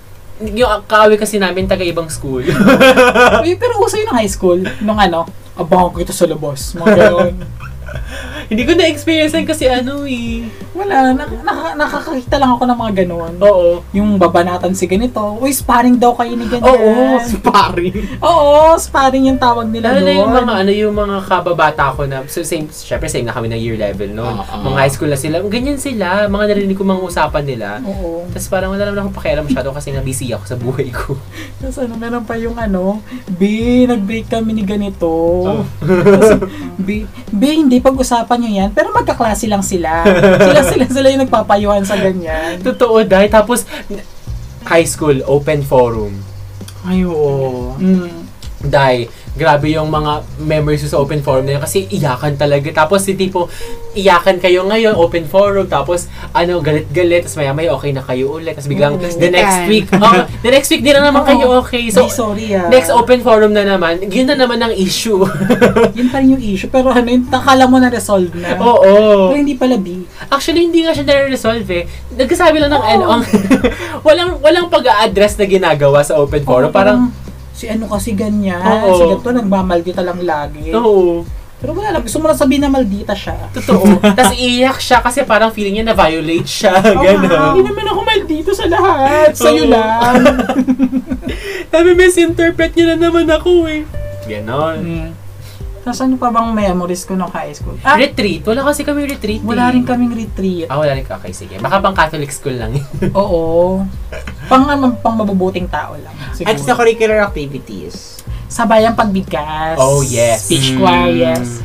yung 0.43 0.87
kaaway 0.87 1.19
kasi 1.19 1.39
namin 1.39 1.67
taga 1.67 1.83
ibang 1.83 2.07
school. 2.07 2.43
Uy, 3.45 3.59
pero 3.59 3.79
uso 3.83 3.99
yun 3.99 4.11
ng 4.11 4.19
high 4.19 4.31
school, 4.31 4.61
nung 4.83 4.99
ano, 4.99 5.27
abang 5.59 5.91
kita 5.95 6.15
sa 6.15 6.31
labas, 6.31 6.75
mga 6.79 6.95
gano'n. 6.95 7.35
Hindi 8.49 8.63
ko 8.65 8.73
na-experience 8.77 9.35
kasi 9.45 9.67
ano 9.67 10.07
eh. 10.07 10.47
Wala, 10.79 11.11
nak- 11.11 11.43
nak- 11.43 11.75
nakakakita 11.75 12.39
lang 12.39 12.55
ako 12.55 12.63
ng 12.65 12.79
mga 12.79 12.93
ganun. 12.97 13.33
Oo. 13.41 13.83
Yung 13.91 14.15
babanatan 14.15 14.71
si 14.73 14.87
ganito, 14.87 15.19
uy, 15.37 15.51
sparring 15.51 15.99
daw 15.99 16.15
kayo 16.15 16.33
ni 16.33 16.47
ganyan. 16.47 16.71
Oo, 16.71 17.19
sparring. 17.19 18.23
Oo, 18.23 18.79
sparring 18.79 19.27
yung 19.27 19.37
tawag 19.37 19.67
nila 19.67 19.91
Lalo 19.93 20.01
na 20.01 20.13
yung 20.13 20.31
doon. 20.31 20.39
mga 20.41 20.53
ano 20.55 20.71
yung 20.71 20.95
mga 20.95 21.17
kababata 21.25 21.91
ko 21.91 22.07
na 22.07 22.23
so 22.25 22.41
same 22.41 22.71
syempre 22.71 23.07
same 23.07 23.27
na 23.27 23.35
kami 23.35 23.49
ng 23.49 23.59
year 23.59 23.75
level 23.75 24.07
noon. 24.09 24.39
Oo. 24.39 24.57
Mga 24.65 24.79
high 24.79 24.93
school 24.93 25.11
na 25.11 25.19
sila. 25.19 25.43
Ganyan 25.43 25.77
sila, 25.77 26.25
mga 26.25 26.45
narinig 26.49 26.79
ko 26.79 26.85
mga 26.85 27.03
usapan 27.03 27.43
nila. 27.43 27.69
Oo. 27.83 28.23
Tapos 28.29 28.47
parang 28.47 28.71
wala 28.71 28.87
naman 28.87 29.03
akong 29.03 29.17
pakialam 29.17 29.45
masyado 29.45 29.75
kasi 29.75 29.91
na 29.91 30.01
busy 30.01 30.31
ako 30.31 30.45
sa 30.45 30.55
buhay 30.55 30.89
ko. 30.89 31.19
Tapos 31.59 31.83
ano, 31.83 31.99
meron 31.99 32.23
pa 32.23 32.39
yung 32.39 32.55
ano, 32.55 33.03
B, 33.29 33.43
nag-break 33.85 34.29
kami 34.29 34.53
ni 34.53 34.63
ganito. 34.63 35.09
Oh. 35.09 35.67
B, 36.79 37.03
B, 37.29 37.43
hindi 37.57 37.81
pag-usapan 37.81 38.39
nyo 38.39 38.51
yan, 38.55 38.71
pero 38.71 38.93
magkaklase 38.93 39.47
lang 39.47 39.61
sila. 39.61 40.05
sila, 40.39 40.61
sila, 40.77 40.85
sila 40.87 41.07
yung 41.09 41.23
nagpapayuhan 41.25 41.85
sa 41.89 41.97
ganyan. 41.97 42.61
Totoo 42.61 43.03
dahil 43.05 43.33
tapos 43.33 43.65
high 44.69 44.85
school 44.85 45.25
open 45.25 45.65
forum. 45.65 46.13
Ay, 46.85 47.03
oo. 47.09 47.75
Mm. 47.81 48.28
Dahil, 48.59 49.07
grabe 49.39 49.71
yung 49.71 49.87
mga 49.87 50.27
memories 50.43 50.83
sa 50.83 50.99
open 50.99 51.23
forum 51.23 51.47
na 51.47 51.55
yun 51.57 51.63
kasi 51.63 51.87
iyakan 51.95 52.35
talaga. 52.35 52.75
Tapos 52.75 53.07
si 53.07 53.15
tipo, 53.15 53.47
iyakan 53.95 54.43
kayo 54.43 54.67
ngayon, 54.67 54.99
open 54.99 55.31
forum, 55.31 55.71
tapos 55.71 56.11
ano, 56.35 56.59
galit-galit, 56.59 57.23
tapos 57.23 57.39
maya-maya 57.39 57.71
okay 57.71 57.95
na 57.95 58.03
kayo 58.03 58.35
ulit. 58.35 58.59
Tapos 58.59 58.67
biglang 58.67 58.99
Oo. 58.99 59.07
the 59.23 59.31
next 59.31 59.59
week, 59.71 59.87
oh, 59.95 60.27
the 60.43 60.51
next 60.51 60.69
week 60.75 60.83
din 60.83 60.95
na 60.99 61.07
naman 61.07 61.23
kayo 61.23 61.63
okay. 61.63 61.87
So, 61.95 62.11
So, 62.11 62.35
sorry 62.35 62.51
ah. 62.55 62.67
next 62.67 62.91
open 62.91 63.23
forum 63.23 63.55
na 63.55 63.63
naman, 63.63 64.03
yun 64.11 64.27
na 64.27 64.35
naman 64.35 64.59
ang 64.59 64.75
issue. 64.75 65.23
Yun 65.99 66.09
pa 66.11 66.23
rin 66.23 66.35
yung 66.35 66.43
issue. 66.43 66.71
Pero 66.71 66.91
ano, 66.95 67.07
yung 67.11 67.27
nakala 67.27 67.67
mo 67.67 67.79
na 67.79 67.91
resolve 67.91 68.31
na. 68.39 68.59
Oo. 68.59 69.31
Pero 69.35 69.39
hindi 69.39 69.55
pala 69.59 69.79
B. 69.79 70.03
Actually, 70.31 70.67
hindi 70.67 70.83
nga 70.87 70.95
siya 70.95 71.07
nare-resolve 71.07 71.67
eh. 71.75 71.85
Nagkasabi 72.15 72.59
lang 72.63 72.71
ng 72.75 72.83
Oo. 72.83 72.95
ano, 72.95 73.05
ang 73.19 73.23
walang 74.07 74.39
walang 74.43 74.67
pag-a-address 74.71 75.39
na 75.39 75.47
ginagawa 75.47 76.03
sa 76.03 76.19
open 76.19 76.43
forum. 76.43 76.71
Oo, 76.71 76.75
parang, 76.75 77.11
si 77.59 77.67
ano 77.67 77.91
kasi 77.91 78.15
ganyan. 78.15 78.63
Oo. 78.63 78.95
Si 78.95 79.03
ganito, 79.05 79.31
nagmamaldita 79.35 79.99
lang 80.01 80.23
lagi. 80.23 80.71
oo. 80.71 81.27
Pero 81.59 81.75
wala 81.75 81.91
lang. 81.91 82.07
Gusto 82.07 82.23
mo 82.23 82.31
lang 82.31 82.39
sabihin 82.39 82.63
na 82.63 82.71
maldita 82.71 83.19
siya. 83.19 83.35
Totoo. 83.51 83.99
Tapos 84.15 84.31
iiyak 84.39 84.79
siya 84.79 85.03
kasi 85.03 85.27
parang 85.27 85.51
feeling 85.51 85.83
niya 85.83 85.91
na-violate 85.91 86.47
siya. 86.47 86.71
Oo 86.71 87.03
nga, 87.03 87.03
Ganon. 87.19 87.51
Hindi 87.51 87.63
naman 87.67 87.87
ako 87.91 88.01
maldito 88.07 88.51
sa 88.55 88.71
lahat. 88.71 89.35
Sa'yo 89.35 89.67
Oo. 89.67 89.73
lang. 89.75 90.23
Sabi, 91.75 91.91
misinterpret 91.99 92.79
niya 92.79 92.95
na 92.95 93.11
naman 93.11 93.27
ako 93.27 93.67
eh. 93.67 93.83
Ganon. 94.31 94.79
mm. 94.79 95.18
Ano 95.91 96.15
pa 96.15 96.29
bang 96.29 96.49
memories 96.51 97.03
ko 97.03 97.15
nung 97.15 97.31
high 97.31 97.51
school? 97.51 97.77
Ah, 97.81 97.97
Retreat. 97.97 98.45
Wala 98.45 98.61
kasi 98.63 98.85
kami 98.85 99.07
retreat. 99.07 99.41
wala 99.41 99.69
eh. 99.69 99.75
rin 99.75 99.83
kaming 99.83 100.13
retreat. 100.13 100.69
Ah, 100.69 100.77
wala 100.77 100.93
rin 100.93 101.03
ka. 101.03 101.17
Okay, 101.17 101.33
sige. 101.33 101.57
Baka 101.57 101.81
pang 101.81 101.93
Catholic 101.93 102.29
school 102.29 102.55
lang. 102.55 102.77
Oo. 103.17 103.81
Pang, 104.47 104.69
pang 104.99 105.17
mabubuting 105.17 105.65
tao 105.67 105.97
lang. 105.97 106.13
Siguro. 106.33 106.53
Extracurricular 106.53 107.23
activities. 107.23 108.21
Sabayang 108.47 108.93
pagbigkas. 108.93 109.77
Oh, 109.77 110.01
yes. 110.01 110.45
Speech 110.45 110.73
Mm. 110.73 110.79
choir, 110.79 111.09
yes. 111.11 111.61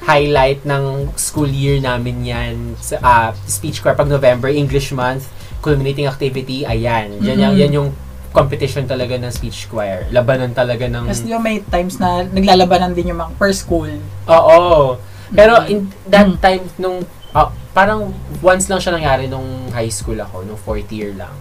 Highlight 0.00 0.62
ng 0.62 1.14
school 1.14 1.46
year 1.46 1.78
namin 1.78 2.26
yan. 2.26 2.54
Sa, 2.78 2.98
ah, 2.98 3.30
speech 3.46 3.78
choir 3.78 3.94
pag 3.94 4.06
November, 4.06 4.50
English 4.50 4.90
month, 4.90 5.30
culminating 5.58 6.04
activity, 6.04 6.66
ayan. 6.66 7.22
Yan, 7.22 7.38
yan, 7.38 7.52
Mhm. 7.52 7.60
yan 7.60 7.70
yung 7.72 7.88
competition 8.32 8.84
talaga 8.84 9.14
ng 9.14 9.28
speech 9.28 9.68
choir. 9.68 10.08
Labanan 10.08 10.50
talaga 10.50 10.88
ng... 10.88 11.04
Tapos 11.04 11.22
ba 11.22 11.38
may 11.38 11.60
times 11.62 12.00
na 12.00 12.24
naglalabanan 12.24 12.96
din 12.96 13.12
yung 13.12 13.20
mga 13.20 13.32
per 13.36 13.52
school. 13.52 13.92
Oo. 14.26 14.96
Pero 15.30 15.60
Mhm. 15.60 15.68
in 15.68 15.78
that 16.08 16.28
Mhm. 16.28 16.38
time, 16.40 16.64
nung... 16.76 16.98
ah, 17.30 17.48
parang 17.72 18.12
once 18.40 18.68
lang 18.68 18.80
siya 18.80 18.92
nangyari 18.92 19.28
nung 19.28 19.44
high 19.70 19.88
school 19.88 20.16
ako, 20.16 20.44
nung 20.44 20.56
fourth 20.58 20.88
year 20.88 21.12
lang. 21.12 21.32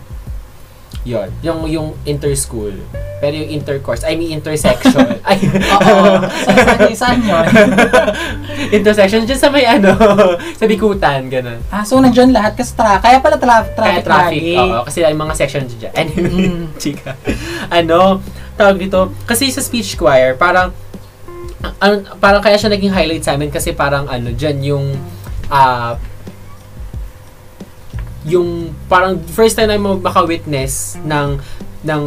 Yon, 1.02 1.30
yung 1.42 1.66
yung 1.66 1.88
inter-school. 2.06 2.78
Pero 3.18 3.34
yung 3.38 3.50
intercourse, 3.52 4.02
I 4.02 4.18
mean 4.18 4.34
intersection. 4.34 4.98
ay, 5.30 5.38
Oo. 5.46 6.26
sa, 6.26 6.52
sa, 6.58 6.74
saan 6.94 7.22
yun? 7.22 7.46
intersection 8.78 9.26
dyan 9.26 9.38
sa 9.38 9.50
may 9.50 9.66
ano, 9.66 9.94
sa 10.60 10.66
bikutan, 10.66 11.26
ganun. 11.26 11.62
Ah, 11.70 11.82
so 11.82 11.98
nandiyan 11.98 12.34
lahat 12.34 12.54
kasi 12.54 12.74
tra 12.74 12.98
kaya 12.98 13.18
pala 13.18 13.38
tra 13.38 13.62
Kaya 13.66 14.02
traffic, 14.02 14.06
traffic, 14.06 14.42
lagi. 14.42 14.58
oo. 14.58 14.82
Kasi 14.86 14.98
yung 15.02 15.22
mga 15.22 15.34
section 15.36 15.64
dyan. 15.70 15.94
Anyway, 15.96 16.34
Mm. 16.50 16.66
chika. 16.78 17.14
Ano, 17.70 18.22
tawag 18.54 18.78
dito, 18.78 19.14
kasi 19.26 19.50
sa 19.50 19.62
speech 19.62 19.94
choir, 19.96 20.34
parang, 20.34 20.74
ano, 21.78 21.94
parang 22.18 22.42
kaya 22.42 22.58
siya 22.58 22.70
naging 22.70 22.90
highlight 22.90 23.22
sa 23.22 23.34
amin 23.34 23.50
kasi 23.50 23.70
parang 23.72 24.06
ano, 24.06 24.34
dyan 24.34 24.58
yung, 24.64 24.86
ah, 25.48 25.94
yung 28.24 28.70
parang 28.86 29.18
first 29.32 29.56
time 29.56 29.68
na 29.68 29.78
maka-witness 29.78 30.98
ng 31.02 31.42
ng 31.82 32.04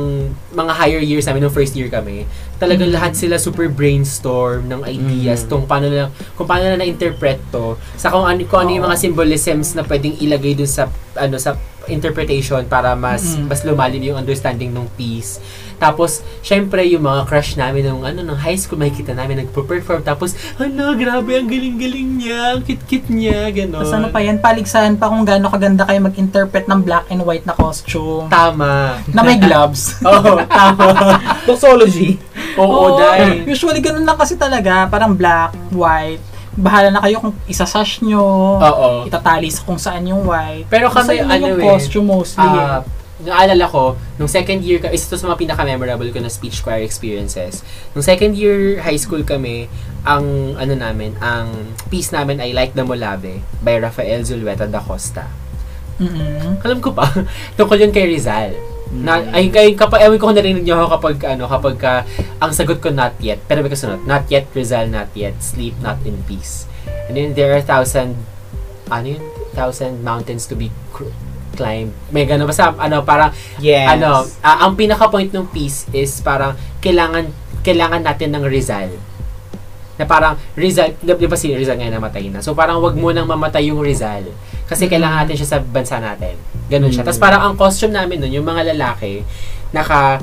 mga 0.54 0.72
higher 0.72 1.02
years 1.02 1.26
namin, 1.26 1.42
nung 1.42 1.50
first 1.50 1.74
year 1.74 1.90
kami, 1.90 2.30
talagang 2.62 2.86
Mm. 2.88 2.94
lahat 2.94 3.18
sila 3.18 3.34
super 3.36 3.66
brainstorm 3.66 4.70
ng 4.70 4.86
ideas 4.86 5.42
Mm. 5.42 5.48
tong 5.50 5.64
paano 5.66 5.90
na 5.90 6.06
kung 6.38 6.46
paano 6.46 6.70
na 6.70 6.78
na-interpret 6.78 7.42
to 7.50 7.74
sa 7.98 8.06
kung 8.06 8.22
ano, 8.22 8.38
kung 8.46 8.62
ano 8.62 8.70
yung 8.70 8.86
Oo. 8.86 8.88
mga 8.88 9.02
symbolisms 9.02 9.74
na 9.74 9.82
pwedeng 9.82 10.14
ilagay 10.22 10.54
dun 10.54 10.70
sa 10.70 10.86
ano 11.18 11.34
sa 11.36 11.58
interpretation 11.90 12.62
para 12.64 12.94
mas 12.94 13.34
Mm. 13.34 13.50
mas 13.50 13.60
lumalim 13.66 14.00
yung 14.00 14.16
understanding 14.16 14.70
ng 14.70 14.86
piece. 14.94 15.42
Tapos, 15.78 16.22
syempre, 16.40 16.84
yung 16.86 17.04
mga 17.04 17.26
crush 17.26 17.58
namin 17.58 17.90
ng, 17.90 18.00
ano, 18.04 18.20
ng 18.22 18.38
high 18.38 18.58
school, 18.58 18.78
makikita 18.78 19.12
namin 19.12 19.44
nagpo-perform. 19.44 20.02
Tapos, 20.02 20.34
ano, 20.56 20.94
grabe, 20.94 21.36
ang 21.36 21.48
galing-galing 21.50 22.08
niya, 22.20 22.56
ang 22.56 22.62
kit-kit 22.62 23.06
niya, 23.10 23.50
gano'n. 23.50 23.82
Tapos 23.84 23.94
ano 23.94 24.08
pa 24.10 24.20
yan, 24.22 24.38
paligsahan 24.38 24.94
pa 24.96 25.10
kung 25.10 25.26
gaano 25.26 25.50
kaganda 25.50 25.84
kayo 25.84 26.00
mag-interpret 26.02 26.64
ng 26.66 26.80
black 26.82 27.06
and 27.10 27.22
white 27.22 27.44
na 27.44 27.54
costume. 27.54 28.26
Tama. 28.30 28.98
na 29.10 29.20
may 29.22 29.38
gloves. 29.38 29.98
Oo, 30.06 30.42
tama. 30.46 31.18
Doxology. 31.46 32.18
Oo, 32.58 32.98
dahil. 32.98 33.46
Usually 33.48 33.82
ganun 33.82 34.06
lang 34.06 34.18
kasi 34.18 34.38
talaga, 34.38 34.86
parang 34.88 35.14
black, 35.14 35.54
white. 35.74 36.22
Bahala 36.54 36.94
na 36.94 37.02
kayo 37.02 37.18
kung 37.18 37.34
isasash 37.50 37.98
nyo, 38.06 38.22
Oo. 38.62 39.10
itatali 39.10 39.50
sa 39.50 39.66
kung 39.66 39.78
saan 39.78 40.06
yung 40.06 40.22
white. 40.22 40.70
Pero 40.70 40.86
kami, 40.86 41.18
ano 41.18 41.50
yung 41.50 41.58
eh, 41.58 41.66
costume 41.66 42.06
mostly. 42.14 42.46
Ah, 42.46 42.86
naalala 43.22 43.70
ko, 43.70 43.94
nung 44.18 44.26
second 44.26 44.64
year, 44.66 44.82
ka- 44.82 44.90
isa 44.90 45.06
to 45.06 45.14
sa 45.14 45.30
mga 45.30 45.46
pinaka-memorable 45.46 46.10
ko 46.10 46.18
na 46.18 46.26
speech 46.26 46.66
choir 46.66 46.82
experiences. 46.82 47.62
Nung 47.94 48.02
second 48.02 48.34
year 48.34 48.82
high 48.82 48.98
school 48.98 49.22
kami, 49.22 49.70
ang 50.02 50.58
ano 50.58 50.74
namin, 50.74 51.14
ang 51.22 51.74
piece 51.86 52.10
namin 52.10 52.42
ay 52.42 52.50
Like 52.50 52.74
the 52.74 52.82
Molave 52.82 53.38
by 53.62 53.78
Rafael 53.78 54.26
Zulueta 54.26 54.66
da 54.66 54.82
Costa. 54.82 55.30
Mm-mm. 56.02 56.58
Alam 56.66 56.82
ko 56.82 56.90
pa, 56.90 57.06
tungkol 57.56 57.78
yun 57.78 57.94
kay 57.94 58.10
Rizal. 58.10 58.50
Na, 58.94 59.18
ay, 59.34 59.50
kay, 59.50 59.74
kapag, 59.74 60.06
ewan 60.06 60.18
ko 60.22 60.30
kung 60.30 60.38
narinig 60.38 60.62
niyo 60.62 60.78
ako 60.82 60.98
kapag, 60.98 61.16
ano, 61.34 61.50
kapag 61.50 61.76
ka, 61.78 61.92
ang 62.38 62.54
sagot 62.54 62.78
ko 62.78 62.94
not 62.94 63.14
yet, 63.18 63.42
pero 63.46 63.62
may 63.62 63.70
kasunod, 63.70 64.06
not 64.06 64.26
yet, 64.30 64.46
Rizal, 64.54 64.86
not 64.90 65.10
yet, 65.14 65.34
sleep 65.42 65.74
not 65.82 65.98
in 66.06 66.18
peace. 66.30 66.66
And 67.10 67.18
then 67.18 67.34
there 67.34 67.54
are 67.54 67.62
thousand, 67.62 68.18
ano 68.90 69.18
yun, 69.18 69.22
thousand 69.54 70.02
mountains 70.02 70.46
to 70.50 70.54
be 70.54 70.70
cr- 70.94 71.10
climbed. 71.54 71.94
May 72.10 72.26
gano'n, 72.26 72.46
basta, 72.46 72.74
ano, 72.74 73.06
parang, 73.06 73.30
Yes. 73.62 73.88
ano, 73.98 74.26
ah, 74.42 74.66
ang 74.66 74.74
pinaka-point 74.74 75.30
ng 75.32 75.48
peace 75.54 75.86
is 75.94 76.20
parang, 76.20 76.58
kailangan, 76.82 77.30
kailangan 77.64 78.04
natin 78.04 78.34
ng 78.34 78.44
Rizal. 78.44 78.92
Na 79.94 80.04
parang, 80.04 80.34
Rizal, 80.58 80.98
di 81.00 81.26
ba 81.30 81.38
si 81.38 81.54
Rizal 81.54 81.78
ngayon 81.78 81.96
namatay 82.02 82.26
na? 82.28 82.42
So 82.42 82.52
parang 82.52 82.82
wag 82.82 82.98
mo 82.98 83.14
nang 83.14 83.30
mamatay 83.30 83.70
yung 83.70 83.78
Rizal. 83.78 84.26
Kasi 84.66 84.90
kailangan 84.90 85.24
natin 85.24 85.38
siya 85.38 85.48
sa 85.54 85.58
bansa 85.62 86.02
natin. 86.02 86.34
Ganun 86.66 86.90
siya. 86.90 87.06
Mm. 87.06 87.08
Tapos 87.08 87.20
parang 87.22 87.40
ang 87.46 87.54
costume 87.54 87.94
namin 87.94 88.18
nun, 88.18 88.32
yung 88.34 88.46
mga 88.46 88.74
lalaki, 88.74 89.22
naka, 89.70 90.18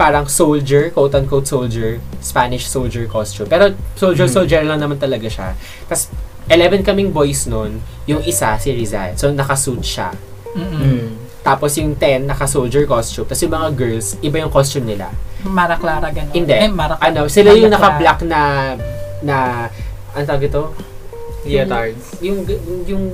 parang 0.00 0.24
soldier, 0.24 0.88
quote-unquote 0.96 1.44
soldier, 1.44 2.00
Spanish 2.24 2.64
soldier 2.64 3.04
costume. 3.04 3.44
Pero 3.44 3.76
soldier-soldier 4.00 4.64
lang 4.64 4.80
naman 4.80 4.96
talaga 4.96 5.28
siya. 5.28 5.52
Tapos, 5.84 6.08
11 6.48 6.80
kaming 6.80 7.12
boys 7.12 7.44
nun, 7.44 7.84
yung 8.08 8.24
isa, 8.24 8.56
si 8.56 8.72
Rizal. 8.72 9.12
So, 9.20 9.28
naka-suit 9.28 9.84
siya. 9.84 10.16
Mm-mm. 10.54 10.80
Mm. 10.80 11.08
Tapos 11.40 11.72
yung 11.74 11.96
10, 11.96 12.28
naka-soldier 12.28 12.84
costume. 12.84 13.24
Tapos 13.24 13.40
yung 13.40 13.54
mga 13.54 13.68
girls, 13.72 14.06
iba 14.20 14.36
yung 14.38 14.52
costume 14.52 14.92
nila. 14.92 15.08
Mara 15.40 15.74
Clara 15.74 16.12
ganun. 16.12 16.36
Hindi. 16.36 16.52
Eh, 16.52 16.68
Mara 16.68 17.00
Ano, 17.00 17.26
sila 17.26 17.56
yung 17.56 17.72
naka-black 17.72 18.28
na, 18.28 18.40
na, 19.20 19.36
ano 20.12 20.22
tawag 20.22 20.44
ito? 20.46 20.76
Leotards. 21.42 22.20
Yung, 22.20 22.44
yung, 22.84 23.04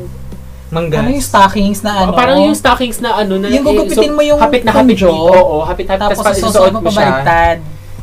Manggas. 0.67 0.99
Ano 0.99 1.15
yung 1.15 1.23
stockings 1.23 1.81
na 1.87 2.03
ano? 2.03 2.11
oh, 2.11 2.19
parang 2.19 2.43
yung 2.43 2.59
stockings 2.59 2.99
na 2.99 3.23
ano, 3.23 3.39
na, 3.39 3.47
Yung 3.47 3.63
gugupitin 3.63 4.11
mo 4.11 4.19
yung 4.19 4.35
hapit 4.35 4.67
na 4.67 4.75
hapit 4.75 4.99
dito. 4.99 5.07
Oo, 5.07 5.63
hapit 5.63 5.87
hapit. 5.87 6.03
tapos 6.03 6.19
Tapos, 6.19 6.43
isusuot 6.43 6.75
mo 6.75 6.83
mo 6.83 6.91
siya. 6.91 7.23
pabaliktad. 7.23 7.57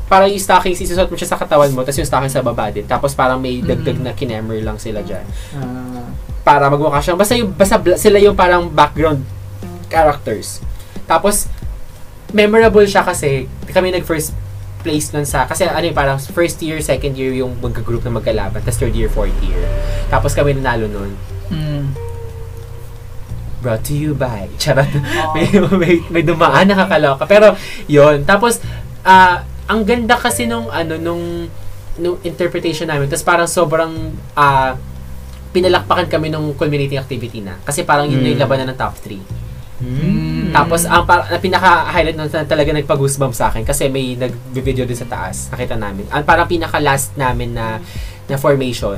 Parang 0.07 0.31
yung 0.31 0.39
stockings, 0.39 0.79
isusuot 0.79 1.11
mo 1.11 1.17
siya 1.19 1.27
sa 1.27 1.35
katawan 1.35 1.67
mo, 1.75 1.83
tapos 1.83 1.99
yung 1.99 2.07
stockings 2.07 2.31
sa 2.31 2.39
baba 2.39 2.71
din. 2.71 2.87
Tapos 2.87 3.11
parang 3.11 3.35
may 3.35 3.59
dagdag 3.59 3.99
Mm. 3.99 4.05
na 4.07 4.11
kinemmer 4.15 4.63
lang 4.63 4.79
sila 4.79 5.03
dyan. 5.03 5.27
Ah. 5.59 6.02
Para 6.43 6.67
magmukha 6.67 6.99
siyang 6.99 7.19
basta 7.19 7.33
yung 7.39 7.55
basta 7.55 7.79
sila 7.95 8.19
yung 8.19 8.35
parang 8.35 8.67
background 8.67 9.23
characters. 9.87 10.59
Tapos 11.07 11.47
memorable 12.35 12.83
siya 12.83 13.05
kasi 13.05 13.47
kami 13.71 13.95
nag 13.95 14.03
first 14.03 14.35
place 14.83 15.15
nun 15.15 15.23
sa, 15.23 15.47
kasi 15.47 15.63
ano 15.63 15.87
yung 15.87 15.95
parang 15.95 16.19
first 16.19 16.59
year, 16.59 16.83
second 16.83 17.15
year 17.15 17.31
yung 17.31 17.55
magka-group 17.63 18.03
na 18.03 18.11
magkalaban, 18.11 18.59
tapos 18.59 18.77
third 18.77 18.93
year, 18.93 19.07
fourth 19.07 19.33
year. 19.39 19.63
Tapos 20.11 20.35
kami 20.35 20.59
nanalo 20.59 20.91
nun. 20.91 21.15
Mm. 21.47 21.83
Brought 23.63 23.87
to 23.87 23.95
you 23.95 24.11
by, 24.11 24.51
charot. 24.61 24.91
Oo. 24.91 25.33
may, 25.33 25.47
may, 25.79 25.93
may 26.11 26.23
dumaan, 26.27 26.67
nakakaloka. 26.67 27.23
Pero, 27.25 27.55
yon 27.87 28.27
Tapos, 28.27 28.59
ah, 29.07 29.47
ang 29.71 29.87
ganda 29.87 30.19
kasi 30.19 30.43
nung, 30.43 30.67
ano, 30.67 30.99
nung, 30.99 31.47
nung 31.95 32.19
interpretation 32.27 32.91
namin. 32.91 33.07
Tapos 33.07 33.23
parang 33.23 33.47
sobrang, 33.47 34.11
ah, 34.35 34.75
pinalakpakan 35.53 36.09
kami 36.09 36.27
nung 36.27 36.57
culminating 36.57 36.97
activity 36.97 37.39
na. 37.39 37.61
Kasi 37.61 37.85
parang 37.85 38.09
yun 38.09 38.19
na 38.19 38.33
yung 38.33 38.41
Mm. 38.41 38.45
labanan 38.49 38.67
ng 38.73 38.77
top 38.77 38.97
3. 38.99 39.21
Mm. 39.83 40.49
Tapos, 40.49 40.85
ang 40.85 41.03
par- 41.03 41.27
na 41.27 41.37
pinaka-highlight 41.37 42.15
na 42.15 42.25
na 42.25 42.41
talaga 42.43 42.73
nagpa-goosebumps 42.73 43.37
sa 43.37 43.49
akin 43.49 43.61
kasi 43.61 43.85
may 43.87 44.15
nag-video 44.15 44.83
din 44.83 44.95
sa 44.95 45.05
taas. 45.05 45.49
Nakita 45.49 45.77
namin. 45.77 46.09
Ang 46.09 46.23
parang 46.23 46.47
pinaka-last 46.47 47.13
namin 47.13 47.53
na, 47.53 47.77
na 48.25 48.35
formation 48.35 48.97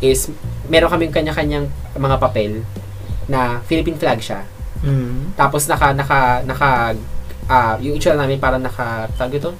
is 0.00 0.32
meron 0.66 0.88
kaming 0.88 1.12
kanya-kanyang 1.12 1.68
mga 1.92 2.16
papel 2.16 2.64
na 3.26 3.60
Philippine 3.68 4.00
flag 4.00 4.18
siya. 4.18 4.48
Mm. 4.80 5.36
Tapos 5.36 5.68
naka 5.68 5.92
naka 5.92 6.40
naka 6.42 6.96
ah 7.44 7.76
yung 7.76 7.98
itsura 7.98 8.16
namin 8.16 8.40
parang 8.40 8.62
naka 8.62 9.10
tawag 9.14 9.36
ito. 9.36 9.52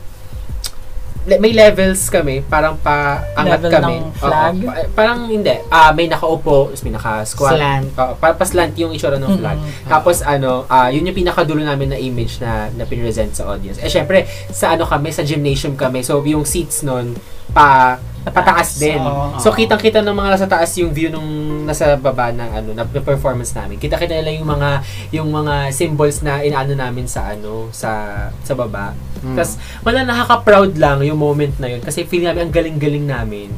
Le- 1.29 1.37
may 1.37 1.53
levels 1.53 2.09
kami, 2.09 2.41
parang 2.41 2.81
pa 2.81 3.21
angat 3.37 3.61
Level 3.61 3.71
kami. 3.71 3.95
ng 4.01 4.05
flag? 4.17 4.55
Oo, 4.57 4.67
pa- 4.67 4.89
parang 4.97 5.29
hindi. 5.29 5.53
Ah, 5.69 5.93
may 5.93 6.09
nakaupo, 6.09 6.73
tapos 6.73 6.81
may 6.81 6.95
naka-squat. 6.97 7.53
Slant. 7.61 7.89
Oo, 7.93 8.13
pa, 8.17 8.33
pa 8.33 8.45
slant 8.49 8.73
yung 8.81 8.93
itsura 8.97 9.21
ng 9.21 9.37
flag. 9.37 9.59
Tapos 9.85 10.25
ano, 10.25 10.65
ah 10.67 10.89
yun 10.89 11.05
yung 11.05 11.17
pinakadulo 11.17 11.61
namin 11.61 11.93
na 11.93 11.99
image 12.01 12.41
na 12.41 12.73
na 12.73 12.89
pinresent 12.89 13.37
sa 13.37 13.53
audience. 13.53 13.77
Eh 13.85 13.93
syempre, 13.93 14.25
sa 14.49 14.73
ano 14.73 14.89
kami, 14.89 15.13
sa 15.13 15.21
gymnasium 15.21 15.77
kami. 15.77 16.01
So 16.01 16.25
yung 16.25 16.49
seats 16.49 16.81
nun 16.81 17.13
pa 17.51 17.99
pataas 18.29 18.77
din. 18.77 19.01
Oo. 19.01 19.41
So 19.41 19.49
kitang-kita 19.57 20.05
ng 20.05 20.13
mga 20.13 20.31
nasa 20.37 20.45
taas 20.45 20.69
yung 20.77 20.93
view 20.93 21.09
nung 21.09 21.65
nasa 21.65 21.97
baba 21.97 22.29
ng 22.29 22.51
ano 22.53 22.71
na, 22.77 22.85
performance 22.85 23.57
namin. 23.57 23.81
Kita-kita 23.81 24.13
nila 24.21 24.37
yung 24.37 24.49
mga 24.49 24.71
yung 25.17 25.29
mga 25.33 25.73
symbols 25.73 26.21
na 26.21 26.45
inaano 26.45 26.77
namin 26.77 27.09
sa 27.09 27.33
ano 27.33 27.73
sa 27.73 28.29
sa 28.45 28.53
baba. 28.53 28.93
Mm. 29.25 29.37
Tapos 29.41 29.57
wala 29.81 30.05
nakaka-proud 30.05 30.77
lang 30.77 31.01
yung 31.01 31.17
moment 31.17 31.57
na 31.57 31.73
yun 31.73 31.81
kasi 31.81 32.05
feeling 32.05 32.29
namin 32.29 32.49
ang 32.49 32.53
galing-galing 32.53 33.07
namin. 33.09 33.49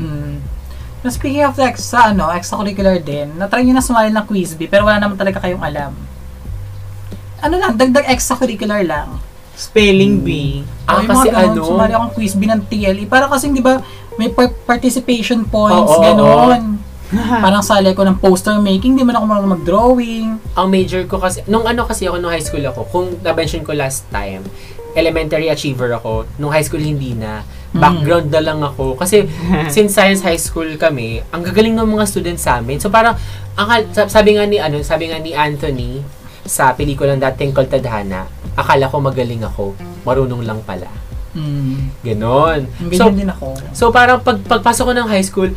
Mm. 0.00 0.40
Na 1.04 1.12
speaking 1.12 1.44
of 1.44 1.56
like, 1.60 1.76
sa 1.76 2.10
ano, 2.10 2.32
extracurricular 2.32 2.96
din, 2.98 3.36
na-try 3.36 3.62
nyo 3.62 3.76
na 3.76 3.84
sumali 3.84 4.08
ng 4.10 4.24
quiz 4.24 4.56
bee, 4.56 4.66
pero 4.66 4.88
wala 4.88 4.96
naman 4.96 5.14
talaga 5.14 5.44
kayong 5.44 5.60
alam. 5.60 5.92
Ano 7.44 7.54
lang, 7.60 7.76
dagdag 7.76 8.08
extracurricular 8.08 8.80
lang. 8.80 9.20
Spelling 9.56 10.20
bee. 10.20 10.60
Ah, 10.84 11.00
Yung 11.00 11.08
kasi 11.08 11.26
mga 11.26 11.34
ganun, 11.34 11.50
ano? 11.50 11.62
Sumali 11.64 11.92
akong 11.96 12.12
quiz 12.12 12.32
bee 12.36 12.46
ng 12.46 12.62
TLE. 12.62 13.04
Para 13.08 13.24
kasi, 13.26 13.48
di 13.48 13.64
ba, 13.64 13.80
may 14.14 14.28
par- 14.28 14.52
participation 14.68 15.42
points, 15.42 15.88
Oo, 15.88 15.96
oo, 15.96 16.04
gano'n. 16.04 16.62
Parang 17.44 17.62
sali 17.62 17.88
ko 17.90 18.02
ng 18.02 18.18
poster 18.18 18.58
making, 18.58 18.92
di 18.92 19.02
man 19.02 19.16
ako 19.16 19.24
marunong 19.24 19.52
mag-drawing. 19.56 20.28
Ang 20.52 20.66
major 20.68 21.00
ko 21.06 21.16
kasi, 21.16 21.40
nung 21.46 21.64
ano 21.64 21.88
kasi 21.88 22.04
ako, 22.04 22.20
nung 22.20 22.28
high 22.28 22.44
school 22.44 22.60
ako, 22.62 22.84
kung 22.86 23.06
na-mention 23.22 23.64
ko 23.64 23.72
last 23.72 24.04
time, 24.10 24.44
elementary 24.92 25.48
achiever 25.48 25.88
ako. 25.94 26.28
Nung 26.36 26.50
high 26.50 26.64
school, 26.64 26.80
hindi 26.80 27.12
na. 27.12 27.40
Background 27.72 28.28
na 28.28 28.40
lang 28.40 28.60
ako. 28.60 28.96
Kasi, 28.96 29.24
since 29.74 29.92
science 29.92 30.20
high 30.20 30.40
school 30.40 30.68
kami, 30.76 31.20
ang 31.28 31.40
gagaling 31.40 31.72
ng 31.72 31.86
mga 31.86 32.04
students 32.04 32.44
sa 32.44 32.58
amin. 32.58 32.76
So, 32.76 32.88
parang, 32.88 33.16
ang, 33.54 33.68
hal- 33.68 33.88
sab- 33.92 34.10
sabi 34.10 34.36
nga 34.36 34.44
ni, 34.44 34.56
ano, 34.56 34.80
sabi 34.80 35.08
nga 35.08 35.16
ni 35.16 35.32
Anthony, 35.32 36.00
sa 36.42 36.70
pelikulang 36.72 37.18
dating 37.18 37.50
called 37.50 37.66
Tadhana, 37.66 38.30
akala 38.56 38.88
ko 38.88 38.96
magaling 38.98 39.44
ako, 39.44 39.76
marunong 40.02 40.42
lang 40.42 40.60
pala. 40.64 40.88
Mm. 41.36 41.92
Ganon. 42.00 42.60
Ganyan 42.88 42.96
So, 42.96 43.12
din 43.12 43.28
ako. 43.28 43.46
So 43.76 43.84
parang 43.92 44.24
pag 44.24 44.40
pagpasok 44.40 44.84
ko 44.88 44.92
ng 44.96 45.08
high 45.08 45.22
school, 45.22 45.52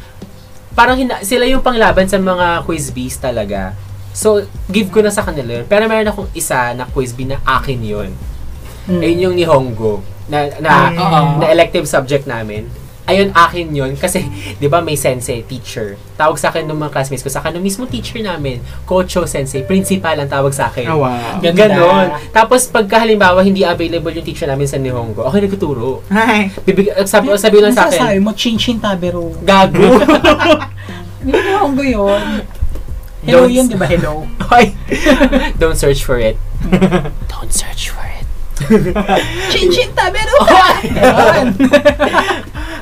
parang 0.76 1.00
hina, 1.00 1.24
sila 1.24 1.48
yung 1.48 1.64
panglaban 1.64 2.06
sa 2.06 2.20
mga 2.20 2.68
quiz 2.68 2.92
bees 2.92 3.16
talaga. 3.16 3.72
So, 4.12 4.44
give 4.68 4.92
ko 4.92 5.00
na 5.00 5.14
sa 5.14 5.24
kanila 5.24 5.62
yun. 5.62 5.66
Pero 5.66 5.88
meron 5.88 6.10
akong 6.10 6.30
isa 6.34 6.76
na 6.76 6.84
quiz 6.84 7.16
bee 7.16 7.30
na 7.30 7.40
akin 7.42 7.80
yun. 7.80 8.12
Mm. 8.90 9.00
Ayun 9.00 9.24
yung 9.24 9.36
ni 9.38 9.46
Hongo. 9.48 10.04
Na, 10.28 10.46
na, 10.60 10.70
Ah, 10.70 10.90
oo. 10.92 11.22
na 11.40 11.48
elective 11.48 11.88
subject 11.88 12.28
namin. 12.28 12.68
Ayun, 13.10 13.34
akin 13.34 13.68
yun. 13.74 13.92
Kasi, 13.98 14.22
di 14.56 14.70
ba 14.70 14.86
may 14.86 14.94
sensei, 14.94 15.42
teacher. 15.42 15.98
Tawag 16.14 16.38
sa 16.38 16.54
akin 16.54 16.70
ng 16.70 16.78
mga 16.78 16.92
classmates 16.94 17.26
ko. 17.26 17.34
Sa 17.34 17.42
akin, 17.42 17.58
ng 17.58 17.66
mismo 17.66 17.90
teacher 17.90 18.22
namin, 18.22 18.62
Kocho 18.86 19.26
Sensei, 19.26 19.66
principal 19.66 20.14
ang 20.14 20.30
tawag 20.30 20.54
sa 20.54 20.70
akin. 20.70 20.86
Oh, 20.94 21.02
wow. 21.02 21.42
Ganda. 21.42 21.74
Ganon. 21.74 22.08
Tapos, 22.30 22.70
pagka 22.70 23.02
halimbawa, 23.02 23.42
hindi 23.42 23.66
available 23.66 24.14
yung 24.14 24.28
teacher 24.30 24.46
namin 24.46 24.70
sa 24.70 24.78
Nihongo, 24.78 25.26
ako 25.26 25.34
yung 25.36 25.46
nagtuturo. 25.50 25.90
Hi. 26.14 26.54
Bibig, 26.62 26.94
sabi, 27.10 27.34
sabi 27.34 27.58
lang 27.58 27.74
sa 27.74 27.90
akin, 27.90 27.98
Sasabi 27.98 28.20
mo, 28.22 28.32
Chinchin 28.38 28.78
Tabero. 28.78 29.34
gago. 29.42 29.82
Ko 31.76 31.84
yun. 31.84 32.22
Hello 33.26 33.44
Don't- 33.46 33.52
yun, 33.52 33.66
di 33.68 33.76
ba? 33.76 33.86
Hello. 33.90 34.24
Don't 35.60 35.76
search 35.76 36.06
for 36.06 36.16
it. 36.22 36.38
Don't 37.32 37.52
search 37.52 37.92
for 37.92 38.04
it. 38.06 38.26
Chinchin 39.54 39.88
Tabero 39.96 40.36
ka! 40.44 40.64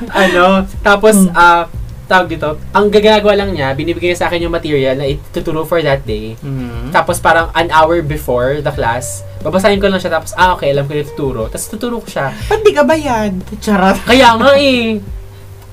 Ano, 0.24 0.64
tapos, 0.80 1.28
Hmm. 1.28 1.34
ah, 1.34 1.64
tawag 2.08 2.32
dito, 2.32 2.56
ang 2.72 2.88
gagagawa 2.88 3.36
lang 3.36 3.52
niya, 3.52 3.76
binibigay 3.76 4.10
niya 4.10 4.24
sa 4.24 4.26
akin 4.32 4.48
yung 4.48 4.54
material 4.56 4.96
na 4.96 5.04
ituturo 5.04 5.68
for 5.68 5.84
that 5.84 6.08
day. 6.08 6.40
Mm. 6.40 6.88
Tapos 6.88 7.20
parang 7.20 7.52
an 7.52 7.68
hour 7.68 8.00
before 8.00 8.64
the 8.64 8.72
class, 8.72 9.20
babasahin 9.44 9.76
ko 9.76 9.92
lang 9.92 10.00
siya, 10.00 10.16
tapos, 10.16 10.32
ah, 10.32 10.56
okay, 10.56 10.72
alam 10.72 10.88
ko 10.88 10.96
yung 10.96 11.08
tuturo. 11.12 11.42
Tapos 11.52 11.68
tuturo 11.68 12.00
ko 12.00 12.08
siya. 12.08 12.32
Ba't 12.48 12.64
di 12.64 12.72
ka 12.72 12.80
bayad? 12.80 13.36
Charot. 13.60 14.00
Kaya 14.08 14.40
nga 14.40 14.56
eh. 14.56 15.04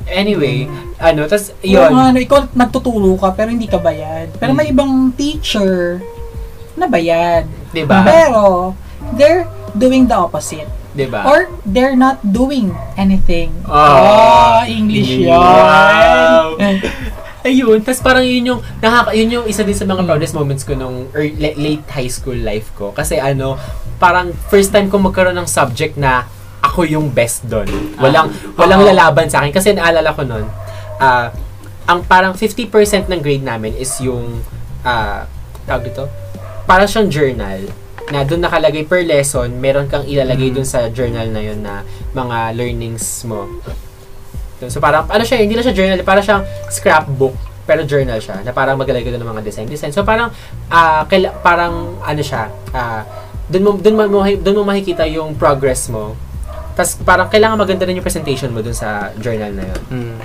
Anyway, 0.05 0.67
ano, 0.99 1.23
tapos, 1.25 1.55
Yun. 1.63 1.87
yun. 1.87 1.91
ano, 1.95 2.19
ikaw 2.19 2.51
nagtuturo 2.51 3.15
ka 3.15 3.31
pero 3.31 3.49
hindi 3.49 3.65
ka 3.65 3.79
bayad. 3.79 4.35
Pero 4.35 4.51
may 4.51 4.75
ibang 4.75 5.15
teacher 5.15 6.03
na 6.75 6.85
bayad. 6.85 7.47
Diba? 7.71 8.03
Pero, 8.03 8.75
they're 9.15 9.47
doing 9.71 10.03
the 10.03 10.13
opposite. 10.13 10.67
Diba? 10.95 11.27
Or, 11.27 11.51
they're 11.61 11.93
not 11.93 12.23
doing 12.23 12.71
anything. 12.95 13.51
Ah. 13.67 13.99
Oh, 13.99 14.59
English 14.63 15.27
Wow. 15.27 16.55
yan. 16.55 16.79
Ayun, 17.45 17.77
tas 17.85 18.01
parang 18.01 18.25
yun 18.25 18.41
yung 18.41 18.59
nakaka 18.81 19.13
yun 19.13 19.29
yung 19.29 19.45
isa 19.45 19.61
din 19.61 19.77
sa 19.77 19.85
mga 19.85 20.01
proudest 20.01 20.33
moments 20.33 20.65
ko 20.65 20.73
nung 20.73 21.13
ear- 21.13 21.37
la- 21.37 21.53
late 21.53 21.85
high 21.93 22.09
school 22.09 22.33
life 22.33 22.73
ko 22.73 22.89
kasi 22.89 23.21
ano, 23.21 23.53
parang 23.95 24.33
first 24.49 24.73
time 24.73 24.89
ko 24.89 24.97
magkaroon 24.97 25.37
ng 25.37 25.45
subject 25.45 25.93
na 25.93 26.25
ako 26.65 26.89
yung 26.89 27.13
best 27.13 27.45
doon. 27.45 27.69
Walang 28.01 28.33
walang 28.57 28.81
Oo. 28.81 28.89
lalaban 28.89 29.29
sa 29.29 29.45
akin 29.45 29.53
kasi 29.53 29.77
naalala 29.77 30.09
ko 30.09 30.25
noon, 30.25 30.49
ah 30.97 31.29
ang 31.85 32.01
parang 32.01 32.33
50% 32.33 32.65
ng 33.05 33.21
grade 33.21 33.45
namin 33.45 33.77
is 33.77 33.93
yung 34.01 34.41
ah 34.81 35.29
tawag 35.69 35.85
dito, 35.85 36.09
parang 36.65 36.89
siyang 36.89 37.13
journal 37.13 37.61
na 38.13 38.21
doon 38.21 38.45
nakalagay 38.45 38.85
per 38.85 39.01
lesson, 39.01 39.49
meron 39.57 39.89
kang 39.89 40.05
ilalagay 40.05 40.53
Mm. 40.53 40.55
doon 40.61 40.67
sa 40.67 40.89
journal 40.93 41.25
na 41.29 41.41
yun 41.41 41.59
na 41.61 41.81
mga 42.13 42.53
learnings 42.53 43.25
mo. 43.25 43.49
So 44.65 44.79
parang, 44.79 45.09
ano 45.09 45.21
siya, 45.25 45.41
hindi 45.41 45.57
na 45.57 45.65
siya 45.65 45.75
journal, 45.75 45.99
parang 46.05 46.23
siyang 46.23 46.43
scrapbook, 46.69 47.35
pero 47.65 47.81
journal 47.83 48.21
siya, 48.21 48.45
na 48.45 48.53
parang 48.53 48.77
magalagay 48.77 49.05
ko 49.05 49.11
doon 49.13 49.25
ng 49.25 49.31
mga 49.35 49.43
design 49.43 49.67
design. 49.67 49.91
So 49.91 50.05
parang, 50.05 50.29
ah 50.69 51.03
kaila, 51.09 51.33
parang, 51.41 51.97
ano 52.01 52.21
siya, 52.21 52.49
ah 52.71 53.03
doon 53.49 53.61
mo, 53.61 53.71
doon 53.77 53.95
mo, 53.97 54.21
doon 54.21 54.55
mo 54.57 54.63
makikita 54.65 55.05
yung 55.05 55.33
progress 55.37 55.89
mo. 55.89 56.13
Tapos 56.73 56.97
parang 57.01 57.29
kailangan 57.29 57.57
maganda 57.57 57.85
rin 57.85 57.97
yung 57.97 58.05
presentation 58.05 58.49
mo 58.49 58.61
doon 58.61 58.73
sa 58.73 59.13
journal 59.17 59.53
na 59.53 59.63
yun. 59.69 59.81
Mm. 59.91 60.17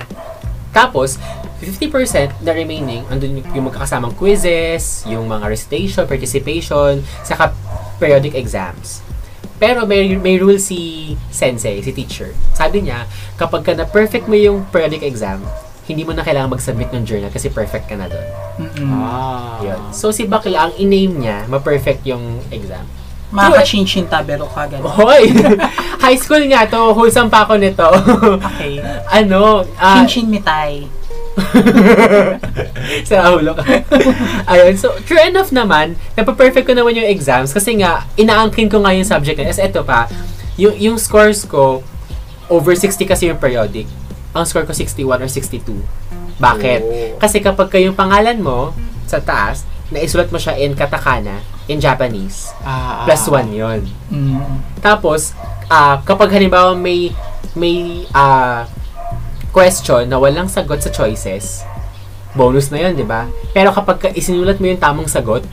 Tapos, 0.71 1.19
50% 1.61 2.41
na 2.41 2.55
remaining, 2.55 3.03
andun 3.11 3.37
yung, 3.37 3.47
yung 3.53 3.65
magkakasamang 3.69 4.15
quizzes, 4.15 5.03
yung 5.05 5.27
mga 5.27 5.45
recitation, 5.45 6.07
participation, 6.07 7.03
saka 7.21 7.53
periodic 8.01 8.33
exams. 8.33 9.05
Pero 9.61 9.85
may, 9.85 10.17
may 10.17 10.41
rule 10.41 10.57
si 10.57 11.13
sensei, 11.29 11.85
si 11.85 11.93
teacher. 11.93 12.33
Sabi 12.57 12.89
niya, 12.89 13.05
kapag 13.37 13.61
ka 13.61 13.77
na-perfect 13.77 14.25
mo 14.25 14.33
yung 14.33 14.65
periodic 14.73 15.05
exam, 15.05 15.45
hindi 15.85 16.01
mo 16.01 16.17
na 16.17 16.25
kailangan 16.25 16.57
mag-submit 16.57 16.89
ng 16.89 17.05
journal 17.05 17.29
kasi 17.29 17.53
perfect 17.53 17.85
ka 17.85 17.93
na 17.93 18.09
doon. 18.09 18.27
Mm-mm. 18.57 18.89
Ah. 18.89 19.61
Yun. 19.61 19.81
So, 19.93 20.09
si 20.09 20.25
Bakla, 20.25 20.65
ang 20.65 20.73
in-name 20.81 21.13
niya, 21.13 21.45
ma-perfect 21.45 22.01
yung 22.09 22.41
exam. 22.49 22.89
Makaka-chinchin 23.31 24.09
tabero 24.11 24.49
ka, 24.49 24.65
gano'n. 24.65 24.91
Hoy! 24.91 25.29
High 26.03 26.19
school 26.19 26.43
nga 26.51 26.67
to, 26.67 26.91
wholesome 26.97 27.31
pa 27.31 27.47
ako 27.47 27.55
nito. 27.61 27.87
Okay. 28.41 28.81
ano, 29.21 29.63
ah, 29.77 30.01
Chinchin 30.01 30.27
mitay. 30.27 30.89
sa 33.09 33.31
ulo 33.31 33.55
ka. 33.55 33.63
Ayun, 34.51 34.75
so, 34.75 34.91
true 35.07 35.21
enough 35.21 35.49
naman, 35.55 35.95
napaperfect 36.15 36.67
ko 36.67 36.73
naman 36.75 36.97
yung 36.97 37.07
exams 37.07 37.55
kasi 37.55 37.79
nga, 37.79 38.05
inaangkin 38.19 38.67
ko 38.67 38.83
nga 38.83 38.91
yung 38.91 39.07
subject 39.07 39.39
na. 39.39 39.51
As 39.51 39.61
eto 39.61 39.83
pa, 39.83 40.07
yung, 40.59 40.75
yung 40.77 40.97
scores 40.99 41.47
ko, 41.47 41.83
over 42.51 42.75
60 42.75 43.07
kasi 43.07 43.31
yung 43.31 43.39
periodic. 43.39 43.87
Ang 44.35 44.43
score 44.43 44.67
ko 44.67 44.75
61 44.75 45.23
or 45.23 45.29
62. 45.31 45.71
Bakit? 46.39 46.81
Oh. 46.83 47.15
Kasi 47.19 47.39
kapag 47.39 47.71
kayong 47.71 47.95
pangalan 47.95 48.39
mo 48.39 48.75
sa 49.07 49.23
taas, 49.23 49.63
naisulat 49.91 50.31
mo 50.31 50.39
siya 50.39 50.55
in 50.55 50.75
katakana, 50.75 51.43
in 51.67 51.79
Japanese, 51.79 52.51
Ah. 52.63 53.03
plus 53.03 53.23
1 53.27 53.51
yon 53.51 53.79
Mm. 54.07 54.59
Tapos, 54.79 55.35
ah, 55.67 55.99
kapag 56.03 56.31
halimbawa 56.31 56.75
may 56.75 57.11
may 57.55 58.07
ah, 58.15 58.63
question 59.51 60.03
na 60.05 60.17
walang 60.17 60.47
sagot 60.47 60.79
sa 60.79 60.89
choices, 60.89 61.61
bonus 62.31 62.71
na 62.71 62.81
yun, 62.81 62.95
di 62.95 63.03
ba? 63.03 63.27
Pero 63.51 63.69
kapag 63.69 63.97
ka 63.99 64.07
isinulat 64.09 64.57
mo 64.57 64.65
yung 64.65 64.79
tamang 64.79 65.05
sagot 65.05 65.43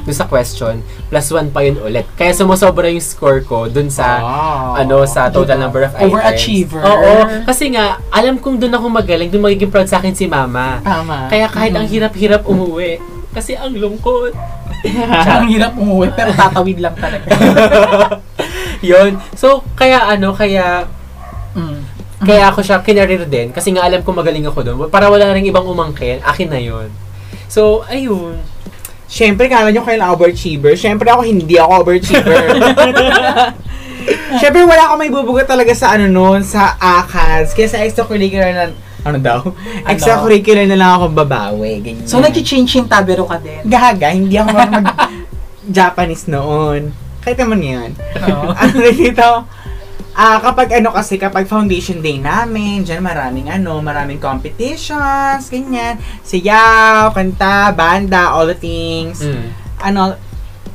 dun 0.00 0.16
sa 0.16 0.24
question, 0.24 0.80
plus 1.08 1.28
one 1.28 1.48
pa 1.48 1.60
yun 1.60 1.76
ulit. 1.76 2.08
Kaya 2.14 2.32
sumusobra 2.32 2.88
yung 2.88 3.04
score 3.04 3.40
ko 3.42 3.68
dun 3.68 3.88
sa 3.88 4.16
Oh. 4.18 4.72
ano 4.74 5.04
sa 5.04 5.28
total 5.28 5.56
number 5.58 5.84
of 5.84 5.92
items. 5.92 6.08
Overachiever. 6.10 6.80
Oo. 6.80 7.44
Kasi 7.44 7.68
nga, 7.70 8.00
alam 8.08 8.36
kong 8.36 8.56
dun 8.58 8.72
ako 8.72 8.88
magaling, 8.88 9.28
dun 9.28 9.44
magiging 9.44 9.68
proud 9.68 9.84
sa 9.84 10.00
akin 10.00 10.12
si 10.12 10.24
mama. 10.24 10.80
Tama. 10.80 11.28
Kaya 11.28 11.48
kahit 11.48 11.72
ang 11.72 11.84
hirap-hirap 11.84 12.44
umuwi, 12.44 12.96
kasi 13.30 13.52
ang 13.54 13.72
lungkot. 13.72 14.32
Ang 15.28 15.52
hirap 15.52 15.76
umuwi, 15.76 16.08
pero 16.10 16.32
tatawid 16.32 16.80
lang 16.80 16.96
talaga. 16.96 17.28
Yun. 18.80 19.20
So, 19.36 19.60
kaya 19.76 20.08
ano, 20.08 20.32
kaya 20.32 20.88
Mm. 21.50 21.82
Kaya 22.20 22.52
ako 22.52 22.60
siya 22.60 22.84
kinarir 22.84 23.24
din 23.24 23.48
kasi 23.48 23.72
nga 23.72 23.88
alam 23.88 24.04
ko 24.04 24.12
magaling 24.12 24.44
ako 24.44 24.60
doon. 24.60 24.76
Para 24.92 25.08
wala 25.08 25.32
ring 25.32 25.48
ibang 25.48 25.64
umangkin, 25.64 26.20
akin 26.20 26.48
na 26.52 26.60
yun. 26.60 26.92
So, 27.48 27.82
ayun. 27.88 28.36
Siyempre, 29.10 29.50
kala 29.50 29.74
nyo 29.74 29.82
kayo 29.82 29.98
lang 29.98 30.14
overachiever. 30.14 30.78
Siyempre, 30.78 31.10
ako 31.10 31.26
hindi 31.26 31.58
ako 31.58 31.82
overachiever. 31.82 32.46
Siyempre, 34.38 34.62
wala 34.62 34.86
akong 34.86 35.00
may 35.02 35.10
bubugat 35.10 35.50
talaga 35.50 35.74
sa 35.74 35.98
ano 35.98 36.06
noon, 36.06 36.46
sa 36.46 36.78
ACADS. 36.78 37.58
Kaya 37.58 37.68
sa 37.68 37.82
extracurricular 37.82 38.54
na, 38.54 38.64
ano 39.02 39.18
daw? 39.18 39.40
Extracurricular 39.88 40.68
na 40.70 40.78
lang 40.78 40.90
ako 40.94 41.04
babawi. 41.10 41.82
Ganyan. 41.82 42.06
So, 42.06 42.22
nag-change 42.22 42.70
yung 42.78 42.86
tabero 42.86 43.26
ka 43.26 43.42
din. 43.42 43.66
Gaga, 43.66 44.14
hindi 44.14 44.38
ako 44.38 44.48
marunong 44.54 44.86
mag-Japanese 44.86 46.30
noon. 46.30 46.94
Kahit 47.20 47.38
naman 47.42 47.60
yan. 47.60 47.90
Ano 48.54 48.74
na 48.78 48.90
dito? 48.94 49.26
Ah, 50.10 50.42
kapag 50.42 50.74
ano 50.74 50.90
kasi, 50.90 51.16
kapag 51.16 51.46
foundation 51.46 52.02
day 52.02 52.18
namin, 52.18 52.82
dyan 52.82 52.98
maraming 52.98 53.46
ano, 53.46 53.78
maraming 53.78 54.18
competitions, 54.18 55.46
ganyan. 55.46 55.96
Siyaw, 56.26 57.14
kanta, 57.14 57.70
banda, 57.70 58.34
all 58.34 58.50
the 58.50 58.58
things. 58.58 59.22
Mm. 59.22 59.54
Ano, 59.80 60.18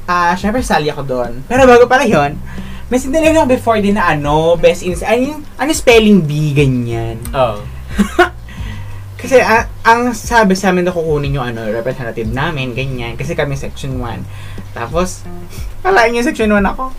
ah, 0.08 0.34
syempre 0.40 0.64
sali 0.64 0.88
ako 0.88 1.04
doon. 1.04 1.32
Pero 1.52 1.68
bago 1.68 1.84
pala 1.86 2.08
yun, 2.08 2.40
may 2.88 3.02
sindihan 3.02 3.44
ako 3.44 3.50
before 3.50 3.80
din 3.84 3.98
na 4.00 4.08
ano, 4.14 4.56
best 4.56 4.86
in, 4.88 4.96
ano, 5.04 5.42
ano 5.60 5.70
spelling 5.76 6.24
bee, 6.24 6.56
ganyan. 6.56 7.20
Oh. 7.36 7.60
Kasi 9.20 9.42
ah, 9.42 9.66
ang 9.82 10.14
sabi 10.14 10.54
sa 10.54 10.70
amin 10.70 10.86
na 10.86 10.94
kukunin 10.94 11.34
yung 11.34 11.48
ano, 11.50 11.66
representative 11.66 12.30
namin, 12.30 12.72
ganyan. 12.78 13.18
Kasi 13.18 13.34
kami 13.34 13.58
section 13.60 14.00
1. 14.00 14.22
Tapos, 14.78 15.26
kalain 15.84 16.16
yung 16.16 16.24
section 16.24 16.54
1 16.54 16.62
ako. 16.62 16.94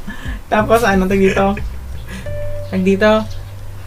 Tapos 0.51 0.83
ano, 0.83 1.07
tag 1.07 1.23
dito, 1.23 1.55
tag 2.71 2.83
dito, 2.83 3.25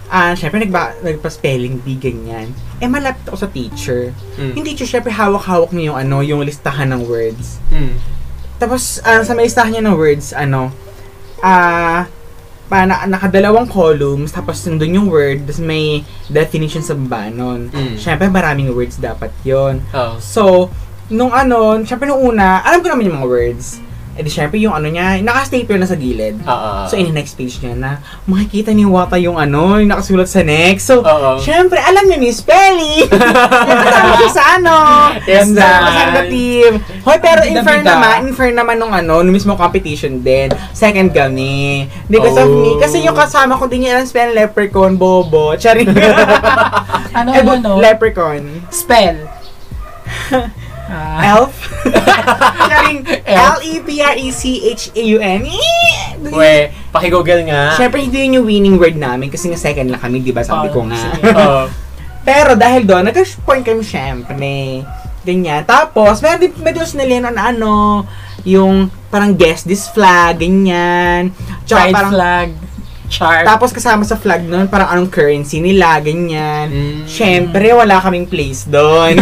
ah, 0.10 0.34
syempre 0.34 0.64
nagba, 0.64 0.98
nagpa-spelling 1.06 1.80
bee, 1.86 1.98
ganyan. 1.98 2.50
Eh, 2.82 2.90
malapit 2.90 3.24
ako 3.30 3.38
sa 3.46 3.50
teacher. 3.50 4.12
Mm. 4.40 4.54
Yung 4.58 4.66
teacher, 4.66 4.88
syempre 4.90 5.14
hawak-hawak 5.14 5.72
niya 5.72 5.94
yung 5.94 6.00
ano, 6.00 6.18
yung 6.26 6.42
listahan 6.44 6.90
ng 6.96 7.06
words. 7.06 7.62
Mm. 7.70 7.96
Tapos, 8.60 9.00
ah, 9.06 9.22
sa 9.24 9.38
may 9.38 9.48
listahan 9.48 9.72
niya 9.72 9.84
ng 9.86 9.96
words, 9.96 10.34
ano, 10.34 10.74
ah, 11.46 12.10
pa, 12.70 12.86
na, 12.86 13.10
nakadalawang 13.10 13.66
columns, 13.66 14.30
tapos 14.30 14.62
nandun 14.70 14.94
yung 15.02 15.08
word, 15.10 15.44
tapos 15.50 15.62
may 15.62 16.06
definition 16.30 16.86
sa 16.86 16.94
baba 16.94 17.34
nun. 17.34 17.74
Mm. 17.74 17.98
Syempre, 17.98 18.30
maraming 18.30 18.70
words 18.72 19.02
dapat 19.02 19.34
yon 19.42 19.82
Oh. 19.90 20.22
So, 20.22 20.70
nung 21.10 21.34
ano, 21.34 21.82
syempre 21.84 22.06
nung 22.06 22.22
una, 22.22 22.62
alam 22.62 22.86
ko 22.86 22.94
naman 22.94 23.10
yung 23.10 23.18
mga 23.26 23.30
words. 23.30 23.82
Eh 24.20 24.22
di 24.22 24.28
syempre 24.28 24.60
yung 24.60 24.76
ano 24.76 24.92
niya, 24.92 25.16
naka-staple 25.24 25.80
na 25.80 25.88
sa 25.88 25.96
gilid. 25.96 26.36
Oo. 26.44 26.72
So, 26.86 27.00
in 27.00 27.08
the 27.08 27.16
next 27.16 27.40
page 27.40 27.56
niya 27.58 27.72
na, 27.72 27.92
makikita 28.28 28.76
ni 28.76 28.84
Wata 28.84 29.16
yung 29.16 29.40
ano, 29.40 29.80
yung 29.80 29.88
nakasulat 29.88 30.28
sa 30.28 30.44
next. 30.44 30.92
So, 30.92 31.00
Oo. 31.00 31.40
syempre, 31.40 31.80
alam 31.80 32.04
niya 32.04 32.20
ni 32.20 32.28
spelling. 32.30 33.08
Kasama 33.80 34.12
siya 34.20 34.32
sa 34.36 34.44
ano. 34.60 34.76
Yes, 35.24 35.48
sa 35.50 35.64
representative. 35.80 36.74
Hoy, 37.00 37.18
pero 37.18 37.48
in 37.48 37.64
fair 37.64 37.80
naman, 37.80 38.28
in 38.28 38.36
fair 38.36 38.52
naman 38.52 38.76
nung 38.76 38.92
ano, 38.92 39.24
nung 39.24 39.32
mismo 39.32 39.56
competition 39.56 40.20
din. 40.20 40.52
Second 40.76 41.16
kami. 41.16 41.88
Because 42.06 42.36
of 42.36 42.44
Oh. 42.44 42.60
me. 42.60 42.76
Kasi 42.76 43.00
yung 43.00 43.16
kasama 43.16 43.56
ko 43.56 43.72
din 43.72 43.88
yung 43.88 44.04
spell 44.04 44.36
leprechaun, 44.36 45.00
bobo. 45.00 45.56
Charing. 45.56 45.96
Ano, 47.10 47.32
Eh, 47.32 47.40
ano, 47.40 47.52
no? 47.56 47.72
Leprechaun. 47.80 48.68
Spell. 48.68 49.16
Ah, 50.90 51.38
Elf. 51.38 51.54
Charing. 52.66 53.06
E 53.06 53.22
L-E-P-R-E-C-H-A-U-N. 53.30 55.42
We, 56.20 56.52
paki-google 56.90 57.46
nga. 57.46 57.78
Siyempre, 57.78 58.02
hindi 58.02 58.26
yun 58.26 58.42
yung 58.42 58.48
winning 58.50 58.76
word 58.76 58.98
namin 58.98 59.30
kasi 59.30 59.48
nga 59.48 59.56
second 59.56 59.88
lang 59.88 60.02
kami, 60.02 60.20
di 60.20 60.34
ba? 60.34 60.42
Sabi 60.42 60.68
ko 60.70 60.82
Oh, 60.82 60.86
nga. 60.90 60.98
sige. 60.98 61.22
Oo. 61.30 61.62
Pero 62.28 62.52
dahil 62.54 62.84
doon, 62.84 63.08
nag-point 63.08 63.64
kami 63.64 63.82
syempre. 63.82 64.36
Ganyan. 65.24 65.64
Tapos, 65.64 66.20
meron 66.20 66.40
din 66.42 66.52
may 66.60 66.74
doon 66.74 66.90
nila 66.96 67.30
na 67.30 67.50
ano, 67.50 68.04
yung 68.44 68.90
parang 69.08 69.34
guess 69.34 69.64
this 69.64 69.88
flag, 69.90 70.40
ganyan. 70.40 71.32
Tsaka 71.64 71.80
pride 71.86 71.96
parang, 71.96 72.12
flag. 72.12 72.48
Chart. 73.10 73.42
tapos 73.44 73.74
kasama 73.74 74.06
sa 74.06 74.14
flag 74.14 74.46
noon, 74.46 74.70
parang 74.70 74.88
anong 74.88 75.10
currency 75.10 75.58
nila, 75.58 75.98
ganyan. 76.00 76.70
Mm. 76.70 77.04
Syempre, 77.04 77.74
wala 77.74 77.98
kaming 77.98 78.24
place 78.24 78.64
doon. 78.64 79.18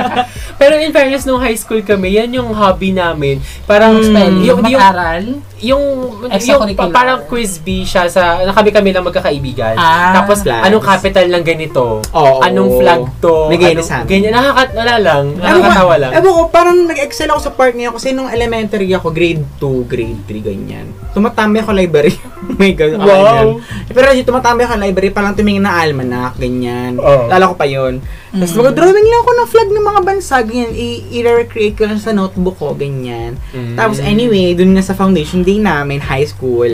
Pero 0.60 0.76
in 0.76 0.92
fairness, 0.92 1.24
nung 1.24 1.40
high 1.40 1.56
school 1.56 1.80
kami, 1.80 2.14
yan 2.14 2.30
yung 2.30 2.52
hobby 2.52 2.92
namin. 2.92 3.40
Parang, 3.64 3.96
Mm. 3.96 4.06
Spelling. 4.06 4.44
yung, 4.44 4.60
yung, 4.62 4.76
Mag-aral. 4.76 5.24
Yung, 5.60 5.82
yung, 6.24 6.60
pa- 6.72 6.88
parang 6.88 7.24
quiz 7.24 7.58
bee 7.58 7.82
siya 7.82 8.06
sa, 8.06 8.22
kami 8.50 8.70
kami 8.70 8.90
lang 8.90 9.02
magkakaibigan. 9.02 9.74
Ah, 9.74 10.12
Tapos, 10.14 10.40
flags. 10.40 10.64
anong 10.64 10.80
capital 10.82 11.26
ng 11.28 11.44
ganito? 11.44 12.00
Oo. 12.10 12.40
Anong 12.40 12.70
flag 12.76 13.02
to? 13.18 13.48
Ganyan 13.48 13.76
Anong- 13.76 13.84
sa 13.84 13.94
amin. 13.98 14.08
Ganyan, 14.08 14.32
nakakat, 14.32 14.68
wala 14.72 14.94
lang. 14.96 15.24
Nakakatawa 15.34 15.94
lang. 15.96 16.10
Ewan 16.12 16.32
ko, 16.32 16.42
parang 16.48 16.76
nag-excel 16.84 17.28
ako 17.28 17.40
sa 17.40 17.52
part 17.52 17.72
niya 17.72 17.90
kasi 17.90 18.10
nung 18.10 18.26
elementary 18.26 18.88
ako, 18.90 19.08
grade 19.10 19.44
2, 19.56 19.84
grade 19.86 20.20
3, 20.24 20.40
ganyan. 20.42 20.86
Tumatambay 21.10 21.60
ako 21.60 21.70
library. 21.72 22.14
oh 22.40 22.56
my 22.56 22.72
God. 22.72 22.90
Wow. 22.96 23.04
ganyan. 23.04 23.46
Pero 23.86 24.04
kasi 24.06 24.22
tumatambay 24.22 24.64
ako 24.64 24.74
library, 24.76 25.10
parang 25.10 25.32
tumingin 25.32 25.62
na 25.62 25.76
almanac, 25.76 26.34
ganyan. 26.36 26.96
Oo. 26.96 27.28
Lala 27.28 27.46
ko 27.46 27.54
pa 27.54 27.64
yun. 27.64 28.00
Tapos 28.30 28.52
Mm. 28.52 28.62
mag-drawing 28.62 29.04
lang 29.04 29.20
ako 29.20 29.30
ng 29.34 29.48
flag 29.48 29.68
ng 29.68 29.84
mga 29.84 30.00
bansa, 30.02 30.34
ganyan. 30.40 30.70
I-recreate 31.10 31.74
ko 31.74 31.84
lang 31.84 31.98
sa 31.98 32.10
notebook 32.10 32.56
ko, 32.56 32.72
ganyan. 32.72 33.34
Mm. 33.50 33.74
Tapos 33.74 33.98
anyway, 33.98 34.54
dun 34.54 34.72
nga 34.72 34.80
sa 34.80 34.94
foundation 34.94 35.42
day 35.50 35.58
namin, 35.58 35.98
high 35.98 36.22
school, 36.22 36.70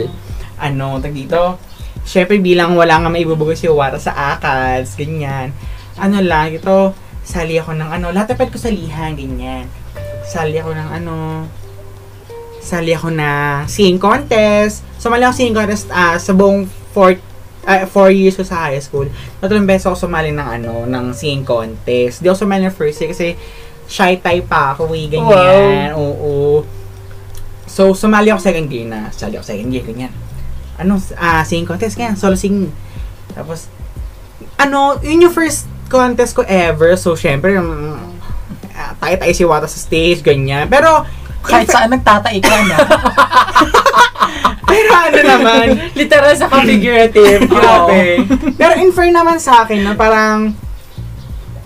ano, 0.61 1.01
tag 1.01 1.17
dito, 1.17 1.57
syempre 2.05 2.37
bilang 2.37 2.77
wala 2.77 3.01
nga 3.01 3.09
maibubugay 3.09 3.57
si 3.57 3.65
Wara 3.65 3.97
sa 3.97 4.37
ACADS, 4.37 4.93
ganyan. 4.93 5.49
Ano 5.97 6.21
lang, 6.21 6.53
ito, 6.53 6.93
sali 7.25 7.57
ako 7.57 7.73
ng 7.73 7.89
ano, 7.89 8.13
lahat 8.13 8.37
dapat 8.37 8.53
ko 8.53 8.61
salihan, 8.61 9.17
ganyan. 9.17 9.65
Sali 10.29 10.61
ako 10.61 10.77
ng 10.77 10.89
ano, 10.93 11.13
sali 12.61 12.93
ako 12.93 13.09
na 13.09 13.63
singing 13.65 13.97
contest. 13.97 14.85
Sumali 15.01 15.25
ako 15.25 15.33
singing 15.33 15.57
contest 15.57 15.89
ah, 15.89 16.21
sa 16.21 16.37
buong 16.37 16.69
fourth 16.93 17.23
ah, 17.65 17.87
four 17.89 18.13
years 18.13 18.37
ko 18.37 18.45
sa 18.45 18.69
high 18.69 18.83
school. 18.83 19.09
Tatlong 19.41 19.65
beses 19.65 19.89
ako 19.89 20.05
sumali 20.05 20.29
ng 20.35 20.47
ano, 20.61 20.85
ng 20.85 21.05
singing 21.17 21.47
contest. 21.47 22.21
Di 22.21 22.29
ako 22.29 22.45
sumali 22.45 22.69
ng 22.69 22.75
first 22.75 23.01
year 23.01 23.09
kasi 23.09 23.33
shy 23.87 24.19
type 24.19 24.45
pa 24.45 24.75
ako, 24.75 24.91
eh, 24.93 25.07
ganyan. 25.07 25.95
Oo. 25.95 26.76
So, 27.77 27.93
sumali 27.93 28.33
ako 28.33 28.41
second 28.41 28.73
year 28.73 28.89
na. 28.89 29.13
Sumali 29.13 29.37
ako 29.37 29.45
second 29.45 29.69
year, 29.69 29.85
ganyan. 29.85 30.09
Ano, 30.81 30.97
ah, 31.13 31.45
singing 31.45 31.69
contest, 31.69 31.93
ganyan. 31.93 32.17
Solo 32.17 32.33
singing. 32.33 32.73
Tapos, 33.37 33.69
ano, 34.57 34.97
yun 35.05 35.29
yung 35.29 35.35
first 35.37 35.69
contest 35.85 36.33
ko 36.33 36.41
ever. 36.49 36.97
So, 36.97 37.13
syempre, 37.13 37.53
um, 37.53 38.01
ah, 38.73 38.97
tayo-tayo 38.97 39.29
si 39.29 39.45
Wata 39.45 39.69
sa 39.69 39.77
stage, 39.77 40.25
ganyan. 40.25 40.65
Pero, 40.65 41.05
Kahit 41.45 41.69
saan 41.69 41.93
nagtatai 41.93 42.41
ka 42.41 42.57
na. 42.65 42.77
pero 44.73 44.91
ano 44.91 45.19
naman, 45.21 45.67
Literal 45.93 46.33
sa 46.33 46.49
ka-figurative. 46.49 47.45
Grabe. 47.53 48.25
Pero 48.57 48.73
in 48.81 48.89
fair 48.89 49.13
naman 49.13 49.37
sa 49.37 49.63
akin, 49.63 49.85
no, 49.85 49.93
parang, 49.93 50.51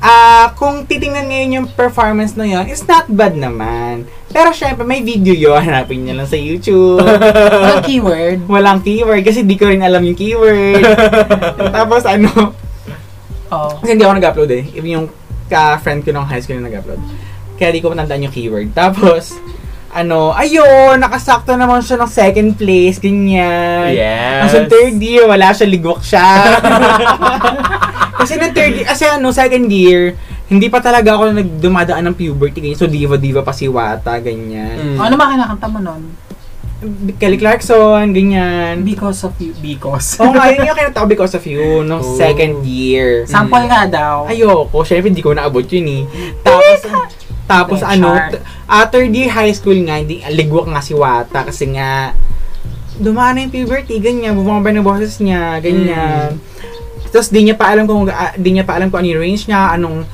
ah, 0.01 0.51
kung 0.53 0.83
titingnan 0.83 1.29
ngayon 1.29 1.49
yung 1.55 1.67
performance 1.71 2.33
na 2.33 2.43
yun, 2.43 2.65
it's 2.65 2.83
not 2.83 3.05
bad 3.07 3.33
naman. 3.33 4.09
Pero 4.27 4.49
syempre, 4.51 4.83
may 4.83 4.99
video 4.99 5.31
yun. 5.31 5.61
Hanapin 5.67 6.03
nyo 6.03 6.17
lang 6.17 6.29
sa 6.29 6.35
YouTube. 6.35 7.03
Walang 7.03 7.85
keyword. 7.85 8.37
Walang 8.47 8.79
keyword 8.81 9.21
kasi 9.21 9.45
di 9.45 9.55
ko 9.55 9.69
rin 9.69 9.83
alam 9.83 10.01
yung 10.01 10.17
keyword. 10.17 10.81
Tapos 11.77 12.03
ano, 12.03 12.57
Oh. 13.51 13.75
kasi 13.83 13.99
hindi 13.99 14.07
ako 14.07 14.15
nag-upload 14.15 14.51
eh. 14.55 14.63
Even 14.71 14.89
yung 14.95 15.07
ka-friend 15.51 16.07
ko 16.07 16.15
nung 16.15 16.23
high 16.23 16.39
school 16.39 16.55
na 16.55 16.71
nag-upload. 16.71 17.03
Kaya 17.59 17.75
di 17.75 17.83
ko 17.83 17.91
matandaan 17.91 18.23
yung 18.23 18.31
keyword. 18.31 18.71
Tapos, 18.71 19.35
ano, 19.91 20.31
ayun, 20.31 20.95
nakasakto 20.95 21.59
naman 21.59 21.83
siya 21.83 21.99
ng 21.99 22.07
second 22.07 22.55
place, 22.55 22.95
ganyan. 22.95 23.91
Yes. 23.91 24.47
Nasa 24.47 24.71
third 24.71 24.95
year, 25.03 25.27
wala 25.27 25.51
siya, 25.51 25.67
ligwak 25.67 25.99
siya. 25.99 26.23
kasi 28.22 28.34
ng 28.38 28.51
third 28.51 28.74
year, 28.74 28.88
kasi 28.88 29.03
ano, 29.05 29.28
second 29.32 29.67
year, 29.67 30.13
hindi 30.45 30.67
pa 30.67 30.78
talaga 30.78 31.13
ako 31.13 31.32
nagdumadaan 31.34 32.03
ng 32.05 32.15
puberty, 32.15 32.59
ganyan. 32.59 32.78
So, 32.78 32.86
diva-diva 32.86 33.41
pa 33.41 33.51
si 33.51 33.65
Wata, 33.65 34.19
ganyan. 34.19 34.95
Mm. 34.95 34.99
Ano 34.99 35.13
ba 35.15 35.30
kinakanta 35.30 35.67
mo 35.67 35.80
nun? 35.80 36.03
Kelly 37.15 37.38
Clarkson, 37.38 38.09
ganyan. 38.09 38.82
Because 38.82 39.22
of 39.22 39.38
you. 39.38 39.53
Because. 39.55 40.17
Oo 40.17 40.34
nga, 40.34 40.49
yun 40.49 40.65
yung 40.65 40.78
kinata 40.80 40.97
ko 40.97 41.07
because 41.07 41.34
of 41.34 41.45
you, 41.45 41.82
nung 41.82 42.01
Oh. 42.01 42.17
second 42.17 42.61
year. 42.63 43.24
Sample 43.24 43.69
nga 43.69 43.86
daw. 43.86 44.26
Ayoko, 44.26 44.82
syempre 44.82 45.09
hindi 45.09 45.22
ko 45.22 45.32
naabot 45.32 45.61
yun 45.63 45.88
eh. 45.88 46.03
Tapos, 46.41 46.80
tapos 47.45 47.80
Hindi, 47.80 48.01
ano, 48.01 48.09
t- 48.34 48.41
ah, 48.65 48.86
third 48.86 49.13
year 49.13 49.30
high 49.30 49.53
school 49.53 49.78
nga, 49.84 49.97
hindi, 49.97 50.26
ligwak 50.28 50.67
nga 50.67 50.82
si 50.82 50.91
Wata 50.91 51.45
kasi 51.45 51.69
nga, 51.69 52.17
dumaan 52.97 53.34
na 53.34 53.45
yung 53.45 53.53
puberty, 53.55 53.97
ganyan, 53.97 54.34
bumaba 54.34 54.69
na 54.69 54.82
boses 54.82 55.17
niya, 55.17 55.57
ganyan. 55.57 56.38
Tapos 57.12 57.28
di 57.30 57.43
niya 57.43 57.59
pa 57.59 57.76
alam 57.76 57.84
kung, 57.86 58.07
ah, 58.07 58.34
di 58.39 58.49
niya 58.55 58.64
pa 58.64 58.80
alam 58.80 58.88
kung 58.88 59.03
ano 59.03 59.12
yung 59.12 59.22
range 59.22 59.51
niya, 59.51 59.76
anong 59.76 60.07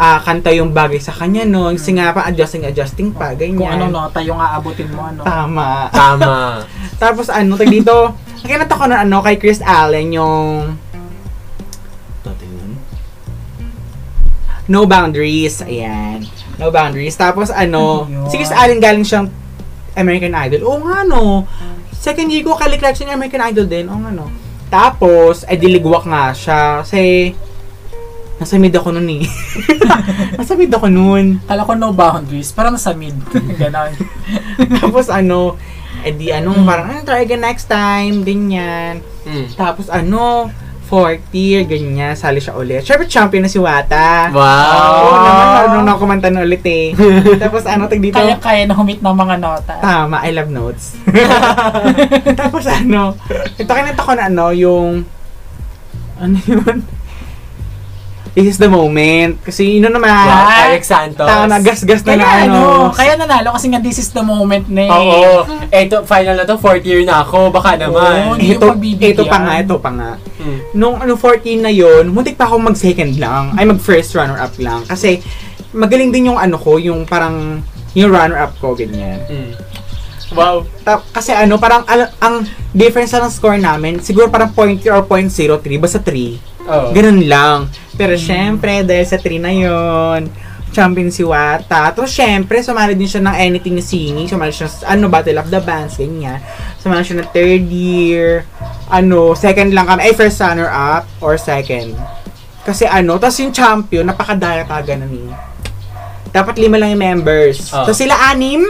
ah, 0.00 0.18
kanta 0.24 0.50
yung 0.56 0.72
bagay 0.72 0.96
sa 0.96 1.12
kanya, 1.12 1.44
no? 1.44 1.68
Kasi 1.68 1.92
nga 1.92 2.16
pa, 2.16 2.24
adjusting, 2.26 2.64
adjusting 2.64 3.12
pa, 3.12 3.36
ganyan. 3.36 3.60
Kung 3.60 3.70
anong 3.70 3.92
nota 3.92 4.18
yung 4.24 4.40
aabutin 4.40 4.88
mo, 4.90 5.04
ano. 5.04 5.20
Tama. 5.20 5.92
Tama. 5.92 6.64
Tapos 7.02 7.28
ano, 7.28 7.60
tag 7.60 7.68
dito, 7.68 8.16
nakinata 8.40 8.74
ko 8.80 8.84
na 8.88 9.04
ano, 9.04 9.20
kay 9.20 9.36
Chris 9.36 9.60
Allen 9.60 10.16
yung... 10.16 10.80
No 14.70 14.86
Boundaries. 14.86 15.66
Ayan. 15.66 16.22
No 16.54 16.70
Boundaries. 16.70 17.18
Tapos 17.18 17.50
ano, 17.50 18.06
si 18.30 18.38
Chris 18.38 18.54
Allen 18.54 18.78
galing 18.78 19.02
siyang 19.02 19.26
American 19.98 20.30
Idol. 20.30 20.62
Oo 20.62 20.78
nga 20.86 21.02
no. 21.02 21.42
Second 21.90 22.30
year 22.30 22.46
ko, 22.46 22.54
kalikrak 22.54 22.94
siya 22.94 23.10
ng 23.10 23.18
American 23.18 23.42
Idol 23.50 23.66
din. 23.66 23.90
Oo 23.90 23.98
nga 23.98 24.14
no. 24.14 24.30
Tapos, 24.70 25.42
eh 25.50 25.58
diligwak 25.58 26.06
nga 26.06 26.30
siya. 26.30 26.86
Kasi, 26.86 27.34
nasa 28.40 28.56
mid 28.56 28.72
ako 28.72 28.96
nun 28.96 29.10
eh. 29.10 29.26
nasa 30.38 30.54
mid 30.54 30.72
ako 30.72 30.86
nun. 30.88 31.42
Kala 31.44 31.66
ko 31.66 31.74
no 31.76 31.90
boundaries. 31.92 32.54
Parang 32.54 32.78
nasa 32.78 32.94
mid. 32.94 33.18
Ganon. 33.60 33.92
Tapos 34.80 35.10
ano, 35.10 35.58
eh 36.06 36.14
di 36.14 36.30
anong 36.30 36.64
parang, 36.64 36.86
ano, 36.88 37.02
try 37.04 37.26
again 37.26 37.42
next 37.42 37.68
time, 37.68 38.22
ganyan. 38.22 39.04
Mm. 39.26 39.52
Tapos 39.58 39.90
ano, 39.90 40.48
fourth 40.90 41.22
year, 41.30 41.62
ganyan, 41.62 42.18
sali 42.18 42.42
siya 42.42 42.58
ulit. 42.58 42.82
Siyempre, 42.82 43.06
champion 43.06 43.46
na 43.46 43.50
si 43.50 43.62
Wata. 43.62 44.26
Wow. 44.34 45.06
Oo 45.06 45.16
naman, 45.22 45.46
marunong 45.54 45.84
na 45.86 45.94
kumanta 45.94 46.28
na 46.34 46.42
ulit 46.42 46.66
eh. 46.66 46.90
Tapos 47.42 47.62
ano, 47.62 47.86
tag 47.86 48.02
dito, 48.02 48.18
Kaya-kaya 48.18 48.66
na 48.66 48.74
humit 48.74 48.98
ng 48.98 49.14
mga 49.14 49.36
nota. 49.38 49.78
tama, 49.78 50.18
I 50.26 50.34
love 50.34 50.50
notes. 50.50 50.98
Tapos 52.42 52.66
ano, 52.66 53.14
ito 53.54 53.70
kinanta 53.70 54.02
ko 54.02 54.18
na 54.18 54.26
ano, 54.26 54.50
yung, 54.50 55.06
ano 56.18 56.36
yun? 56.42 56.82
This 58.30 58.46
is 58.46 58.58
the 58.58 58.70
moment. 58.70 59.42
Kasi 59.42 59.76
yun 59.76 59.84
na 59.84 59.90
naman, 59.90 60.06
Wow, 60.06 60.70
Eric 60.70 60.86
Santos. 60.86 61.26
tama 61.26 61.50
na, 61.50 61.58
gas-gas 61.58 62.06
na 62.06 62.14
Kaya 62.14 62.22
na 62.22 62.28
ano. 62.46 62.60
kaya 62.94 63.12
nanalo 63.18 63.50
kasi 63.52 63.66
nga 63.66 63.82
this 63.82 63.98
is 63.98 64.10
the 64.10 64.22
moment 64.22 64.70
na 64.70 64.86
eh. 64.86 64.90
Oo. 64.90 65.22
Eto, 65.68 66.06
final 66.06 66.38
na 66.38 66.46
to, 66.46 66.54
fourth 66.56 66.86
year 66.86 67.02
na 67.02 67.20
ako. 67.20 67.50
Baka 67.50 67.74
naman. 67.74 68.38
hindi 68.38 68.54
ito, 68.54 68.70
ito 69.02 69.22
pa 69.26 69.38
nga, 69.40 69.54
ito 69.58 69.76
pa 69.76 69.90
nga. 69.90 70.10
Mm. 70.40 70.58
nung 70.72 70.96
ano 70.96 71.20
14 71.20 71.60
na 71.60 71.68
yon, 71.68 72.08
muntik 72.08 72.34
pa 72.34 72.48
ako 72.48 72.56
mag 72.62 72.72
second 72.72 73.12
lang. 73.18 73.52
Ay 73.58 73.68
mag 73.68 73.76
first 73.76 74.16
runner 74.16 74.40
up 74.40 74.56
lang 74.56 74.80
kasi 74.88 75.20
magaling 75.70 76.08
din 76.08 76.32
yung 76.32 76.40
ano 76.40 76.56
ko, 76.56 76.80
yung 76.80 77.04
parang 77.04 77.60
yung 77.92 78.08
runner 78.08 78.40
up 78.40 78.54
ko 78.56 78.72
ganyan. 78.72 79.20
Mm. 79.26 79.52
Wow. 80.30 80.62
Ta- 80.80 81.02
kasi 81.10 81.34
ano, 81.34 81.58
parang 81.58 81.82
al- 81.84 82.14
ang 82.18 82.46
difference 82.70 83.10
lang 83.10 83.26
ng 83.26 83.34
score 83.34 83.58
namin, 83.58 83.98
siguro 83.98 84.30
parang 84.30 84.54
0.3 84.54 84.86
or 84.88 85.02
0.03, 85.02 85.76
basta 85.76 85.98
3. 85.98 86.38
Oh. 86.70 86.94
Ganun 86.94 87.26
lang. 87.26 87.66
Pero 88.00 88.16
syempre, 88.16 88.80
dahil 88.80 89.04
sa 89.04 89.20
3 89.20 89.36
na 89.36 89.52
yon 89.52 90.20
champion 90.72 91.10
si 91.10 91.20
Wata. 91.26 91.92
Tapos 91.92 92.08
syempre, 92.08 92.62
sumali 92.62 92.96
din 92.96 93.10
siya 93.10 93.20
ng 93.20 93.36
anything 93.36 93.76
na 93.76 93.84
singing. 93.84 94.24
Sumali 94.24 94.54
siya 94.54 94.70
sa, 94.70 94.96
ano, 94.96 95.10
Battle 95.12 95.36
of 95.36 95.52
the 95.52 95.60
Bands, 95.60 96.00
ganyan. 96.00 96.40
Sumali 96.80 97.04
siya 97.04 97.20
ng 97.20 97.30
third 97.34 97.64
year. 97.68 98.48
Ano, 98.88 99.36
second 99.36 99.74
lang 99.76 99.84
kami. 99.84 100.00
Ay, 100.08 100.12
first 100.16 100.40
runner 100.40 100.70
up 100.70 101.04
or 101.20 101.36
second. 101.36 101.92
Kasi 102.64 102.86
ano, 102.86 103.20
tapos 103.20 103.36
yung 103.42 103.52
champion, 103.52 104.06
napakadaya 104.06 104.64
taga 104.64 104.96
na 104.96 105.04
ni. 105.04 105.26
Dapat 106.30 106.56
lima 106.62 106.78
lang 106.78 106.94
yung 106.94 107.02
members. 107.02 107.74
Ah. 107.74 107.84
Tapos 107.84 107.98
sila 107.98 108.14
anim. 108.30 108.64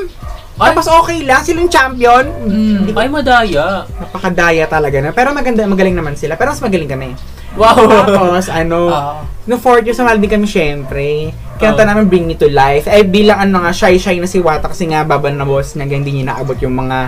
Ay. 0.60 0.76
Tapos 0.76 0.86
okay 0.92 1.24
lang, 1.24 1.40
sila 1.40 1.64
yung 1.64 1.72
champion. 1.72 2.24
Mm. 2.44 2.92
Ay, 2.92 3.08
madaya. 3.08 3.88
Napakadaya 3.96 4.68
talaga 4.68 5.00
na. 5.00 5.10
Pero 5.16 5.32
maganda, 5.32 5.64
magaling 5.64 5.96
naman 5.96 6.20
sila. 6.20 6.36
Pero 6.36 6.52
mas 6.52 6.60
magaling 6.60 6.90
kami. 6.90 7.16
Wow. 7.56 7.80
Tapos, 8.06 8.46
ano, 8.52 8.78
Oo. 8.92 9.12
no 9.48 9.56
fourth 9.56 9.88
year, 9.88 9.96
sumali 9.96 10.20
din 10.20 10.30
kami 10.30 10.46
syempre. 10.46 11.32
Kanta 11.56 11.82
Oh. 11.84 11.88
namin 11.88 12.06
Bring 12.06 12.28
Me 12.28 12.36
to 12.36 12.46
Life. 12.46 12.86
Eh, 12.86 13.04
bilang 13.08 13.40
ano 13.40 13.64
nga, 13.64 13.72
shy-shy 13.72 14.20
na 14.20 14.28
si 14.28 14.38
Wata 14.38 14.68
kasi 14.68 14.84
nga 14.88 15.00
baban 15.02 15.40
na 15.40 15.48
boss 15.48 15.74
niya, 15.74 15.88
hindi 15.88 16.12
niya 16.20 16.36
naabot 16.36 16.56
yung 16.60 16.76
mga, 16.76 16.98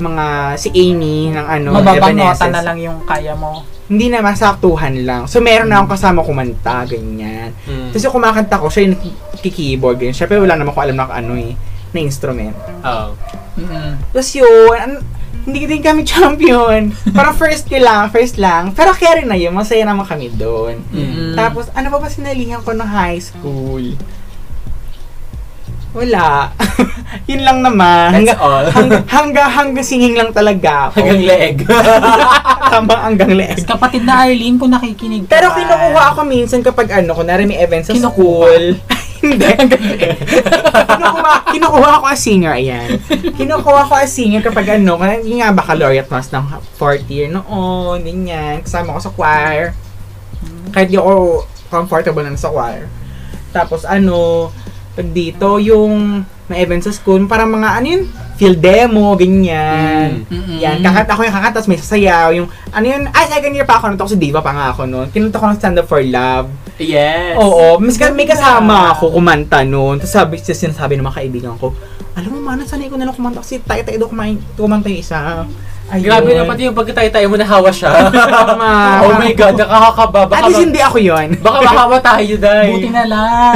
mga, 0.00 0.24
si 0.56 0.68
Amy 0.72 1.28
ng 1.32 1.46
ano, 1.46 1.68
Mababang 1.76 2.16
nota 2.16 2.48
na 2.48 2.60
lang 2.64 2.80
yung 2.80 3.04
kaya 3.04 3.36
mo. 3.36 3.64
Hindi 3.84 4.08
na, 4.08 4.24
masaktuhan 4.24 4.96
lang. 5.04 5.28
So, 5.28 5.44
meron 5.44 5.68
na 5.68 5.80
akong 5.84 5.92
kasama 5.92 6.24
kumanta, 6.24 6.88
ganyan. 6.88 7.52
Mm. 7.68 7.92
Tapos 7.92 8.04
yung 8.04 8.16
kumakanta 8.16 8.56
ko, 8.56 8.66
siya 8.72 8.82
yung 8.88 8.96
nakikeyboard, 9.36 9.96
ganyan. 10.00 10.16
Syempre, 10.16 10.40
wala 10.40 10.56
naman 10.56 10.72
ko 10.72 10.80
alam 10.80 10.96
na 10.96 11.04
ano 11.08 11.36
eh, 11.36 11.52
na 11.94 12.00
instrument. 12.00 12.54
Oh. 12.82 13.14
Mm-mm. 13.54 13.94
Tapos 14.10 14.34
yun, 14.34 14.50
an- 14.74 15.06
hindi 15.44 15.64
din 15.64 15.78
kami 15.78 16.02
champion. 16.08 16.90
Parang 17.10 17.32
first 17.32 17.68
year 17.68 17.80
lang, 17.80 18.08
first 18.08 18.34
lang. 18.36 18.72
Pero 18.72 18.90
carry 18.92 19.22
na 19.22 19.36
yun, 19.36 19.52
masaya 19.52 19.84
naman 19.84 20.02
kami 20.02 20.28
doon. 20.30 20.82
Mm. 20.88 21.32
Tapos, 21.34 21.70
ano 21.70 21.86
pa 21.86 21.98
ba 21.98 22.08
sinalihan 22.08 22.58
ko 22.58 22.72
ng 22.72 22.82
high 22.82 23.20
school? 23.20 23.94
Wala. 25.94 26.50
Yun 27.30 27.46
lang 27.46 27.62
naman. 27.62 28.18
That's 28.18 28.34
Hangga, 28.34 28.34
all. 28.42 28.66
hangga, 28.66 28.98
hangga, 29.06 29.44
hangga 29.46 29.78
singing 29.78 30.18
lang 30.18 30.34
talaga 30.34 30.90
ako. 30.90 30.98
Hanggang 30.98 31.22
leeg. 31.22 31.56
Tama, 32.74 32.94
hanggang 32.98 33.30
leeg. 33.30 33.62
Kapatid 33.62 34.02
na 34.02 34.26
Arlene, 34.26 34.58
kung 34.58 34.74
nakikinig 34.74 35.30
ka 35.30 35.38
Pero 35.38 35.54
kinukuha 35.54 36.02
ako 36.10 36.26
minsan 36.26 36.66
kapag 36.66 36.90
ano, 36.90 37.14
kunwari 37.14 37.46
may 37.46 37.62
event 37.62 37.86
sa 37.86 37.94
Kinukuha? 37.94 38.10
school. 38.10 38.64
Hindi. 39.24 39.50
kinukuha, 40.84 41.32
kinukuha 41.48 41.90
ako 41.96 42.06
as 42.12 42.20
singer, 42.20 42.52
ayan. 42.52 43.00
Kinukuha 43.34 43.88
ko 43.88 43.94
as 43.96 44.12
singer 44.12 44.44
kapag 44.44 44.76
ano, 44.76 45.00
yung 45.24 45.40
nga 45.40 45.56
baccalaureate 45.56 46.10
mas 46.12 46.28
ng 46.28 46.44
fourth 46.76 47.08
year 47.08 47.32
noon, 47.32 48.04
ganyan. 48.04 48.60
Kasama 48.60 48.96
ko 48.96 49.00
sa 49.00 49.14
choir. 49.16 49.72
Kahit 50.70 50.92
di 50.92 51.00
ako 51.00 51.44
comfortable 51.72 52.22
na 52.22 52.36
sa 52.36 52.52
choir. 52.52 52.86
Tapos 53.54 53.88
ano, 53.88 54.50
pag 54.94 55.08
dito, 55.10 55.58
yung 55.58 56.22
may 56.44 56.60
event 56.60 56.84
sa 56.84 56.92
school, 56.92 57.24
parang 57.24 57.48
mga 57.48 57.68
ano 57.80 57.86
yun, 57.88 58.02
field 58.36 58.60
demo, 58.60 59.16
ganyan. 59.16 60.28
Mm-mm. 60.28 60.60
Yan, 60.60 60.84
kakanta 60.84 61.16
ako 61.16 61.22
yung 61.24 61.34
kakanta, 61.34 61.56
tapos 61.56 61.70
may 61.72 61.80
sasayaw, 61.80 62.28
yung, 62.36 62.48
ano 62.68 62.86
yun, 62.86 63.02
ay, 63.08 63.24
second 63.32 63.54
year 63.56 63.64
pa 63.64 63.80
ako, 63.80 63.84
nito 63.88 64.04
ako 64.04 64.12
sa 64.12 64.20
diva 64.20 64.40
pa 64.44 64.52
nga 64.52 64.66
ako 64.76 64.82
noon. 64.84 65.08
Kinanta 65.08 65.40
ko 65.40 65.46
ng 65.48 65.58
Stand 65.58 65.80
Up 65.80 65.88
for 65.88 66.04
Love. 66.04 66.52
Yes. 66.78 67.38
Oo, 67.38 67.78
mas 67.78 67.98
may 68.14 68.26
kasama 68.26 68.94
ako 68.94 69.14
kumanta 69.14 69.62
noon. 69.62 70.02
Tapos 70.02 70.14
sabi, 70.14 70.34
tapos 70.40 70.58
sinasabi 70.58 70.98
ng 70.98 71.06
mga 71.06 71.18
kaibigan 71.22 71.54
ko, 71.58 71.74
alam 72.14 72.30
mo, 72.30 72.38
mana, 72.38 72.62
sanay 72.62 72.86
ko 72.86 72.94
na 72.94 73.10
lang 73.10 73.16
kumanta 73.16 73.42
kasi 73.42 73.58
tayo-tayo 73.62 74.06
daw 74.06 74.08
kumain, 74.10 74.38
kumanta 74.54 74.86
yung 74.86 75.02
isa. 75.02 75.42
Ayun. 75.84 76.08
Grabe 76.08 76.32
na 76.32 76.48
pati 76.48 76.64
yung 76.64 76.78
pagkatay-tayo 76.78 77.26
mo 77.28 77.36
nahawa 77.36 77.68
siya. 77.68 78.08
Tama. 78.32 78.70
oh 79.04 79.12
my 79.20 79.32
God, 79.36 79.54
nakakakaba. 79.60 80.20
Baka, 80.32 80.40
At 80.40 80.48
least 80.48 80.64
hindi 80.64 80.80
ako 80.80 80.96
yon. 80.96 81.28
baka 81.44 81.58
mahawa 81.60 81.96
tayo, 82.00 82.34
Day. 82.40 82.70
Buti 82.72 82.90
na 82.90 83.04
lang. 83.04 83.52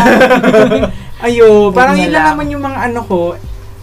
Ayo, 1.27 1.73
parang 1.75 1.97
yun 1.99 2.13
lang. 2.13 2.37
naman 2.37 2.47
yung 2.53 2.63
mga 2.63 2.79
ano 2.93 3.01
ko, 3.03 3.19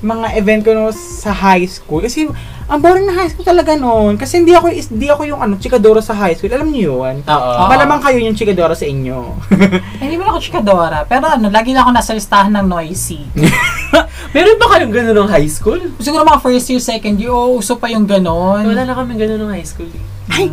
mga 0.06 0.28
event 0.38 0.62
ko 0.62 0.72
no, 0.78 0.94
sa 0.94 1.34
high 1.34 1.66
school. 1.66 2.06
Kasi, 2.06 2.30
ang 2.66 2.80
boring 2.80 3.06
na 3.06 3.14
high 3.14 3.30
school 3.30 3.44
talaga 3.44 3.74
noon. 3.74 4.18
Kasi 4.18 4.42
hindi 4.42 4.52
ako, 4.52 4.68
is- 4.70 4.90
hindi 4.90 5.06
ako 5.06 5.22
yung 5.24 5.38
ano, 5.38 5.54
chikadoro 5.56 6.02
sa 6.02 6.14
high 6.14 6.34
school. 6.34 6.50
Alam 6.50 6.70
niyo 6.70 6.98
yun? 7.00 7.22
Oo. 7.22 7.52
Ah. 7.56 7.70
Malamang 7.70 8.02
kayo 8.02 8.18
yung 8.18 8.34
chikadoro 8.34 8.74
sa 8.74 8.84
inyo. 8.84 9.38
Eh, 10.02 10.04
Hindi 10.04 10.18
mo 10.18 10.28
ako 10.28 10.40
chikadora. 10.42 11.06
Pero 11.06 11.26
ano, 11.26 11.48
lagi 11.48 11.72
na 11.72 11.86
ako 11.86 11.92
nasa 11.94 12.12
listahan 12.12 12.50
ng 12.52 12.66
noisy. 12.66 13.22
Meron 14.36 14.58
ba 14.58 14.68
kayong 14.68 14.92
gano'n 14.92 15.16
nung 15.16 15.32
high 15.32 15.48
school? 15.48 15.80
Siguro 15.98 16.22
mga 16.22 16.42
first 16.42 16.68
year, 16.68 16.82
second 16.82 17.16
year, 17.16 17.32
oo, 17.32 17.56
uso 17.56 17.78
pa 17.78 17.88
yung 17.88 18.04
ganon. 18.04 18.66
Wala 18.66 18.84
na 18.84 18.94
kami 18.94 19.16
gano'n 19.16 19.40
nung 19.40 19.54
high 19.54 19.64
school. 19.64 19.88
eh. 19.88 20.04
Ay, 20.28 20.50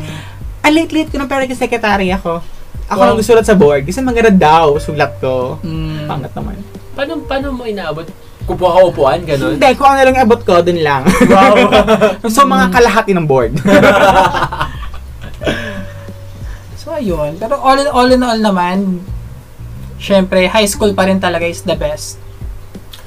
ang 0.62 0.72
late-late 0.72 1.10
ko 1.10 1.16
nung 1.16 1.26
pero 1.26 1.42
secretary 1.50 2.12
ako. 2.12 2.38
Ako 2.86 2.98
Wow. 2.98 3.08
wow. 3.08 3.16
nagsulat 3.16 3.46
sa 3.48 3.56
board. 3.56 3.82
Kasi 3.82 3.98
maganda 3.98 4.28
daw, 4.30 4.76
sulat 4.76 5.16
ko. 5.16 5.56
Mm. 5.64 6.06
Pangat 6.06 6.32
naman. 6.36 6.56
Paano, 6.92 7.12
paano 7.24 7.46
mo 7.50 7.64
inaabot? 7.64 8.04
Kupuha 8.43 8.70
ka 8.74 8.80
upuan, 8.84 9.20
gano'n? 9.22 9.55
Hindi, 9.55 9.70
kung 9.74 9.86
ano 9.86 10.01
lang 10.03 10.18
abot 10.18 10.43
ko, 10.43 10.59
dun 10.61 10.82
lang. 10.82 11.07
Wow. 11.07 11.55
so, 12.34 12.43
mga 12.43 12.66
kalahati 12.70 13.12
ng 13.14 13.26
board. 13.26 13.55
So, 16.82 16.90
ayun. 16.90 17.38
Pero 17.38 17.62
all 17.62 17.78
in 17.78 17.86
all, 17.86 18.11
in 18.11 18.22
all 18.22 18.40
naman, 18.43 19.07
syempre, 20.03 20.51
high 20.51 20.66
school 20.66 20.90
pa 20.99 21.07
rin 21.07 21.22
talaga 21.22 21.47
is 21.47 21.62
the 21.62 21.78
best 21.78 22.18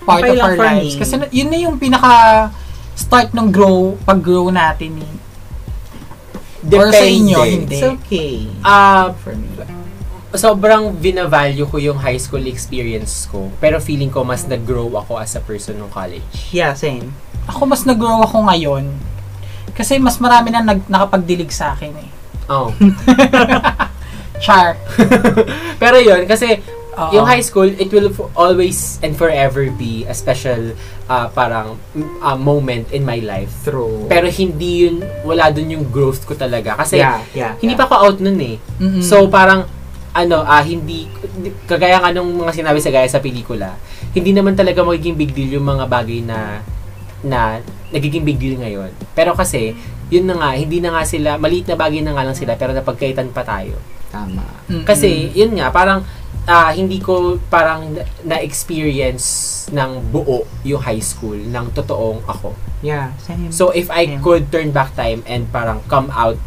part 0.07 0.23
Okay 0.23 0.39
of 0.39 0.39
our 0.39 0.55
lives. 0.55 0.95
me. 0.95 0.99
Kasi 1.03 1.13
na- 1.19 1.27
yun 1.27 1.51
na 1.51 1.59
yung 1.59 1.75
pinaka 1.75 2.47
start 2.95 3.36
ng 3.36 3.51
grow, 3.51 3.99
pag-grow 4.07 4.47
natin 4.47 5.03
eh. 5.03 5.13
Or 6.71 6.88
sa 6.89 7.03
inyo, 7.03 7.38
hindi. 7.43 7.75
It's 7.75 7.83
okay. 7.83 8.47
Ah, 8.63 9.11
For 9.11 9.36
me. 9.36 9.51
Sobrang 10.38 10.95
binavalue 10.95 11.67
ko 11.67 11.77
yung 11.81 11.99
high 11.99 12.19
school 12.19 12.43
experience 12.47 13.27
ko. 13.27 13.51
Pero 13.59 13.81
feeling 13.83 14.13
ko 14.13 14.23
mas 14.23 14.47
nag-grow 14.47 14.91
ako 14.95 15.19
as 15.19 15.36
a 15.36 15.41
person 15.43 15.75
nung 15.79 15.91
college. 15.91 16.23
Yeah, 16.55 16.77
same. 16.77 17.11
Ako 17.49 17.67
mas 17.67 17.83
nag-grow 17.83 18.23
ako 18.23 18.47
ngayon. 18.47 18.91
Kasi 19.75 19.99
mas 19.99 20.21
marami 20.23 20.55
na 20.55 20.63
nag, 20.63 20.88
nakapagdilig 20.88 21.51
sa 21.51 21.75
akin 21.75 21.91
eh. 21.99 22.09
Oh. 22.47 22.71
Char. 24.43 24.79
Pero 25.81 25.97
yun, 25.99 26.23
kasi 26.29 26.63
Oo. 26.95 27.11
yung 27.11 27.25
high 27.27 27.43
school, 27.43 27.67
it 27.67 27.91
will 27.91 28.07
f- 28.07 28.31
always 28.39 28.99
and 29.03 29.15
forever 29.19 29.67
be 29.67 30.07
a 30.07 30.15
special 30.15 30.71
uh, 31.11 31.27
parang 31.31 31.75
uh, 32.23 32.38
moment 32.39 32.88
in 32.95 33.03
my 33.03 33.19
life. 33.19 33.51
True. 33.67 34.07
Pero 34.07 34.31
hindi 34.31 34.88
yun, 34.88 35.03
wala 35.27 35.51
dun 35.51 35.71
yung 35.71 35.86
growth 35.91 36.23
ko 36.23 36.33
talaga. 36.33 36.79
Kasi 36.79 36.99
yeah, 36.99 37.19
yeah. 37.36 37.53
hindi 37.59 37.75
yeah. 37.75 37.79
pa 37.79 37.91
ako 37.91 37.95
out 37.99 38.17
nun 38.23 38.39
eh. 38.39 38.55
Mm-mm. 38.79 39.03
So 39.03 39.27
parang 39.27 39.67
ano, 40.16 40.47
ah 40.47 40.63
hindi 40.63 41.11
kagaya 41.68 41.99
nga 41.99 42.16
nung 42.16 42.32
mga 42.39 42.55
sinabi 42.55 42.80
sa 42.80 42.89
gaya 42.89 43.07
sa 43.11 43.20
pelikula, 43.20 43.76
hindi 44.16 44.32
naman 44.32 44.55
talaga 44.55 44.80
magiging 44.80 45.20
big 45.20 45.36
deal 45.36 45.59
yung 45.59 45.68
mga 45.68 45.86
bagay 45.91 46.24
na 46.24 46.63
na 47.20 47.59
nagiging 47.91 48.24
big 48.24 48.39
deal 48.39 48.55
ngayon. 48.55 48.95
Pero 49.11 49.36
kasi, 49.36 49.76
yun 50.07 50.30
na 50.30 50.38
nga, 50.38 50.49
hindi 50.55 50.80
na 50.80 50.93
nga 50.95 51.03
sila, 51.03 51.36
maliit 51.36 51.68
na 51.68 51.76
bagay 51.76 51.99
na 52.05 52.13
nga 52.13 52.24
lang 52.24 52.38
sila, 52.38 52.53
pero 52.55 52.72
napagkaitan 52.72 53.34
pa 53.34 53.41
tayo. 53.41 53.76
Tama. 54.13 54.45
Kasi, 54.86 55.34
yun 55.34 55.57
nga, 55.57 55.74
parang, 55.74 56.05
ah, 56.45 56.70
hindi 56.72 57.01
ko 57.01 57.41
parang 57.49 57.97
na- 57.97 58.05
na-experience 58.38 59.26
ng 59.74 60.13
buo 60.13 60.45
yung 60.61 60.80
high 60.80 61.01
school, 61.01 61.36
ng 61.36 61.74
totoong 61.74 62.22
ako. 62.30 62.53
Yeah, 62.86 63.18
same. 63.26 63.49
So, 63.49 63.74
if 63.74 63.89
I 63.89 64.05
Yeah. 64.05 64.22
could 64.22 64.53
turn 64.53 64.70
back 64.70 64.93
time 64.93 65.26
and 65.26 65.49
parang 65.49 65.82
come 65.89 66.13
out 66.13 66.38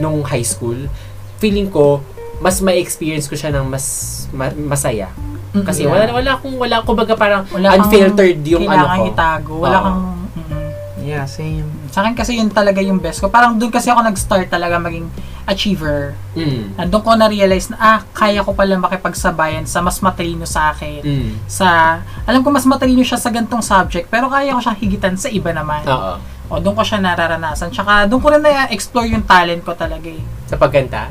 nung 0.00 0.24
high 0.24 0.46
school, 0.46 0.88
feeling 1.36 1.68
ko, 1.68 2.00
mas 2.38 2.58
ma-experience 2.58 3.26
ko 3.26 3.34
siya 3.34 3.50
ng 3.50 3.66
mas 3.66 3.86
ma- 4.30 4.54
masaya. 4.54 5.10
Mm-mm. 5.50 5.64
Kasi 5.64 5.82
Yeah. 5.82 5.92
wala 5.92 6.12
wala 6.12 6.30
akong 6.36 6.56
wala 6.56 6.76
kumbaga 6.82 7.14
parang 7.14 7.42
Wala 7.48 7.74
unfiltered 7.74 8.40
yung 8.42 8.64
ano 8.64 8.84
kailangan 8.84 8.98
ko. 8.98 9.06
itago. 9.08 9.54
Wala 9.60 9.76
Oo. 9.76 9.84
kang... 9.84 9.98
mm-mm. 10.36 10.66
yeah, 11.00 11.24
same. 11.24 11.64
Sa 11.88 12.04
akin 12.04 12.12
kasi 12.12 12.36
yun 12.36 12.48
talaga 12.48 12.78
yung 12.78 13.00
best 13.00 13.18
ko. 13.18 13.26
Parang 13.26 13.56
doon 13.56 13.72
kasi 13.72 13.88
ako 13.88 14.04
nag-start 14.04 14.46
talaga 14.46 14.76
maging 14.76 15.08
achiever. 15.48 16.12
Mm. 16.36 16.76
Nandun 16.76 17.00
ko 17.00 17.16
na-realize 17.16 17.72
na, 17.72 17.76
ah, 17.80 17.98
kaya 18.12 18.44
ko 18.44 18.52
pala 18.52 18.76
makipagsabayan 18.76 19.64
sa 19.64 19.80
mas 19.80 19.96
matalino 19.98 20.44
sa 20.44 20.70
akin. 20.70 21.00
Mm. 21.00 21.30
Sa, 21.48 21.98
alam 22.22 22.44
ko 22.44 22.52
mas 22.52 22.68
matalino 22.68 23.00
siya 23.00 23.16
sa 23.16 23.32
gantong 23.32 23.64
subject, 23.64 24.06
pero 24.06 24.28
kaya 24.28 24.52
ko 24.52 24.60
siya 24.60 24.76
higitan 24.76 25.16
sa 25.16 25.32
iba 25.32 25.48
naman. 25.50 25.80
Oo. 25.88 26.20
O, 26.48 26.60
doon 26.60 26.76
ko 26.76 26.84
siya 26.84 27.00
nararanasan. 27.00 27.72
Tsaka, 27.72 28.04
doon 28.04 28.20
ko 28.20 28.28
rin 28.28 28.44
na-explore 28.44 29.08
yung 29.08 29.24
talent 29.24 29.64
ko 29.64 29.72
talaga 29.72 30.04
eh. 30.04 30.20
Sa 30.44 30.60
pagkanta. 30.60 31.08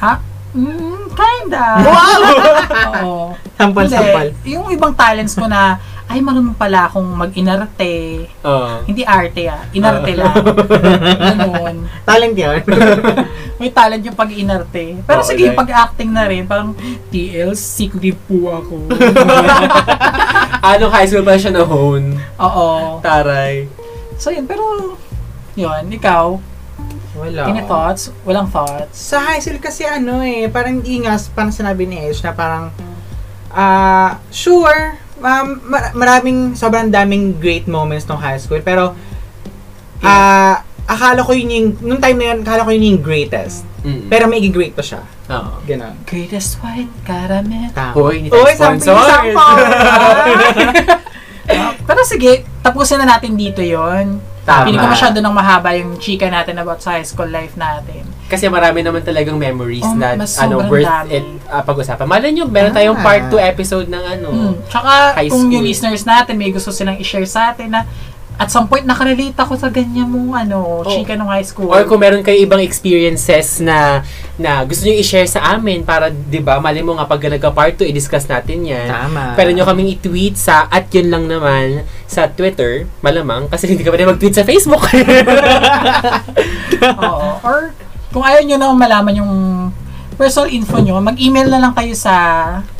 Ha? 0.00 0.12
Mm, 0.56 1.12
kinda. 1.12 1.64
Wow! 1.84 2.20
Oo. 3.04 3.16
Sampal, 3.54 3.84
Hindi, 3.84 3.96
sampal. 3.96 4.26
Yung 4.48 4.66
ibang 4.72 4.96
talents 4.96 5.36
ko 5.36 5.44
na, 5.44 5.76
ay, 6.06 6.22
marunong 6.22 6.54
pala 6.54 6.86
akong 6.86 7.04
mag-inarte. 7.04 8.24
Oo. 8.40 8.86
Hindi 8.86 9.02
arte 9.02 9.50
ah, 9.50 9.66
inarte 9.74 10.14
lang. 10.14 10.32
Ganun. 11.18 11.76
Talent 12.06 12.32
yun. 12.32 12.62
May 13.60 13.68
talent 13.68 14.00
yung 14.00 14.14
pag-inarte. 14.14 15.02
Pero 15.02 15.20
Oo, 15.20 15.26
sige, 15.26 15.50
like- 15.50 15.58
pag-acting 15.58 16.14
na 16.14 16.24
rin, 16.24 16.46
parang, 16.46 16.72
TL, 17.10 17.52
secretive 17.52 18.16
po 18.24 18.54
ako. 18.54 18.74
Anong 20.72 20.92
high 20.94 21.08
school 21.10 21.26
pa 21.26 21.36
siya 21.36 21.52
na-hone? 21.52 22.16
Oo. 22.38 23.02
Taray. 23.02 23.66
So 24.16 24.30
yun, 24.30 24.46
pero, 24.46 24.62
yun, 25.52 25.84
ikaw, 25.90 26.38
Wala. 27.26 27.42
any 27.50 27.62
thoughts? 27.66 28.14
Walang 28.22 28.48
thoughts? 28.48 28.94
Sa 28.94 29.18
high 29.18 29.42
school 29.42 29.58
kasi 29.58 29.82
ano 29.82 30.22
eh, 30.22 30.46
parang 30.46 30.80
ingas, 30.86 31.28
parang 31.34 31.50
sinabi 31.50 31.84
ni 31.84 31.98
Ash 32.06 32.22
na 32.22 32.30
parang, 32.32 32.70
ah, 33.50 34.22
sure, 34.30 34.96
um, 35.18 35.60
mar- 35.66 35.92
maraming, 35.96 36.54
sobrang 36.54 36.88
daming 36.88 37.34
great 37.36 37.66
moments 37.66 38.06
ng 38.06 38.18
high 38.18 38.38
school, 38.38 38.62
pero, 38.62 38.94
ah, 40.00 40.62
akala 40.86 41.26
ko 41.26 41.34
yun 41.34 41.50
yung, 41.50 41.68
nung 41.82 42.00
time 42.00 42.16
na 42.22 42.24
yun, 42.32 42.38
akala 42.46 42.62
ko 42.62 42.70
yun 42.70 42.94
yung 42.94 43.02
greatest. 43.02 43.66
Mm. 43.86 44.10
Pero 44.10 44.24
may 44.26 44.42
great 44.50 44.74
pa 44.74 44.82
siya. 44.82 45.02
Oo. 45.30 45.62
Ganon. 45.66 45.94
Greatest 46.06 46.58
white 46.62 46.90
caramel. 47.06 47.70
Tama. 47.74 47.94
Hoy, 47.94 48.30
sponsor. 48.54 48.94
sample! 48.94 49.62
Ah, 51.46 51.70
pero 51.86 52.02
sige, 52.02 52.42
tapusin 52.62 52.98
na 52.98 53.18
natin 53.18 53.38
dito 53.38 53.62
yon. 53.62 54.18
Tama. 54.46 54.62
Pili 54.62 54.78
ko 54.78 54.86
masyado 54.86 55.18
ng 55.18 55.34
mahaba 55.34 55.74
yung 55.74 55.98
chika 55.98 56.30
natin 56.30 56.54
about 56.56 56.78
sa 56.78 56.94
high 56.94 57.02
school 57.02 57.26
life 57.26 57.58
natin. 57.58 58.06
Kasi 58.26 58.46
marami 58.46 58.78
naman 58.80 59.02
talagang 59.02 59.34
memories 59.34 59.82
Oh, 59.82 59.92
na 59.92 60.14
ano 60.14 60.54
worth 60.64 60.86
dami. 60.86 61.10
it 61.12 61.26
ah, 61.46 61.60
pag-usapan. 61.60 62.06
Malay 62.06 62.30
nyo, 62.30 62.46
meron 62.46 62.70
Ah. 62.70 62.78
tayong 62.78 62.98
part 63.00 63.26
2 63.26 63.42
episode 63.42 63.86
ng 63.86 64.04
ano. 64.08 64.28
Hmm. 64.30 64.54
Tsaka, 64.64 65.18
High 65.18 65.30
kung 65.30 65.50
yung 65.50 65.66
listeners 65.66 66.02
natin 66.02 66.34
may 66.34 66.54
gusto 66.54 66.70
silang 66.70 66.94
i-share 66.94 67.26
sa 67.26 67.50
atin 67.50 67.74
na 67.74 67.90
at 68.36 68.52
some 68.52 68.68
point 68.68 68.84
nakarelate 68.84 69.32
ako 69.32 69.56
sa 69.56 69.72
ganyan 69.72 70.12
mong 70.12 70.44
ano, 70.44 70.84
chika 70.84 71.16
nung 71.16 71.32
high 71.32 71.44
school. 71.44 71.72
Or 71.72 71.88
kung 71.88 72.04
meron 72.04 72.20
kayo 72.20 72.36
ibang 72.36 72.60
experiences 72.60 73.64
na 73.64 74.04
na 74.36 74.60
gusto 74.68 74.84
niyo 74.84 75.00
i-share 75.00 75.24
sa 75.24 75.56
amin 75.56 75.80
para 75.88 76.12
'di 76.12 76.44
ba, 76.44 76.60
mali 76.60 76.84
mo 76.84 76.92
nga 77.00 77.08
pag 77.08 77.24
nagka 77.24 77.48
part 77.48 77.80
2 77.80 77.88
i-discuss 77.88 78.28
natin 78.28 78.68
'yan. 78.68 78.88
Tama. 78.92 79.32
Pero 79.40 79.48
nyo 79.56 79.64
kaming 79.64 79.96
i-tweet 79.96 80.36
sa 80.36 80.68
at 80.68 80.84
yun 80.92 81.08
lang 81.08 81.24
naman 81.24 81.88
sa 82.04 82.28
Twitter, 82.28 82.84
malamang 83.00 83.48
kasi 83.48 83.72
hindi 83.72 83.80
ka 83.80 83.88
pa 83.88 84.04
mag-tweet 84.04 84.36
sa 84.36 84.44
Facebook. 84.44 84.84
Oo. 87.08 87.28
Or 87.40 87.72
kung 88.12 88.20
ayaw 88.20 88.44
nyo 88.44 88.56
na 88.60 88.68
malaman 88.76 89.14
yung 89.16 89.32
personal 90.20 90.52
info 90.52 90.76
nyo, 90.84 91.00
mag-email 91.00 91.48
na 91.48 91.60
lang 91.60 91.72
kayo 91.72 91.96
sa 91.96 92.14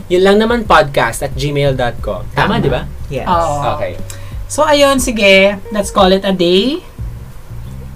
yun 0.07 0.23
lang 0.23 0.37
naman 0.39 0.63
podcast 0.63 1.27
at 1.27 1.33
gmail.com. 1.35 2.23
Tama, 2.31 2.61
Tama. 2.61 2.63
di 2.63 2.71
ba? 2.71 2.87
Yes. 3.11 3.27
Oo. 3.27 3.75
Okay. 3.75 3.99
So, 4.47 4.63
ayun, 4.63 5.03
sige. 5.03 5.59
Let's 5.75 5.91
call 5.91 6.15
it 6.15 6.23
a 6.23 6.35
day. 6.35 6.83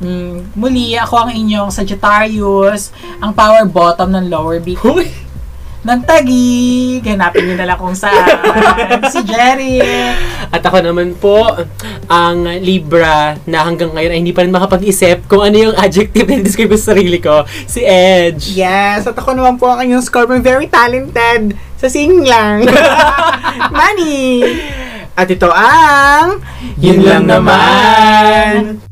Mm, 0.00 0.56
muli, 0.56 0.96
ako 0.96 1.28
ang 1.28 1.30
inyong 1.36 1.68
Sagittarius, 1.68 2.88
ang 3.20 3.36
power 3.36 3.68
bottom 3.68 4.16
ng 4.16 4.32
lower 4.32 4.56
beak 4.56 4.80
Huy! 4.80 5.30
ng 5.80 6.00
Tagi. 6.04 7.00
Ganapin 7.00 7.48
nyo 7.48 7.56
na 7.56 7.66
lang 7.72 7.78
kung 7.80 7.96
saan. 7.96 8.28
si 9.12 9.24
Jerry. 9.24 9.80
At 10.52 10.60
ako 10.60 10.84
naman 10.84 11.16
po, 11.16 11.48
ang 12.04 12.44
Libra 12.60 13.36
na 13.48 13.64
hanggang 13.64 13.92
ngayon 13.96 14.12
ay 14.12 14.18
hindi 14.20 14.34
pa 14.36 14.44
rin 14.44 14.52
makapag-isip 14.52 15.24
kung 15.24 15.40
ano 15.40 15.56
yung 15.56 15.76
adjective 15.76 16.28
na 16.28 16.44
describe 16.44 16.76
sa 16.76 16.92
sarili 16.92 17.16
ko, 17.16 17.48
si 17.64 17.80
Edge. 17.80 18.52
Yes, 18.56 19.08
at 19.08 19.16
ako 19.16 19.32
naman 19.32 19.56
po 19.56 19.72
ang 19.72 19.80
inyong 19.80 20.04
Scorpion, 20.04 20.44
very 20.44 20.68
talented 20.68 21.56
sa 21.80 21.88
sing 21.88 22.28
lang. 22.28 22.68
Money! 23.80 24.44
At 25.14 25.28
ito 25.30 25.48
ang... 25.50 26.42
Yun 26.80 27.00
lang 27.06 27.24
naman. 27.30 28.89